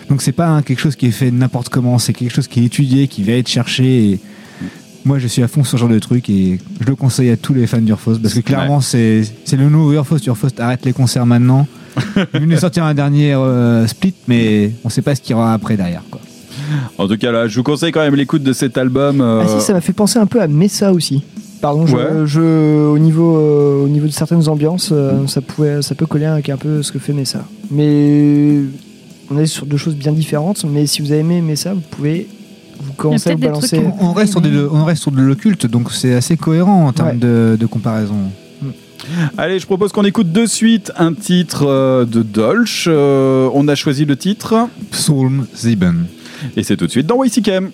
[0.08, 2.64] Donc c'est pas quelque chose qui est fait n'importe comment, c'est quelque chose qui est
[2.66, 4.10] étudié, qui va être cherché.
[4.12, 4.20] Et
[5.06, 7.36] moi, je suis à fond sur ce genre de truc et je le conseille à
[7.36, 10.18] tous les fans d'Urfos parce que clairement, c'est c'est le nouveau Urfos.
[10.26, 11.66] Urfos arrête les concerts maintenant.
[12.34, 15.34] Il venait de sortir un dernier euh, split, mais on sait pas ce qu'il y
[15.34, 16.02] aura après derrière.
[16.10, 16.20] Quoi.
[16.98, 19.20] En tout cas, là, je vous conseille quand même l'écoute de cet album.
[19.20, 21.22] euh, Ah si, ça m'a fait penser un peu à Messa aussi.
[21.62, 22.02] Pardon, je, Ouais.
[22.26, 26.26] je- au, niveau, euh, au niveau de certaines ambiances, euh, ça, pouvait, ça peut coller
[26.26, 27.44] avec un peu ce que fait Messa.
[27.70, 28.58] Mais
[29.30, 32.26] on est sur deux choses bien différentes, mais si vous avez aimé Messa, vous pouvez
[32.80, 33.80] vous commencer à vous balancer.
[34.00, 37.08] On reste sur, des- on reste sur de l'occulte, donc c'est assez cohérent en termes
[37.10, 37.14] Ouais.
[37.16, 38.16] de, de comparaison.
[39.38, 42.86] Allez, je propose qu'on écoute de suite un titre euh, de Dolch.
[42.88, 46.06] Euh, on a choisi le titre Psalm Sieben.
[46.56, 47.70] Et c'est tout de suite dans YCKM.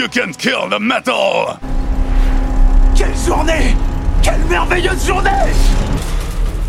[0.00, 1.58] You can't kill the metal!
[2.96, 3.76] Quelle journée!
[4.22, 5.52] Quelle merveilleuse journée!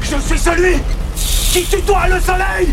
[0.01, 0.75] Je suis celui
[1.15, 2.67] qui tutoie le soleil!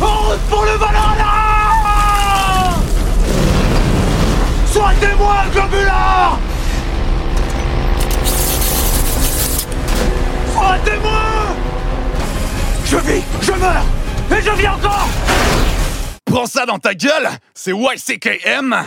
[0.00, 1.34] En route pour le Valhalla!
[4.72, 6.38] Sois témoin, Globulard
[10.54, 11.56] Sois témoin
[12.84, 13.84] Je vis, je meurs,
[14.30, 15.08] et je vis encore!
[16.24, 17.28] Prends ça dans ta gueule!
[17.60, 18.86] C'est YCKM!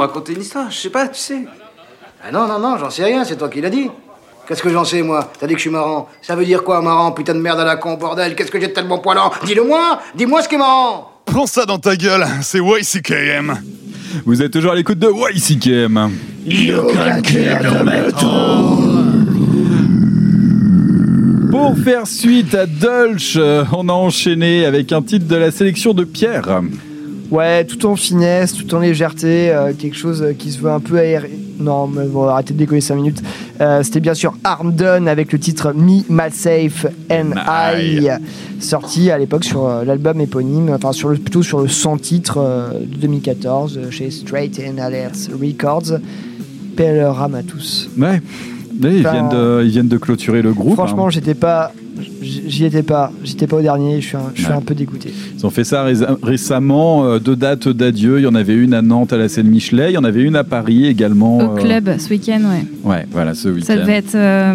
[0.00, 1.44] Raconter une histoire, je sais pas, tu sais.
[2.24, 3.88] Ah non, non, non, j'en sais rien, c'est toi qui l'as dit.
[4.46, 6.08] Qu'est-ce que j'en sais, moi T'as dit que je suis marrant.
[6.22, 8.34] Ça veut dire quoi, marrant Putain de merde à la con, bordel.
[8.34, 11.78] Qu'est-ce que j'ai de tellement poilant Dis-le-moi Dis-moi ce qui est marrant Prends ça dans
[11.78, 13.60] ta gueule, c'est YCKM.
[14.24, 16.10] Vous êtes toujours à l'écoute de YCKM.
[21.50, 25.92] Pour faire suite à Dulch, euh, on a enchaîné avec un titre de la sélection
[25.92, 26.62] de Pierre.
[27.30, 30.98] Ouais, tout en finesse, tout en légèreté, euh, quelque chose qui se veut un peu
[30.98, 31.30] aéré.
[31.58, 33.22] Non, mais bon, arrêtez de déconner 5 minutes.
[33.60, 38.08] Euh, C'était bien sûr Arm Done avec le titre Me, Myself and I,
[38.60, 42.38] sorti à l'époque sur euh, l'album éponyme, enfin sur le, plutôt sur le 100 titres
[42.38, 45.98] euh, de 2014 euh, chez Straight and Alerts Records.
[46.76, 47.90] Belle rame à tous.
[47.98, 48.22] Ouais.
[48.80, 50.74] Ils, viennent de, ils viennent de clôturer le groupe.
[50.74, 51.10] Franchement, hein.
[51.10, 51.72] j'étais pas,
[52.22, 54.00] j'y étais pas, j'étais pas au dernier.
[54.00, 54.56] Je suis un, je suis Ouais.
[54.56, 55.12] un peu dégoûté.
[55.36, 58.18] Ils ont fait ça ré- récemment, euh, deux dates d'adieu.
[58.20, 60.22] Il y en avait une à Nantes à la scène Michelet, il y en avait
[60.22, 61.38] une à Paris également.
[61.38, 62.64] Au euh, club ce week-end, ouais.
[62.90, 63.66] Ouais, voilà, ce week-end.
[63.66, 64.54] Ça devait être euh,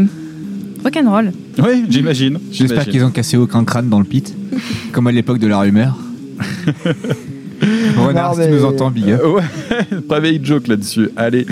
[0.83, 1.31] rock'n'roll.
[1.59, 2.39] Oui, j'imagine.
[2.51, 4.33] J'espère qu'ils ont cassé aucun crâne dans le pit,
[4.93, 5.97] comme à l'époque de la rumeur.
[8.07, 9.21] Renard, si tu nous entends, big up.
[9.23, 11.09] Euh, ouais, private joke là-dessus.
[11.15, 11.45] Allez,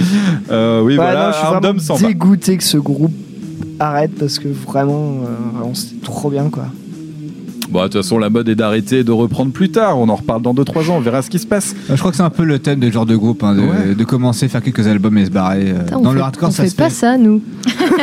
[0.50, 3.14] Euh, oui, Ouais, voilà, non, je suis Arm vraiment dégoûté que ce groupe
[3.80, 6.66] arrête parce que vraiment, euh, vraiment, c'était trop bien quoi.
[7.70, 9.98] Bon, de toute façon, la mode est d'arrêter et de reprendre plus tard.
[9.98, 11.74] On en reparle dans 2-3 ans, on verra ce qui se passe.
[11.90, 13.94] Je crois que c'est un peu le thème de ce genre de groupe, hein, de,
[13.94, 15.70] de commencer, faire quelques albums et se barrer.
[15.72, 16.96] euh, Putain, on dans fait, le hardcore, on ça fait se pas fait.
[16.96, 17.42] ça, nous.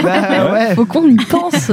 [0.02, 0.74] Bah ouais.
[0.74, 1.70] Faut qu'on y pense.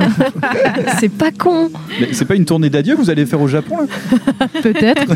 [1.00, 1.70] c'est pas con.
[2.00, 5.14] Mais c'est pas une tournée d'adieu que vous allez faire au Japon, là Peut-être.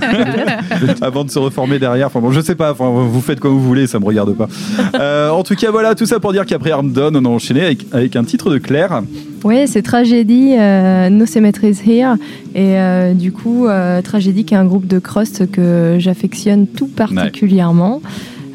[1.02, 2.08] Avant de se reformer derrière.
[2.08, 2.72] Enfin bon, je sais pas.
[2.72, 4.48] Enfin, vous faites comme vous voulez, ça me regarde pas.
[4.96, 7.66] Euh, en tout cas, voilà, tout ça pour dire qu'après Arm Done, on a enchaîné
[7.66, 9.02] avec, avec un titre de Claire.
[9.44, 12.16] Ouais, c'est Tragédie, euh, No Cemeteries Here.
[12.56, 16.88] Et euh, du coup, euh, Tragédie, qui est un groupe de crust que j'affectionne tout
[16.88, 18.02] particulièrement.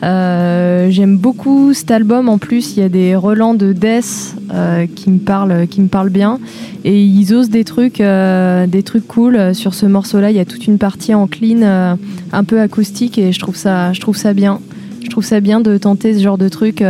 [0.05, 2.29] Euh, J'aime beaucoup cet album.
[2.29, 5.89] En plus, il y a des relents de death euh, qui me parlent, qui me
[5.89, 6.39] parlent bien.
[6.85, 9.55] Et ils osent des trucs, euh, des trucs cool.
[9.55, 11.97] Sur ce morceau-là, il y a toute une partie en clean,
[12.33, 14.61] un peu acoustique, et je trouve ça, je trouve ça bien.
[15.03, 16.83] Je trouve ça bien de tenter ce genre de truc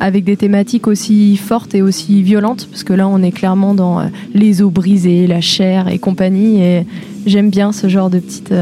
[0.00, 4.02] avec des thématiques aussi fortes et aussi violentes, parce que là, on est clairement dans
[4.34, 6.62] les os brisés, la chair et compagnie.
[6.62, 6.86] Et
[7.26, 8.52] j'aime bien ce genre de petites,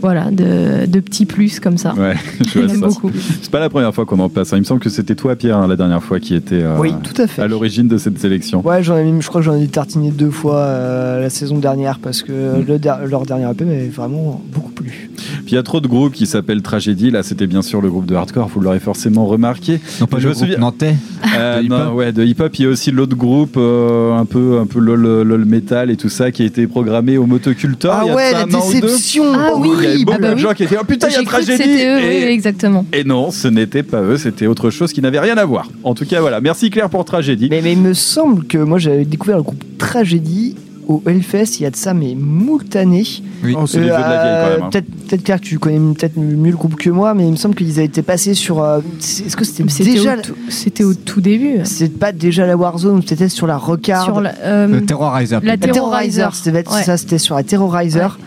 [0.00, 1.94] voilà, de, de petits plus comme ça.
[1.94, 2.14] Ouais,
[2.54, 2.76] je vois ça.
[3.00, 3.10] beaucoup.
[3.42, 4.52] C'est pas la première fois qu'on en passe.
[4.52, 4.56] hein.
[4.56, 6.92] Il me semble que c'était toi, Pierre, hein, la dernière fois qui était euh, Oui,
[7.02, 7.42] tout à fait.
[7.42, 8.66] à l'origine de cette sélection.
[8.66, 11.58] Ouais, j'en ai, mis- je crois que j'en ai tartiné deux fois euh, la saison
[11.58, 12.32] dernière parce que
[12.66, 15.10] le der- leur dernier EP m'avait vraiment beaucoup plu.
[15.44, 17.10] Puis il y a trop de groupes qui s'appellent Tragédie.
[17.10, 18.48] Là, c'était bien sûr le groupe de hardcore.
[18.54, 19.80] Vous l'aurez forcément remarqué.
[20.00, 20.94] Non, pas Je le me groupe souviens- nantais.
[21.36, 22.54] Euh, de non, ouais, de hip-hop.
[22.58, 25.96] Il y a aussi l'autre groupe, euh, un peu, un peu lol, lol metal et
[25.96, 27.92] tout ça, qui a été programmé au Motocultor.
[27.94, 30.34] Ah il y a ouais, la déception Ah oui, y avait beaucoup ah bah de
[30.34, 30.40] oui.
[30.40, 31.62] gens qui étaient oh putain, il y a Tragédie.
[31.62, 32.08] c'était eux, et...
[32.26, 32.84] oui, exactement.
[32.92, 35.68] et non, ce n'était pas eux, c'était autre chose qui n'avait rien à voir.
[35.84, 36.40] En tout cas, voilà.
[36.40, 37.48] Merci Claire pour Tragédie.
[37.50, 40.56] Mais, mais il me semble que moi j'avais découvert le groupe Tragédie
[40.88, 43.04] au Hellfest il y a de ça mais moult années.
[43.44, 43.54] Oui.
[43.56, 44.62] Oh, c'est les vieux de la vieille quand même.
[44.64, 44.68] hein.
[44.72, 47.54] Peut-être peut-être Claire tu connais peut-être mieux le groupe que moi mais il me semble
[47.54, 50.94] qu'ils avaient été passés sur euh, est-ce que c'était C'était déjà au, tout- c'était au
[50.94, 51.58] tout début.
[51.62, 55.40] c'est pas déjà la Warzone c'était sur la Rockard Sur la, euh, Le Terrorizer.
[55.42, 55.74] la La peut-être.
[55.74, 56.82] Terrorizer, c'était Ouais.
[56.82, 58.18] ça, c'était sur la Terrorizer.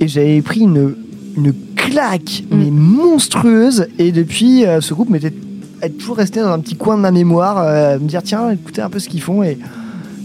[0.00, 0.94] Et j'avais pris une,
[1.38, 2.56] une claque, Mm.
[2.58, 3.86] mais monstrueuse.
[3.98, 5.32] Et depuis, euh, ce groupe m'était
[5.80, 8.82] est toujours resté dans un petit coin de ma mémoire, euh, me dire tiens, écoutez
[8.82, 9.42] un peu ce qu'ils font.
[9.44, 9.58] Et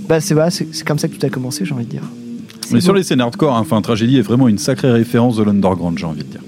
[0.10, 2.02] bah, c'est voilà, c'est c'est comme ça que tout a commencé, j'ai envie de dire.
[2.72, 5.98] Mais sur les scènes hardcore, hein, enfin, Tragédie est vraiment une sacrée référence de l'underground,
[6.00, 6.42] j'ai envie de dire.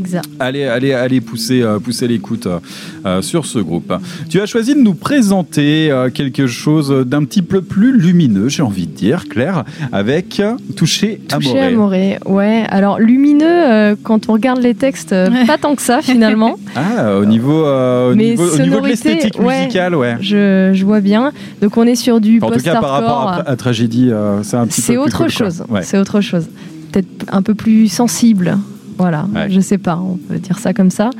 [0.00, 0.24] Exact.
[0.38, 2.58] Allez, allez, allez pousser, euh, pousser l'écoute euh,
[3.04, 3.92] euh, sur ce groupe.
[4.30, 8.62] Tu as choisi de nous présenter euh, quelque chose d'un petit peu plus lumineux, j'ai
[8.62, 10.40] envie de dire, Claire, avec
[10.76, 11.66] Toucher Touché Amoré.
[11.66, 12.64] Amoré, ouais.
[12.70, 15.14] Alors lumineux, euh, quand on regarde les textes,
[15.46, 16.56] pas tant que ça finalement.
[16.76, 19.64] Ah, au niveau, euh, au Mais niveau, au niveau de l'esthétique ouais.
[19.64, 20.16] musicale, ouais.
[20.20, 21.32] Je, je vois bien.
[21.60, 23.48] Donc on est sur du Enfin, en tout cas, par rapport post-hardcore.
[23.48, 25.46] à, à Tragédie, euh, c'est un petit peu C'est autre cool, quoi.
[25.46, 25.64] chose.
[25.68, 25.82] Ouais.
[25.82, 26.46] C'est autre chose.
[26.92, 28.56] Peut-être un peu plus sensible.
[29.00, 29.26] Voilà.
[29.34, 29.48] Ouais.
[29.50, 29.96] Je sais pas.
[29.96, 31.10] On peut dire ça comme ça.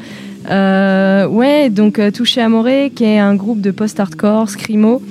[0.50, 1.70] Euh, ouais.
[1.70, 5.02] Donc euh, Touché Amoré, qui est un groupe de post-hardcore screamo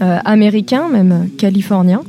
[0.00, 2.02] euh, américain, même californien.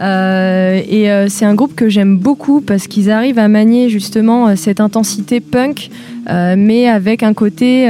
[0.00, 4.48] Euh, et euh, c'est un groupe que j'aime beaucoup parce qu'ils arrivent à manier justement
[4.48, 5.90] euh, cette intensité punk,
[6.30, 7.86] mais avec un côté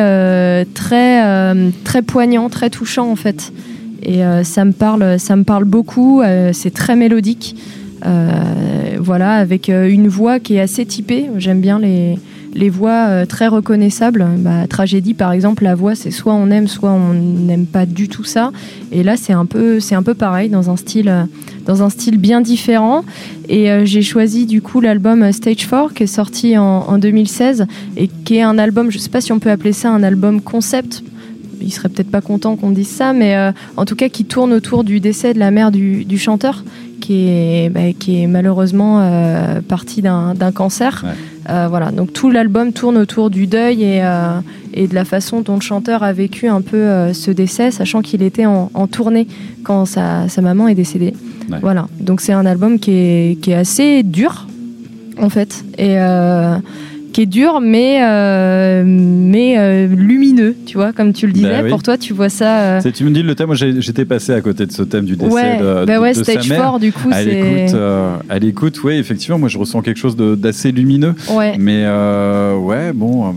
[0.73, 3.53] très très poignant, très touchant en fait.
[4.05, 6.23] Et ça me parle, ça me parle beaucoup.
[6.53, 7.57] c'est très mélodique.
[8.07, 11.27] Euh, voilà, avec euh, une voix qui est assez typée.
[11.37, 12.19] J'aime bien les,
[12.55, 14.27] les voix euh, très reconnaissables.
[14.39, 18.09] Bah, tragédie, par exemple, la voix, c'est soit on aime, soit on n'aime pas du
[18.09, 18.53] tout ça.
[18.93, 21.13] Et là, c'est un peu, c'est un peu pareil dans un style,
[21.67, 23.05] dans un style bien différent.
[23.49, 27.67] Et j'ai choisi du coup l'album Stage 4 qui est sorti en, en 2016
[27.97, 30.41] et qui est un album, je sais pas si on peut appeler ça un album
[30.41, 31.03] concept.
[31.61, 33.37] Il serait peut-être pas content qu'on dise ça, mais
[33.77, 36.63] en tout cas qui tourne autour du décès de la mère du chanteur,
[37.09, 41.07] qui est, bah, qui est malheureusement euh, parti d'un cancer.
[41.49, 44.41] Euh, voilà, donc tout l'album tourne autour du deuil et, euh,
[44.75, 48.03] et de la façon dont le chanteur a vécu un peu euh, ce décès, sachant
[48.03, 49.27] qu'il était en, en tournée
[49.63, 51.15] quand sa, sa maman est décédée.
[51.51, 51.57] Ouais.
[51.63, 54.47] Voilà, donc c'est un album qui est, qui est assez dur,
[55.19, 55.97] en fait, et
[57.19, 61.49] qui est dur, mais, euh, mais euh, lumineux, tu vois, comme tu le disais.
[61.49, 61.71] Bah oui.
[61.71, 62.61] Pour toi, tu vois ça.
[62.79, 65.17] euh, Tu me dis le thème, moi j'étais passé à côté de ce thème du
[65.17, 66.63] décès Ouais, de, bah ouais, de Stage sa mère.
[66.75, 67.77] 4, du coup, à l'écoute,
[68.31, 71.17] à l'écoute, oui, effectivement, moi je ressens quelque chose d'assez lumineux.
[71.33, 71.57] Ouais.
[71.59, 71.85] Mais
[72.57, 73.35] ouais, bon,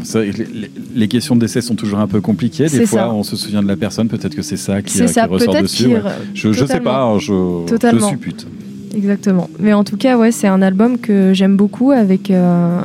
[0.96, 2.68] les, questions de décès sont toujours un peu compliquées.
[2.68, 3.12] Des fois, ça.
[3.12, 5.60] on se souvient de la personne, peut-être que c'est ça qui, C'est ça, qui ressort
[5.60, 5.88] dessus.
[5.88, 6.02] ouais.
[6.36, 7.16] Je, je sais pas, totalement.
[7.16, 7.34] hein, je,
[7.66, 8.10] je Totalement.
[8.10, 8.46] suppute.
[8.96, 9.50] Exactement.
[9.60, 12.82] Mais en tout cas, ouais, c'est un album que j'aime beaucoup avec, euh,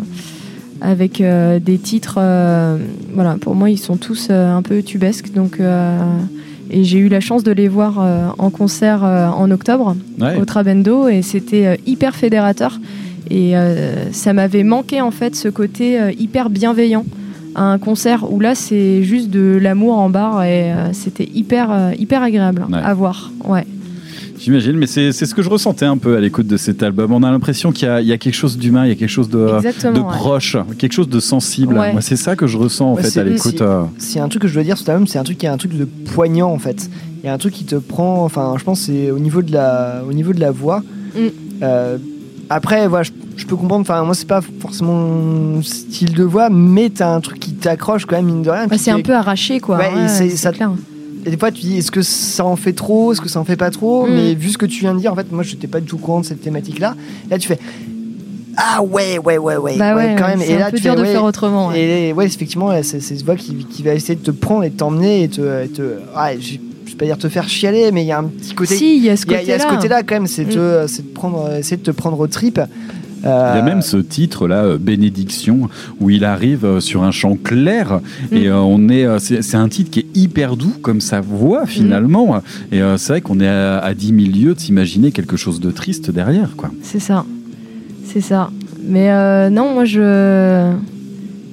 [0.80, 2.16] avec euh, des titres.
[2.18, 2.78] euh,
[3.12, 5.32] voilà, pour moi, ils sont tous euh, un peu tubesques.
[5.32, 5.58] Donc,
[6.70, 8.04] et j'ai eu la chance de les voir
[8.38, 10.36] en concert en octobre Ouais.
[10.36, 12.80] au Trabendo et c'était hyper fédérateur.
[13.30, 13.54] Et
[14.12, 17.04] ça m'avait manqué en fait ce côté hyper bienveillant
[17.54, 22.22] à un concert où là c'est juste de l'amour en barre et c'était hyper hyper
[22.22, 22.78] agréable Ouais.
[22.82, 23.30] à voir.
[23.44, 23.64] Ouais.
[24.38, 27.12] J'imagine, mais c'est c'est ce que je ressentais un peu à l'écoute de cet album.
[27.12, 28.94] On a l'impression qu'il y, a- il y a quelque chose d'humain, il y a
[28.94, 30.02] quelque chose de, de ouais.
[30.16, 31.74] proche, quelque chose de sensible.
[31.78, 31.92] Ouais.
[31.92, 33.56] Moi, c'est ça que je ressens en Ouais, fait c'est- à l'écoute.
[33.98, 34.20] c'est- euh.
[34.20, 35.50] A un truc que je dois dire sur cet album, c'est un truc qui est
[35.50, 36.88] un truc de poignant en fait.
[37.22, 39.42] Il y a un truc qui te prend, enfin, je pense que c'est au niveau
[39.42, 40.82] de la, au niveau de la voix.
[41.16, 41.20] Mm.
[41.62, 41.98] Euh,
[42.50, 43.80] après, voilà, je, je peux comprendre.
[43.80, 48.04] Enfin, moi, c'est pas forcément mon style de voix, mais t'as un truc qui t'accroche
[48.06, 48.66] quand même mine de rien.
[48.68, 49.78] Bah, c'est un peu arraché quoi.
[49.78, 50.70] Ouais, et Ouais, c'est- c'est ça- clair.
[51.26, 53.12] Et des fois, tu dis, est-ce que ça en fait trop?
[53.12, 54.06] Est-ce que ça en fait pas trop?
[54.06, 54.10] Mm.
[54.14, 55.86] Mais vu ce que tu viens de dire, en fait, moi, je n'étais pas du
[55.86, 56.94] tout au courant de cette thématique-là.
[57.30, 57.58] Là, tu fais.
[58.56, 59.76] Ah ouais, ouais, ouais, ouais.
[59.76, 60.40] Bah ouais, quand même.
[60.40, 61.12] Et un là, peu tu dur fais, de ouais.
[61.12, 61.80] faire autrement, ouais.
[62.08, 64.76] Et ouais, effectivement, c'est ce voix qui, qui va essayer de te prendre et de
[64.76, 65.64] t'emmener et te.
[65.64, 68.18] et te ouais, je je vais pas dire te faire chialer, mais il y a
[68.20, 68.76] un petit côté.
[68.76, 69.74] Si, il y a ce Il y a ce côté-là.
[69.76, 70.54] côté-là quand même, c'est Mm.
[70.54, 72.60] de, c'est de prendre, essayer de te prendre aux tripes.
[73.22, 75.68] Il y a même ce titre là, euh, Bénédiction,
[76.00, 79.68] où il arrive euh, sur un chant clair et euh, on est, euh, c'est un
[79.68, 82.40] titre qui est hyper doux comme sa voix finalement.
[82.70, 85.60] Et euh, c'est vrai qu'on est à, à 10 000 lieues de s'imaginer quelque chose
[85.60, 86.70] de triste derrière, quoi.
[86.82, 87.24] C'est ça.
[88.04, 88.50] C'est ça.
[88.82, 90.72] Mais euh, non, moi je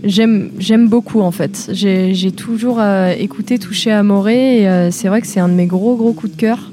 [0.03, 1.69] j'aime j'aime beaucoup en fait.
[1.71, 5.95] J'ai toujours euh, écouté Touché et euh, c'est vrai que c'est un de mes gros
[5.95, 6.71] gros coups de cœur.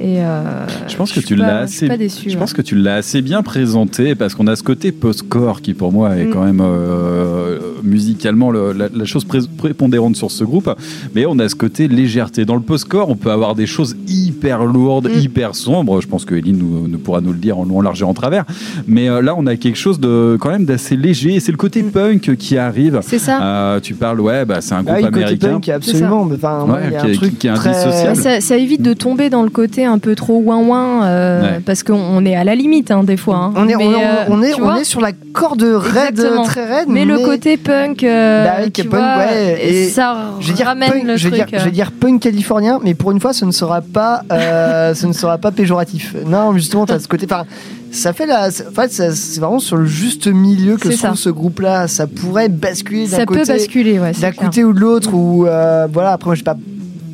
[0.00, 0.42] Et euh,
[0.88, 1.88] Je pense que tu l'as assez.
[1.96, 2.40] déçue, je ouais.
[2.40, 5.92] pense que tu l'as assez bien présenté parce qu'on a ce côté post-core qui pour
[5.92, 6.30] moi est Mm.
[6.32, 10.70] quand même euh, musicalement le- la, la chose pré- prépondérante sur ce groupe.
[11.14, 12.44] Mais on a ce côté légèreté.
[12.44, 15.18] Dans le post-core, on peut avoir des choses hyper lourdes, Mm.
[15.20, 16.00] hyper sombres.
[16.00, 18.04] Je pense que Eline nous, nous pourra nous le dire en long, en large et
[18.04, 18.44] en travers.
[18.86, 21.34] Mais euh, là, on a quelque chose de quand même d'assez léger.
[21.34, 22.96] Et c'est le côté punk qui arrive.
[22.96, 23.02] Mm.
[23.02, 23.40] C'est ça.
[23.42, 25.48] Euh, tu parles, ouais, bah, c'est un groupe Ah le côté américain.
[25.52, 26.24] punk, absolument.
[26.24, 28.16] mais Enfin, Ouais, il y a qui un truc qui est très- indissociable.
[28.16, 31.60] ça, ça évite de tomber dans le côté un peu trop ouin ouin Ouais.
[31.64, 33.36] parce qu'on on est à la limite hein, des fois.
[33.36, 33.52] hein.
[33.56, 33.96] On est, Mais, on, euh,
[34.28, 36.42] on est, on est sur la corde raide, Exactement.
[36.44, 36.88] très raide.
[36.88, 40.54] Mais, le côté punk, euh, Bah est tu punk, vois, ouais, et ça je vais
[40.54, 41.46] dire ramène punk, le je truc.
[41.48, 44.94] dire, je vais dire punk californien, mais pour une fois, ce ne sera pas, euh,
[44.96, 46.14] ce ne sera pas péjoratif.
[46.26, 47.26] Non, justement, tu as ce côté.
[47.30, 47.44] Enfin,
[47.92, 48.48] ça fait la.
[48.48, 51.22] En fait, ça- c'est vraiment sur le juste milieu que se trouve ça.
[51.22, 51.88] ce groupe-là.
[51.88, 53.40] Ça pourrait basculer d'un Ça côté.
[53.40, 54.12] peut basculer, ouais.
[54.12, 56.56] d'un côté ou de l'autre ou euh, voilà après moi j'ai pas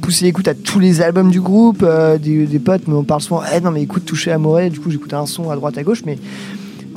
[0.01, 3.21] poussé l'écoute à tous les albums du groupe euh, des, des potes mais on parle
[3.21, 5.79] souvent eh non mais écoute toucher à Morée du coup j'écoute un son à droite
[5.79, 6.19] à gauche mais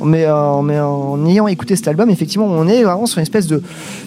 [0.04, 3.46] mais, euh, mais en ayant écouté cet album effectivement on est vraiment sur une espèce
[3.46, 3.62] de,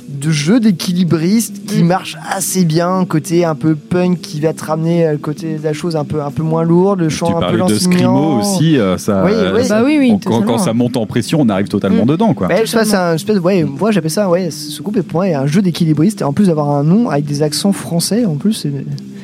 [0.08, 1.66] de jeu d'équilibriste Mm.
[1.68, 5.56] qui marche assez bien côté un peu punk qui va te ramener euh, le côté
[5.58, 7.78] de la chose un peu un peu moins lourde le chant Tu un peu de.
[7.80, 9.66] Scrimo aussi, euh, ça, Oui, oui.
[9.66, 12.08] ça- Bah oui, oui, on- quand, ça monte en pression, on arrive totalement Mm.
[12.08, 12.48] dedans, quoi.
[12.48, 14.98] Ouais, je sais pas, c'est un espèce de, ouais, moi j'appelle ça, ouais, ce groupe
[14.98, 17.72] est pour moi un jeu d'équilibriste, et en plus d'avoir un nom avec des accents
[17.72, 18.66] français, en plus,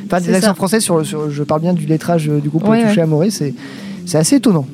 [0.07, 0.53] enfin des accents ça.
[0.53, 3.53] français sur, sur, je parle bien du lettrage du groupe Ouais, Touché c'est,
[4.05, 4.65] c'est assez étonnant.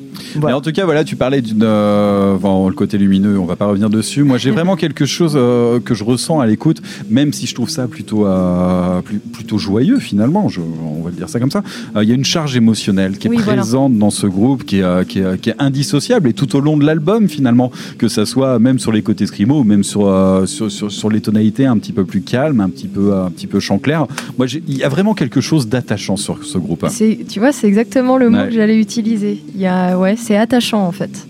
[0.44, 3.56] Mais en tout cas, voilà, tu parlais d'une, euh, bon, le côté lumineux, on va
[3.56, 4.22] pas revenir dessus.
[4.22, 6.80] Moi, j'ai vraiment quelque chose euh, que je ressens à l'écoute,
[7.10, 10.48] même si je trouve ça plutôt, euh, plus- plutôt joyeux finalement.
[10.48, 11.62] Je, on va le dire ça comme ça.
[11.96, 13.62] Euh, Il y a une charge émotionnelle qui est Oui, voilà.
[13.62, 16.76] présente dans ce groupe, qui est, qui, est, qui est indissociable et tout au long
[16.76, 20.02] de l'album finalement, que ça soit même sur les côtés scrimo même sur,
[20.46, 23.46] sur, sur, sur les tonalités un petit peu plus calmes, un petit peu, un petit
[23.46, 24.06] peu chant clair.
[24.38, 26.86] Moi, il y a vraiment quelque chose d'attachant sur ce groupe.
[27.28, 28.48] Tu vois, c'est exactement le mot Ouais.
[28.48, 29.40] que j'allais utiliser.
[29.54, 31.26] Il y a, ouais, c'est attachant en fait.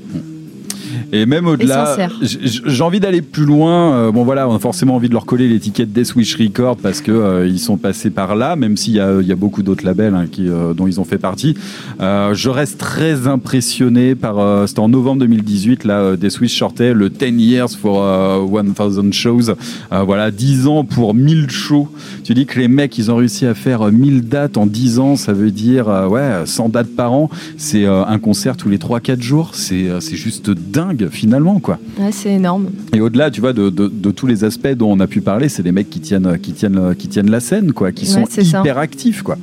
[1.13, 3.93] Et même au-delà, j'ai envie d'aller plus loin.
[3.95, 7.01] Euh, bon voilà, on a forcément envie de leur coller l'étiquette Death Wish Records parce
[7.01, 9.63] que euh, ils sont passés par là, même s'il y a, il y a beaucoup
[9.63, 11.55] d'autres labels hein, qui, euh, dont ils ont fait partie.
[12.01, 14.39] Euh, je reste très impressionné par.
[14.39, 18.63] euh, C'était en novembre 2018, là, euh, Death Wish sortait le 10 Years for euh,
[18.63, 19.53] 1000 Shows.
[19.91, 21.89] Voilà, 10 ans pour 1000 shows.
[22.25, 24.99] Tu dis que les mecs, ils ont réussi à faire euh, 1000 dates en 10
[24.99, 27.31] ans, ça veut dire euh, ouais, 100 dates par an.
[27.57, 29.51] C'est un concert tous les 3-4 jours.
[29.55, 31.79] C'est juste dingue finalement, quoi.
[31.99, 32.67] Ouais, c'est énorme.
[32.95, 35.49] Et au-delà, tu vois, de, de- de tous les aspects dont on a pu parler,
[35.49, 38.43] c'est des mecs qui tiennent, qui tiennent, qui tiennent la scène, quoi, qui Ouais, sont
[38.43, 38.61] ça.
[38.61, 39.37] hyper actifs, quoi.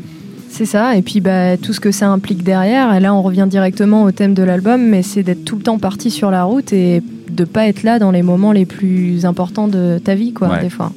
[0.52, 3.46] C'est ça, et puis bah, tout ce que ça implique derrière, et là on revient
[3.48, 6.74] directement au thème de l'album, mais c'est d'être tout le temps parti sur la route
[6.74, 10.50] et de pas être là dans les moments les plus importants de ta vie, quoi,
[10.50, 10.62] Ouais.
[10.62, 10.92] des fois.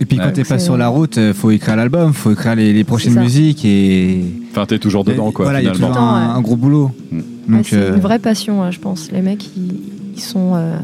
[0.00, 0.32] Et puis quand Ouais.
[0.32, 3.64] t'es pas sur la route, euh, faut écrire l'album, faut écrire les, les prochaines musiques
[3.64, 4.20] et.
[4.52, 5.46] Enfin, t'es toujours dedans, quoi.
[5.46, 5.94] Voilà, il y a finalement.
[5.96, 6.34] toujours un, ouais.
[6.36, 6.90] un gros boulot.
[7.10, 7.18] Ouais,
[7.48, 9.10] Donc, c'est euh, une vraie passion, ouais, je pense.
[9.12, 9.80] Les mecs, ils,
[10.16, 10.76] ils sont euh,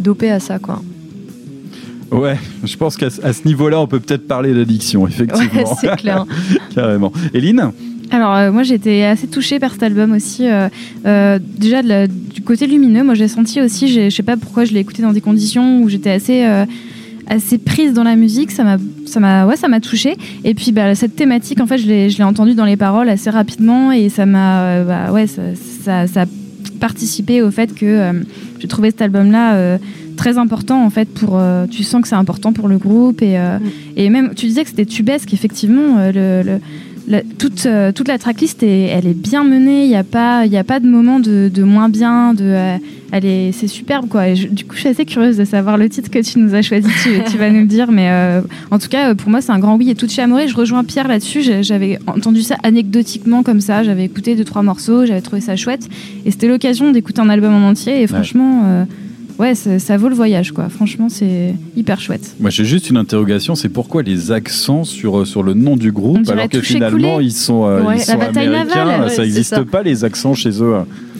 [0.00, 0.82] dopés à ça, quoi.
[2.10, 5.54] Ouais, je pense qu'à ce- niveau-là, on peut peut-être parler d'addiction, effectivement.
[5.54, 6.26] Ouais, c'est clair.
[6.74, 7.12] Carrément.
[7.32, 7.70] Eline?
[8.10, 10.46] Alors euh, moi j'étais assez touchée par cet album aussi.
[10.46, 10.68] euh,
[11.06, 14.66] euh, déjà de la- du côté lumineux, moi j'ai senti aussi, je sais pas pourquoi
[14.66, 16.66] je l'ai écouté dans des conditions où j'étais assez euh,
[17.26, 18.76] assez prise dans la musique, ça m'a
[19.12, 20.16] ça m'a ouais ça m'a touchée.
[20.44, 23.08] Et puis bah, cette thématique en fait je l'ai je l'ai entendue dans les paroles
[23.08, 25.42] assez rapidement et ça m'a euh, bah, ouais ça,
[25.84, 26.26] ça, ça a
[26.80, 28.12] participé au fait que euh,
[28.58, 29.54] j'ai trouvé cet album là
[30.16, 33.38] très important en fait pour euh, tu sens que c'est important pour le groupe et,
[33.38, 33.58] euh,
[33.96, 36.12] et même tu disais que c'était tubesque effectivement euh,
[36.42, 36.60] le, le-
[37.12, 40.44] la- toute, euh, toute la tracklist est, elle est bien menée il n'y a pas
[40.46, 42.76] il y a pas de moment de, de moins bien de euh,
[43.12, 44.28] elle est c'est superbe quoi.
[44.28, 46.54] Et je- du coup je suis assez curieuse de savoir le titre que tu nous
[46.54, 46.88] as choisi.
[47.02, 48.40] Tu, tu vas nous le dire mais euh,
[48.70, 50.82] en tout cas pour moi c'est un grand oui et tout chez Amoré je rejoins
[50.84, 51.42] Pierre là-dessus.
[51.62, 53.82] J'avais entendu ça anecdotiquement comme ça.
[53.84, 55.06] J'avais écouté deux trois morceaux.
[55.06, 55.88] J'avais trouvé ça chouette.
[56.24, 58.02] Et c'était l'occasion d'écouter un album en entier.
[58.02, 58.86] Et franchement
[59.38, 62.96] ouais ça, ça vaut le voyage quoi franchement c'est hyper chouette Moi, j'ai juste une
[62.96, 66.60] interrogation, c'est pourquoi les accents sur, euh, sur le nom du On groupe, alors que
[66.60, 67.26] finalement, coulé.
[67.26, 70.04] ils sont, euh, Ouais, ils la sont bataille américains, navale, ouais, ça n'existe pas les
[70.04, 70.74] accents chez eux.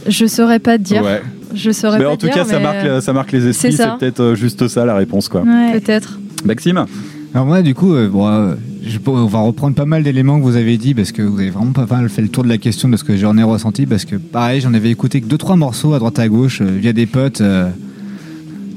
[0.09, 1.03] Je saurais pas te dire.
[1.03, 1.23] Ouais.
[1.55, 3.87] Je saurais Mais pas en tout dire, cas, ça marque, ça marque les esprits, C'est
[3.99, 5.43] peut-être euh, juste ça la réponse, quoi.
[5.73, 6.19] Peut-être.
[6.45, 6.87] Maxime
[7.35, 10.45] Alors moi, du coup, euh, bon, euh, je on va reprendre pas mal d'éléments que
[10.45, 12.59] vous avez dit parce que vous avez vraiment pas mal fait le tour de la
[12.59, 15.39] question de ce que j'en ai ressenti parce que pareil, j'en avais écouté que deux
[15.39, 17.69] trois morceaux à droite à gauche euh, via des potes euh,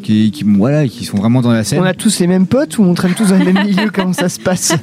[0.05, 1.79] qui, qui, voilà, qui sont vraiment dans la scène.
[1.79, 4.13] On a tous les mêmes potes ou on traîne tous dans le même milieu Comment
[4.13, 4.75] ça se passe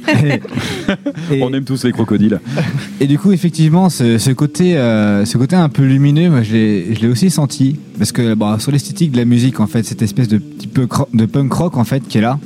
[1.41, 2.41] On aime tous les crocodiles.
[2.99, 6.51] Et du coup, effectivement, ce, ce côté, euh, ce côté un peu lumineux, moi, je
[6.51, 7.79] l'ai je l'ai aussi senti.
[7.97, 10.89] Parce que bon, sur l'esthétique de la musique, en fait, cette espèce de petit peu
[11.13, 12.37] de punk rock, en fait, qui est là,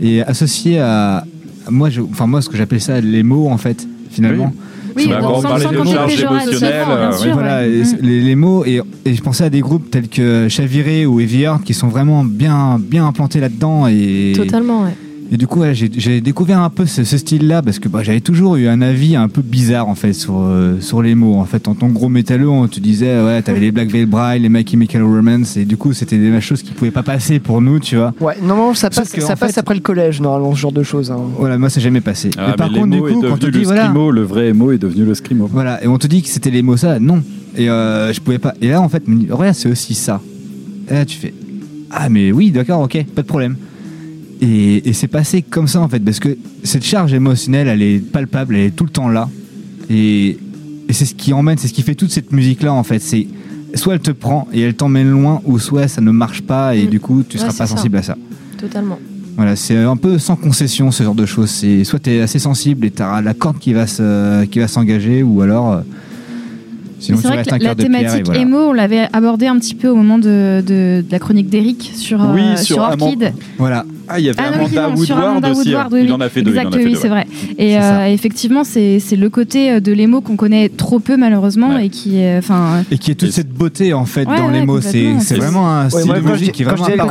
[0.00, 1.24] et associé à,
[1.68, 4.52] moi, je, enfin moi, ce que j'appelle ça les mots, en fait, finalement.
[4.54, 4.60] Oui,
[5.08, 8.80] Bah, quand on parlait de charge émotionnelle, euh, Oui, voilà, c- les, les mots et,
[9.04, 12.24] et je pensais à des groupes tels que Chaviré ou Heavy Heart qui sont vraiment
[12.24, 14.94] bien bien implantés là-dedans et Totalement, ouais.
[15.32, 18.20] Et du coup ouais, j'ai- découvert un peu ce, ce style-là parce que bah, j'avais
[18.20, 21.44] toujours eu un avis un peu bizarre en fait sur euh, sur les mots en
[21.44, 24.42] fait en tant que gros métalleux on te disait ouais t'avais les Black Veil Bride
[24.42, 27.60] les My Chemical Romance et du coup c'était des choses qui pouvaient pas passer pour
[27.60, 30.20] nous tu vois Ouais, non, non, ça passe, que, ça passe fait- après le collège,
[30.20, 31.10] normalement, ce genre de choses.
[31.10, 31.18] hein.
[31.38, 33.36] voilà moi ça jamais passé Ah, et par mais contre du coup est quand on
[33.36, 35.48] te dit le voilà scrimo, le vrai emo est devenu le scrimo.
[35.52, 37.22] Voilà, et on te dit que c'était les mots ça, non.
[37.56, 38.52] Et euh, je pouvais pas.
[38.60, 40.20] Et là, en fait, on me dit, regarde, c'est aussi ça.
[40.90, 41.32] Et là, tu fais,
[41.90, 43.56] ah, mais oui, d'accord, ok, pas de problème.
[44.42, 47.98] Et, et c'est passé comme ça, en fait, parce que cette charge émotionnelle, elle est
[47.98, 49.28] palpable, elle est tout le temps là.
[49.88, 50.38] Et,
[50.88, 52.98] et c'est ce qui emmène, c'est ce qui fait toute cette musique-là, en fait.
[52.98, 53.26] C'est
[53.74, 56.84] soit elle te prend et elle t'emmène loin, ou soit ça ne marche pas et
[56.84, 56.90] Mm.
[56.90, 57.76] du coup, tu Ouais, seras pas ça.
[57.76, 58.16] sensible à ça.
[58.58, 58.98] Totalement.
[59.36, 61.50] Voilà, c'est un peu sans concession ce genre de choses.
[61.50, 64.58] C'est soit tu es assez sensible et tu as la corde qui va se, qui
[64.60, 65.80] va s'engager, ou alors euh,
[67.00, 68.40] sinon c'est tu vrai restes que la, thématique voilà.
[68.40, 71.92] émo, on l'avait abordé un petit peu au moment de, de- de la chronique d'Eric
[71.94, 73.32] sur, Oui, euh, sur sur Orchid.
[73.58, 73.84] Voilà.
[74.08, 75.58] Ah, il y avait Ah Amanda non, sur Woodward Amanda aussi.
[75.68, 75.88] Woodward, hein.
[75.96, 76.52] oui, il en a fait deux.
[76.52, 77.08] il en Exact, a fait oui, deux, c'est ouais.
[77.08, 77.26] vrai.
[77.58, 81.78] Et euh, effectivement, c'est c'est le côté euh, de l'émo qu'on connaît trop peu malheureusement
[81.78, 84.60] et qui est, enfin, Et qui est toute cette beauté en fait Ouais, dans ouais,
[84.60, 84.80] les mots.
[84.80, 87.06] C'est vraiment un Ouais, style moi, de quand je musique dis- qui est quand vraiment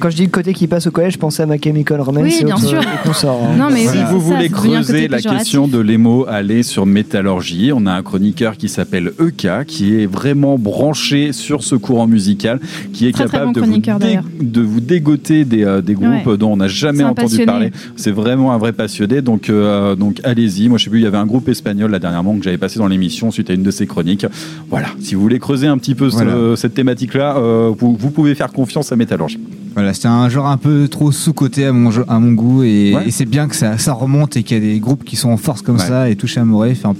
[0.00, 2.22] Quand je dis le côté qui passe au collège, je pensais à Ma Chemical Romance
[2.24, 2.80] Oui, bien sûr.
[2.80, 3.68] hein.
[3.76, 7.70] Si vous voulez creuser la question de l'émo, allez sur Métallurgie.
[7.74, 12.60] On a un chroniqueur qui s'appelle EK, qui est vraiment branché sur ce courant musical,
[12.92, 15.80] qui est capable de, vous dégoter des, euh,
[16.10, 16.36] Ouais.
[16.36, 17.46] dont on n'a jamais C'est entendu passionné.
[17.46, 17.70] parler.
[17.96, 19.22] C'est vraiment un vrai passionné.
[19.22, 20.68] Donc, euh, donc allez-y.
[20.68, 22.78] Moi, je sais plus, il y avait un groupe espagnol là dernièrement que j'avais passé
[22.78, 24.26] dans l'émission suite à une de ses chroniques.
[24.70, 24.88] Voilà.
[25.00, 28.52] Si vous voulez creuser un petit peu ce- cette thématique-là, euh, vous, vous pouvez faire
[28.52, 29.38] confiance à Métallurgie.
[29.74, 33.04] Voilà, c'était un genre un peu trop sous-côté à mon, à mon goût et, Ouais.
[33.06, 35.28] et c'est bien que ça, ça remonte et qu'il y a des groupes qui sont
[35.30, 35.82] en force comme Ouais.
[35.86, 36.44] ça et toucher à
[36.84, 36.94] un,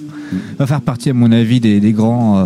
[0.58, 2.44] va faire partie, à mon avis, des, des grands euh,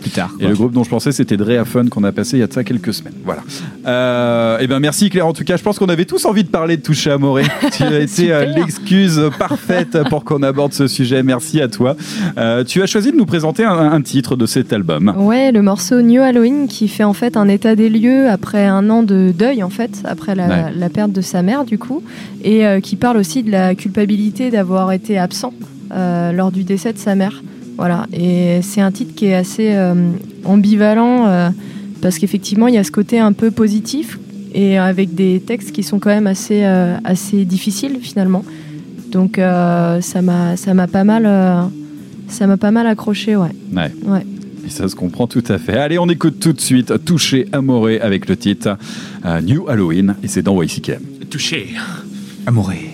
[0.00, 0.30] plus tard.
[0.40, 2.46] Et le groupe dont je pensais, c'était Drea Fun qu'on a passé il y a
[2.46, 3.14] de ça quelques semaines.
[3.24, 3.42] Voilà.
[3.86, 5.26] Euh, et ben merci Claire.
[5.26, 7.44] En tout cas, je pense qu'on avait tous envie de parler de Touché Amoré.
[7.72, 11.22] tu as été euh, l'excuse parfaite pour qu'on aborde ce sujet.
[11.22, 11.96] Merci à toi.
[12.38, 15.14] Euh, tu as choisi de nous présenter un, un titre de cet album.
[15.16, 18.88] Ouais, le morceau New Halloween qui fait en fait un état des lieux après un
[18.90, 20.64] an de deuil en fait, après la, Ouais.
[20.76, 22.02] la perte de sa mère du coup,
[22.42, 25.52] et euh, qui parle aussi de la culpabilité d'avoir été absent
[25.94, 27.42] lors du décès de sa mère.
[27.76, 29.94] Voilà, et c'est un titre qui est assez euh,
[30.44, 31.50] ambivalent euh,
[32.00, 34.18] parce qu'effectivement il y a ce côté un peu positif
[34.54, 38.44] et avec des textes qui sont quand même assez, euh, assez difficiles finalement.
[39.10, 41.62] Donc euh, ça m'a ça m'a pas mal euh,
[42.28, 43.50] ça m'a pas mal accroché ouais.
[43.72, 43.90] Ouais.
[44.06, 44.26] Ouais.
[44.66, 45.76] Et ça se comprend tout à fait.
[45.76, 48.78] Allez, on écoute tout de suite Touché Amoré avec le titre
[49.26, 51.02] euh, New Halloween et c'est dans YCKM.
[51.28, 51.74] Touché.
[52.46, 52.93] Amoré.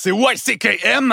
[0.00, 1.12] c'est YCKM.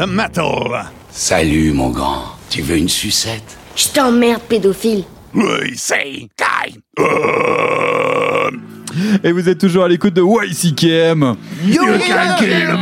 [0.00, 0.86] The metal.
[1.10, 2.22] Salut, mon grand.
[2.48, 3.58] Tu veux une sucette?
[3.76, 5.04] Je t'emmerde, pédophile.
[5.34, 6.80] We say die.
[9.22, 11.36] Et vous êtes toujours à l'écoute de YCKM.
[11.64, 12.78] You can kill the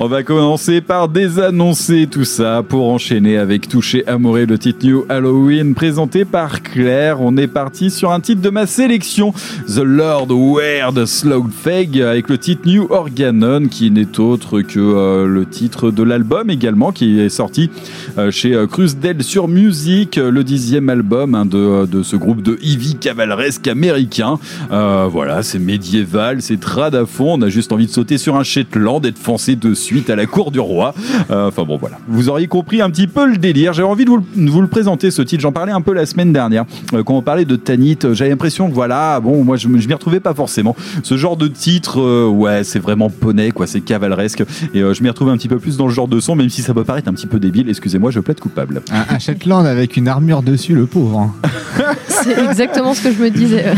[0.00, 5.04] On va commencer par désannoncer tout ça pour enchaîner avec Toucher Amoureux, le titre New
[5.08, 7.20] Halloween présenté par Claire.
[7.20, 9.32] On est parti sur un titre de ma sélection,
[9.66, 15.46] The Lord Weird Slowfeg, avec le titre New Organon qui n'est autre que euh, le
[15.46, 17.70] titre de l'album également qui est sorti
[18.18, 22.42] euh, chez euh, Crusdale sur Music, euh, le dixième album hein, de, de ce groupe
[22.42, 24.38] de heavy cavaleresque américain.
[24.70, 27.34] Voilà, c'est médiéval, c'est trad à fond.
[27.38, 29.18] On a juste envie de sauter sur un Shetland et de
[29.56, 30.94] de suite à la cour du roi.
[31.30, 31.98] Euh, Enfin bon, voilà.
[32.08, 33.72] Vous auriez compris un petit peu le délire.
[33.72, 35.42] J'avais envie de vous, le- de vous le présenter ce titre.
[35.42, 36.64] J'en parlais un peu la semaine dernière
[36.94, 37.98] euh, quand on parlait de Tanit.
[38.04, 40.76] euh, J'avais l'impression que voilà, bon, moi je, me- je m'y retrouvais pas forcément.
[41.02, 43.66] Ce genre de titre, euh, ouais, c'est vraiment poney, quoi.
[43.66, 44.44] C'est cavaleresque.
[44.74, 46.50] Et euh, je m'y retrouvais un petit peu plus dans le genre de son, même
[46.50, 47.68] si ça peut paraître un petit peu débile.
[47.68, 48.82] Excusez-moi, je plaide coupable.
[48.92, 51.18] Un, un Shetland avec une armure dessus, le pauvre.
[51.20, 51.32] hein.
[52.08, 53.64] C'est exactement ce que je me disais.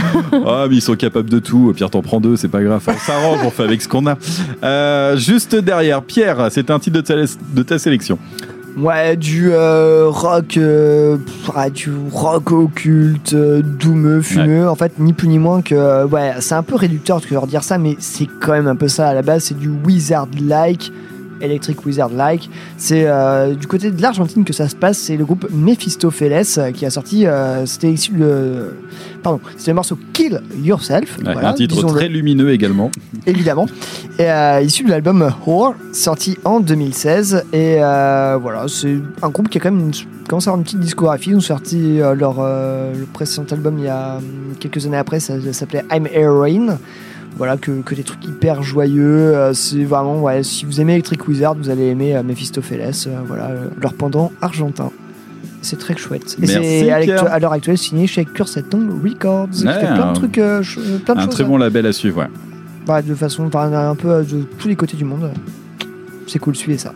[0.46, 1.68] Ah, mais ils sont capables de tout.
[1.70, 2.82] Au pire, t'en prends deux, c'est pas grave.
[2.86, 4.16] On s'arrange, on fait avec ce qu'on a.
[4.64, 8.18] Euh, juste derrière, Pierre, c'est un titre de ta, de ta sélection.
[8.76, 11.18] Ouais, du euh, rock, euh,
[11.54, 14.66] ouais, du rock occulte, euh, doumeux, fumeux.
[14.68, 17.46] En fait, ni plus ni moins que, euh, ouais, c'est un peu réducteur de leur
[17.46, 19.44] dire ça, mais c'est quand même un peu ça à la base.
[19.44, 20.90] C'est du wizard-like,
[21.42, 22.48] electric wizard-like.
[22.76, 24.98] C'est euh, du côté de l'Argentine que ça se passe.
[24.98, 27.26] C'est le groupe Mephistopheles euh, qui a sorti.
[27.26, 28.74] euh, c'était issu de,
[29.22, 31.18] pardon, c'était le morceau Kill Yourself.
[31.18, 32.90] Ouais, voilà, un titre très lumineux également.
[33.26, 33.66] évidemment,
[34.18, 34.28] et,
[34.64, 37.44] issu de l'album Whore, sorti en 2016.
[37.52, 40.80] Et voilà, c'est un groupe qui a quand même une, commence à avoir une petite
[40.80, 41.30] discographie.
[41.30, 44.18] Ils ont sorti leur le précédent album il y a
[44.60, 46.78] quelques années après, ça, ça s'appelait I'm Heroin.
[47.36, 49.34] Voilà, que, que des trucs hyper joyeux.
[49.34, 52.92] euh, c'est vraiment, ouais, si vous aimez Electric Wizard, vous allez aimer euh, Mephistopheles.
[53.06, 54.90] euh, voilà, euh, leur pendant argentin.
[55.62, 56.36] C'est très chouette.
[56.38, 59.48] Et Merci, c'est à, l'heure actuelle signé chez Curseton Records.
[59.50, 61.34] qui Ouais, fait plein un- de trucs, plein de Un choses.
[61.34, 61.48] très hein.
[61.48, 62.28] bon label à suivre, ouais.
[62.86, 65.30] Bah, de façon, un peu de tous les côtés du monde.
[66.26, 66.92] C'est cool, suivez ça.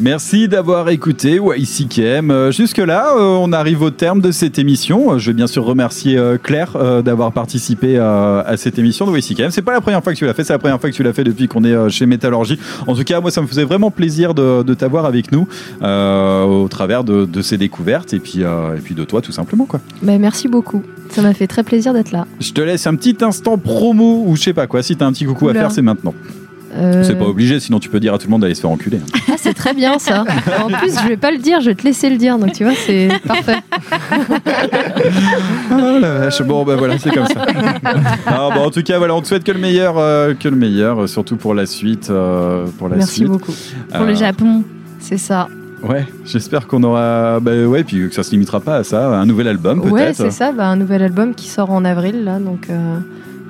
[0.00, 2.30] Merci d'avoir écouté YCKM.
[2.30, 5.12] Euh, Jusque-là, euh, on arrive au terme de cette émission.
[5.12, 9.50] Euh, Je vais bien sûr remercier Claire d'avoir participé à cette émission de YCKM.
[9.50, 11.02] C'est pas la première fois que tu l'as fait, c'est la première fois que tu
[11.02, 12.58] l'as fait depuis qu'on est chez Métallurgie.
[12.86, 15.46] En tout cas, moi, ça me faisait vraiment plaisir de, de t'avoir avec nous
[15.82, 19.32] euh, au travers de, de ces découvertes et puis, euh, et puis de toi, tout
[19.32, 19.66] simplement.
[19.66, 19.80] quoi.
[20.02, 20.82] Bah, merci beaucoup.
[21.10, 22.26] Ça m'a fait très plaisir d'être là.
[22.40, 24.82] Je te laisse un petit instant promo ou je sais pas quoi.
[24.82, 26.14] Si t'as un petit coucou à faire, c'est maintenant.
[26.74, 28.70] Euh, C'est pas obligé, sinon tu peux dire à tout le monde d'aller se faire
[28.70, 28.98] enculer.
[28.98, 29.20] hein.
[29.30, 30.24] Ah, c'est très bien ça.
[30.62, 32.38] En plus, je vais pas le dire, je vais te laisser le dire.
[32.38, 33.56] Donc tu vois, c'est parfait.
[35.70, 37.44] Oh la vache, bon bah voilà, c'est comme ça.
[38.26, 41.02] Bah, en tout cas, voilà, on te souhaite que le meilleur, euh, que le meilleur,
[41.02, 42.10] euh, surtout pour la suite.
[42.10, 43.28] euh, pour la Merci suite.
[43.28, 43.52] beaucoup.
[43.94, 44.62] Pour le Japon.
[44.98, 45.48] C'est ça.
[45.82, 49.26] Ouais, j'espère qu'on aura, bah ouais, puis que ça se limitera pas à ça, un
[49.26, 49.92] nouvel album peut-être.
[49.92, 50.52] Ouais, c'est ça.
[50.52, 52.98] Bah, un nouvel album qui sort en avril là, donc euh,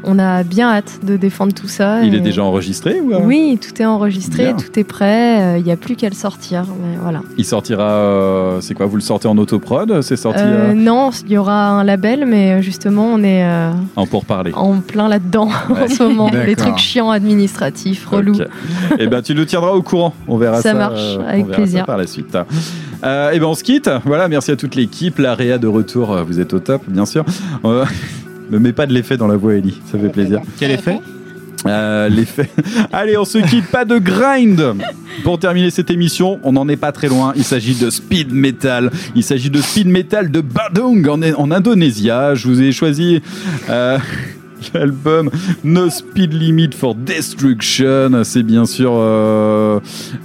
[0.05, 2.03] on a bien hâte de défendre tout ça.
[2.03, 4.57] Il et- est déjà enregistré ou euh, Oui, tout est enregistré, Bien.
[4.57, 5.41] tout est prêt.
[5.41, 6.65] euh, Il n'y a plus qu'à le sortir.
[6.83, 7.21] Mais voilà.
[7.39, 11.11] Il sortira, euh, c'est quoi Vous le sortez en autoprod C'est sorti Euh, euh, non,
[11.27, 14.53] il y aura un label, mais euh, justement, on est euh, en pourparler.
[14.55, 16.31] en plein là-dedans en ce moment.
[16.33, 16.73] Les D'accord.
[16.75, 18.39] trucs chiants administratifs, relous.
[18.99, 20.15] Eh ben, tu nous tiendras au courant.
[20.29, 20.71] On verra ça.
[20.71, 21.81] Ça marche, euh, avec on verra plaisir.
[21.81, 22.37] ça par la suite.
[23.05, 23.91] Euh, et ben, on se quitte.
[24.05, 25.19] Voilà, merci à toute l'équipe.
[25.19, 27.25] La Réa de retour, euh, vous êtes au top, bien sûr.
[28.53, 29.81] Ne mets pas de l'effet dans la voix, Ellie.
[29.91, 30.41] Ça fait plaisir.
[30.59, 30.99] Quel effet?
[31.67, 32.51] Euh, l'effet.
[32.93, 33.67] Allez, on se quitte.
[33.69, 34.75] Pas de grind.
[35.25, 37.33] Pour terminer cette émission, on n'en est pas très loin.
[37.35, 38.91] Il s'agit de speed metal.
[39.15, 42.35] Il s'agit de speed metal de Badung en, en Indonésia.
[42.35, 43.23] Je vous ai choisi.
[43.71, 43.97] euh,
[44.75, 45.31] L'album
[45.65, 48.93] No Speed Limit for Destruction, c'est bien sûr.
[48.95, 49.81] euh,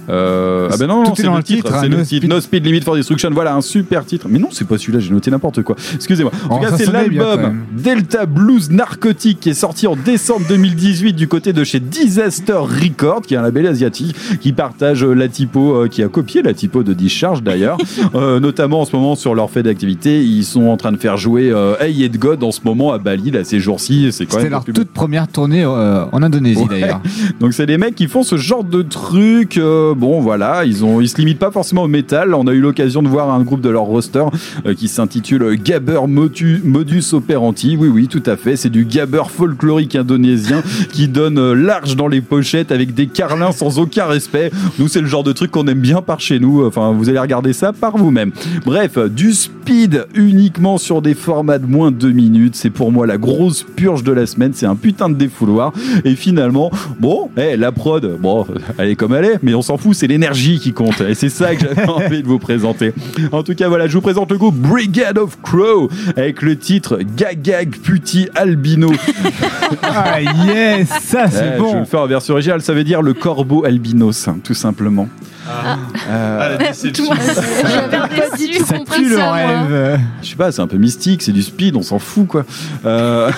[0.08, 2.24] euh, ah ben non, c'est le le titre, titre, hein, c'est le No titre.
[2.24, 3.30] Speed- No Speed Limit for Destruction.
[3.32, 4.26] Voilà un super titre.
[4.28, 5.00] Mais non, c'est pas celui-là.
[5.00, 5.76] J'ai noté n'importe quoi.
[5.94, 6.32] Excusez-moi.
[6.48, 7.58] En Oh, tout cas, c'est l'album.
[7.72, 13.22] Delta Blues Narcotique qui est sorti en décembre 2018 du côté de chez Disaster Records,
[13.22, 16.54] qui est un label asiatique qui partage euh, la typo, euh, qui a copié la
[16.54, 17.78] typo de Discharge d'ailleurs,
[18.14, 20.22] notamment en ce moment sur leur fait d'activité.
[20.22, 23.30] Ils sont en train de faire jouer Hey Ed God en ce moment à Bali,
[23.30, 24.08] là, ces jours-ci.
[24.12, 26.80] C'est C'était leur toute première tournée euh, en Indonésie Ouais.
[26.80, 27.00] d'ailleurs.
[27.40, 29.56] Donc c'est des mecs qui font ce genre de trucs.
[29.58, 32.34] euh, bon voilà, ils ont, ils se limitent pas forcément au métal.
[32.34, 34.24] On a eu l'occasion de voir un groupe de leur roster
[34.66, 37.76] euh, qui s'intitule Gabber Motu- Modus Operandi.
[37.78, 38.56] Oui oui, tout à fait.
[38.56, 43.78] C'est du gabber folklorique indonésien qui donne large dans les pochettes avec des carlins sans
[43.78, 44.50] aucun respect.
[44.78, 46.64] Nous c'est le genre de truc qu'on aime bien par chez nous.
[46.66, 48.32] Enfin vous allez regarder ça par vous-même.
[48.64, 52.56] Bref, du speed uniquement sur des formats de moins de 2 minutes.
[52.56, 54.52] C'est pour moi la grosse purge de la semaine.
[54.54, 55.72] C'est un putain de défouloir.
[56.04, 58.46] Et finalement, bon, eh, la prod, bon,
[58.78, 61.00] elle est comme elle est, mais on s'en fout, c'est l'énergie qui compte.
[61.02, 62.92] Et c'est ça que j'avais envie de vous présenter.
[63.32, 66.98] En tout cas, voilà, je vous présente le groupe Brigade of Crow avec le titre
[67.16, 68.90] Gagag Puti Albino.
[69.82, 71.78] Ah yes, ça c'est Eh, Je vais bon.
[71.80, 75.08] le faire en version originale, ça veut dire le corbeau albinos, tout simplement.
[76.10, 76.62] Euh, J'avais
[77.90, 80.00] pas du tout Ça compris tue le ça, rêve.
[80.22, 82.44] je sais pas, c'est un peu mystique, c'est du speed, on s'en fout quoi.
[82.84, 83.30] Euh,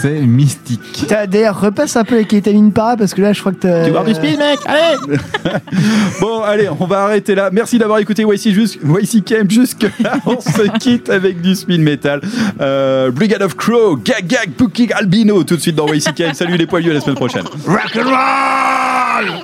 [0.00, 1.04] C'est mystique.
[1.08, 3.80] T'as d'ailleurs repasse un peu avec Kétamine Para parce que là je crois que t'as.
[3.80, 4.58] Tu veux voir du speed, mec?
[4.66, 4.96] Allez
[6.20, 7.50] Bon, allez, on va arrêter là.
[7.52, 10.14] Merci d'avoir écouté YC, jusqu'- YC Camp jusque là.
[10.26, 12.20] On se quitte avec du speed metal.
[12.60, 16.34] Euh, Brigade of Crow, Gag Gag Pookie Albino, tout de suite dans YC Camp.
[16.34, 17.44] Salut les poilus, à la semaine prochaine.
[17.66, 19.42] Rock and roll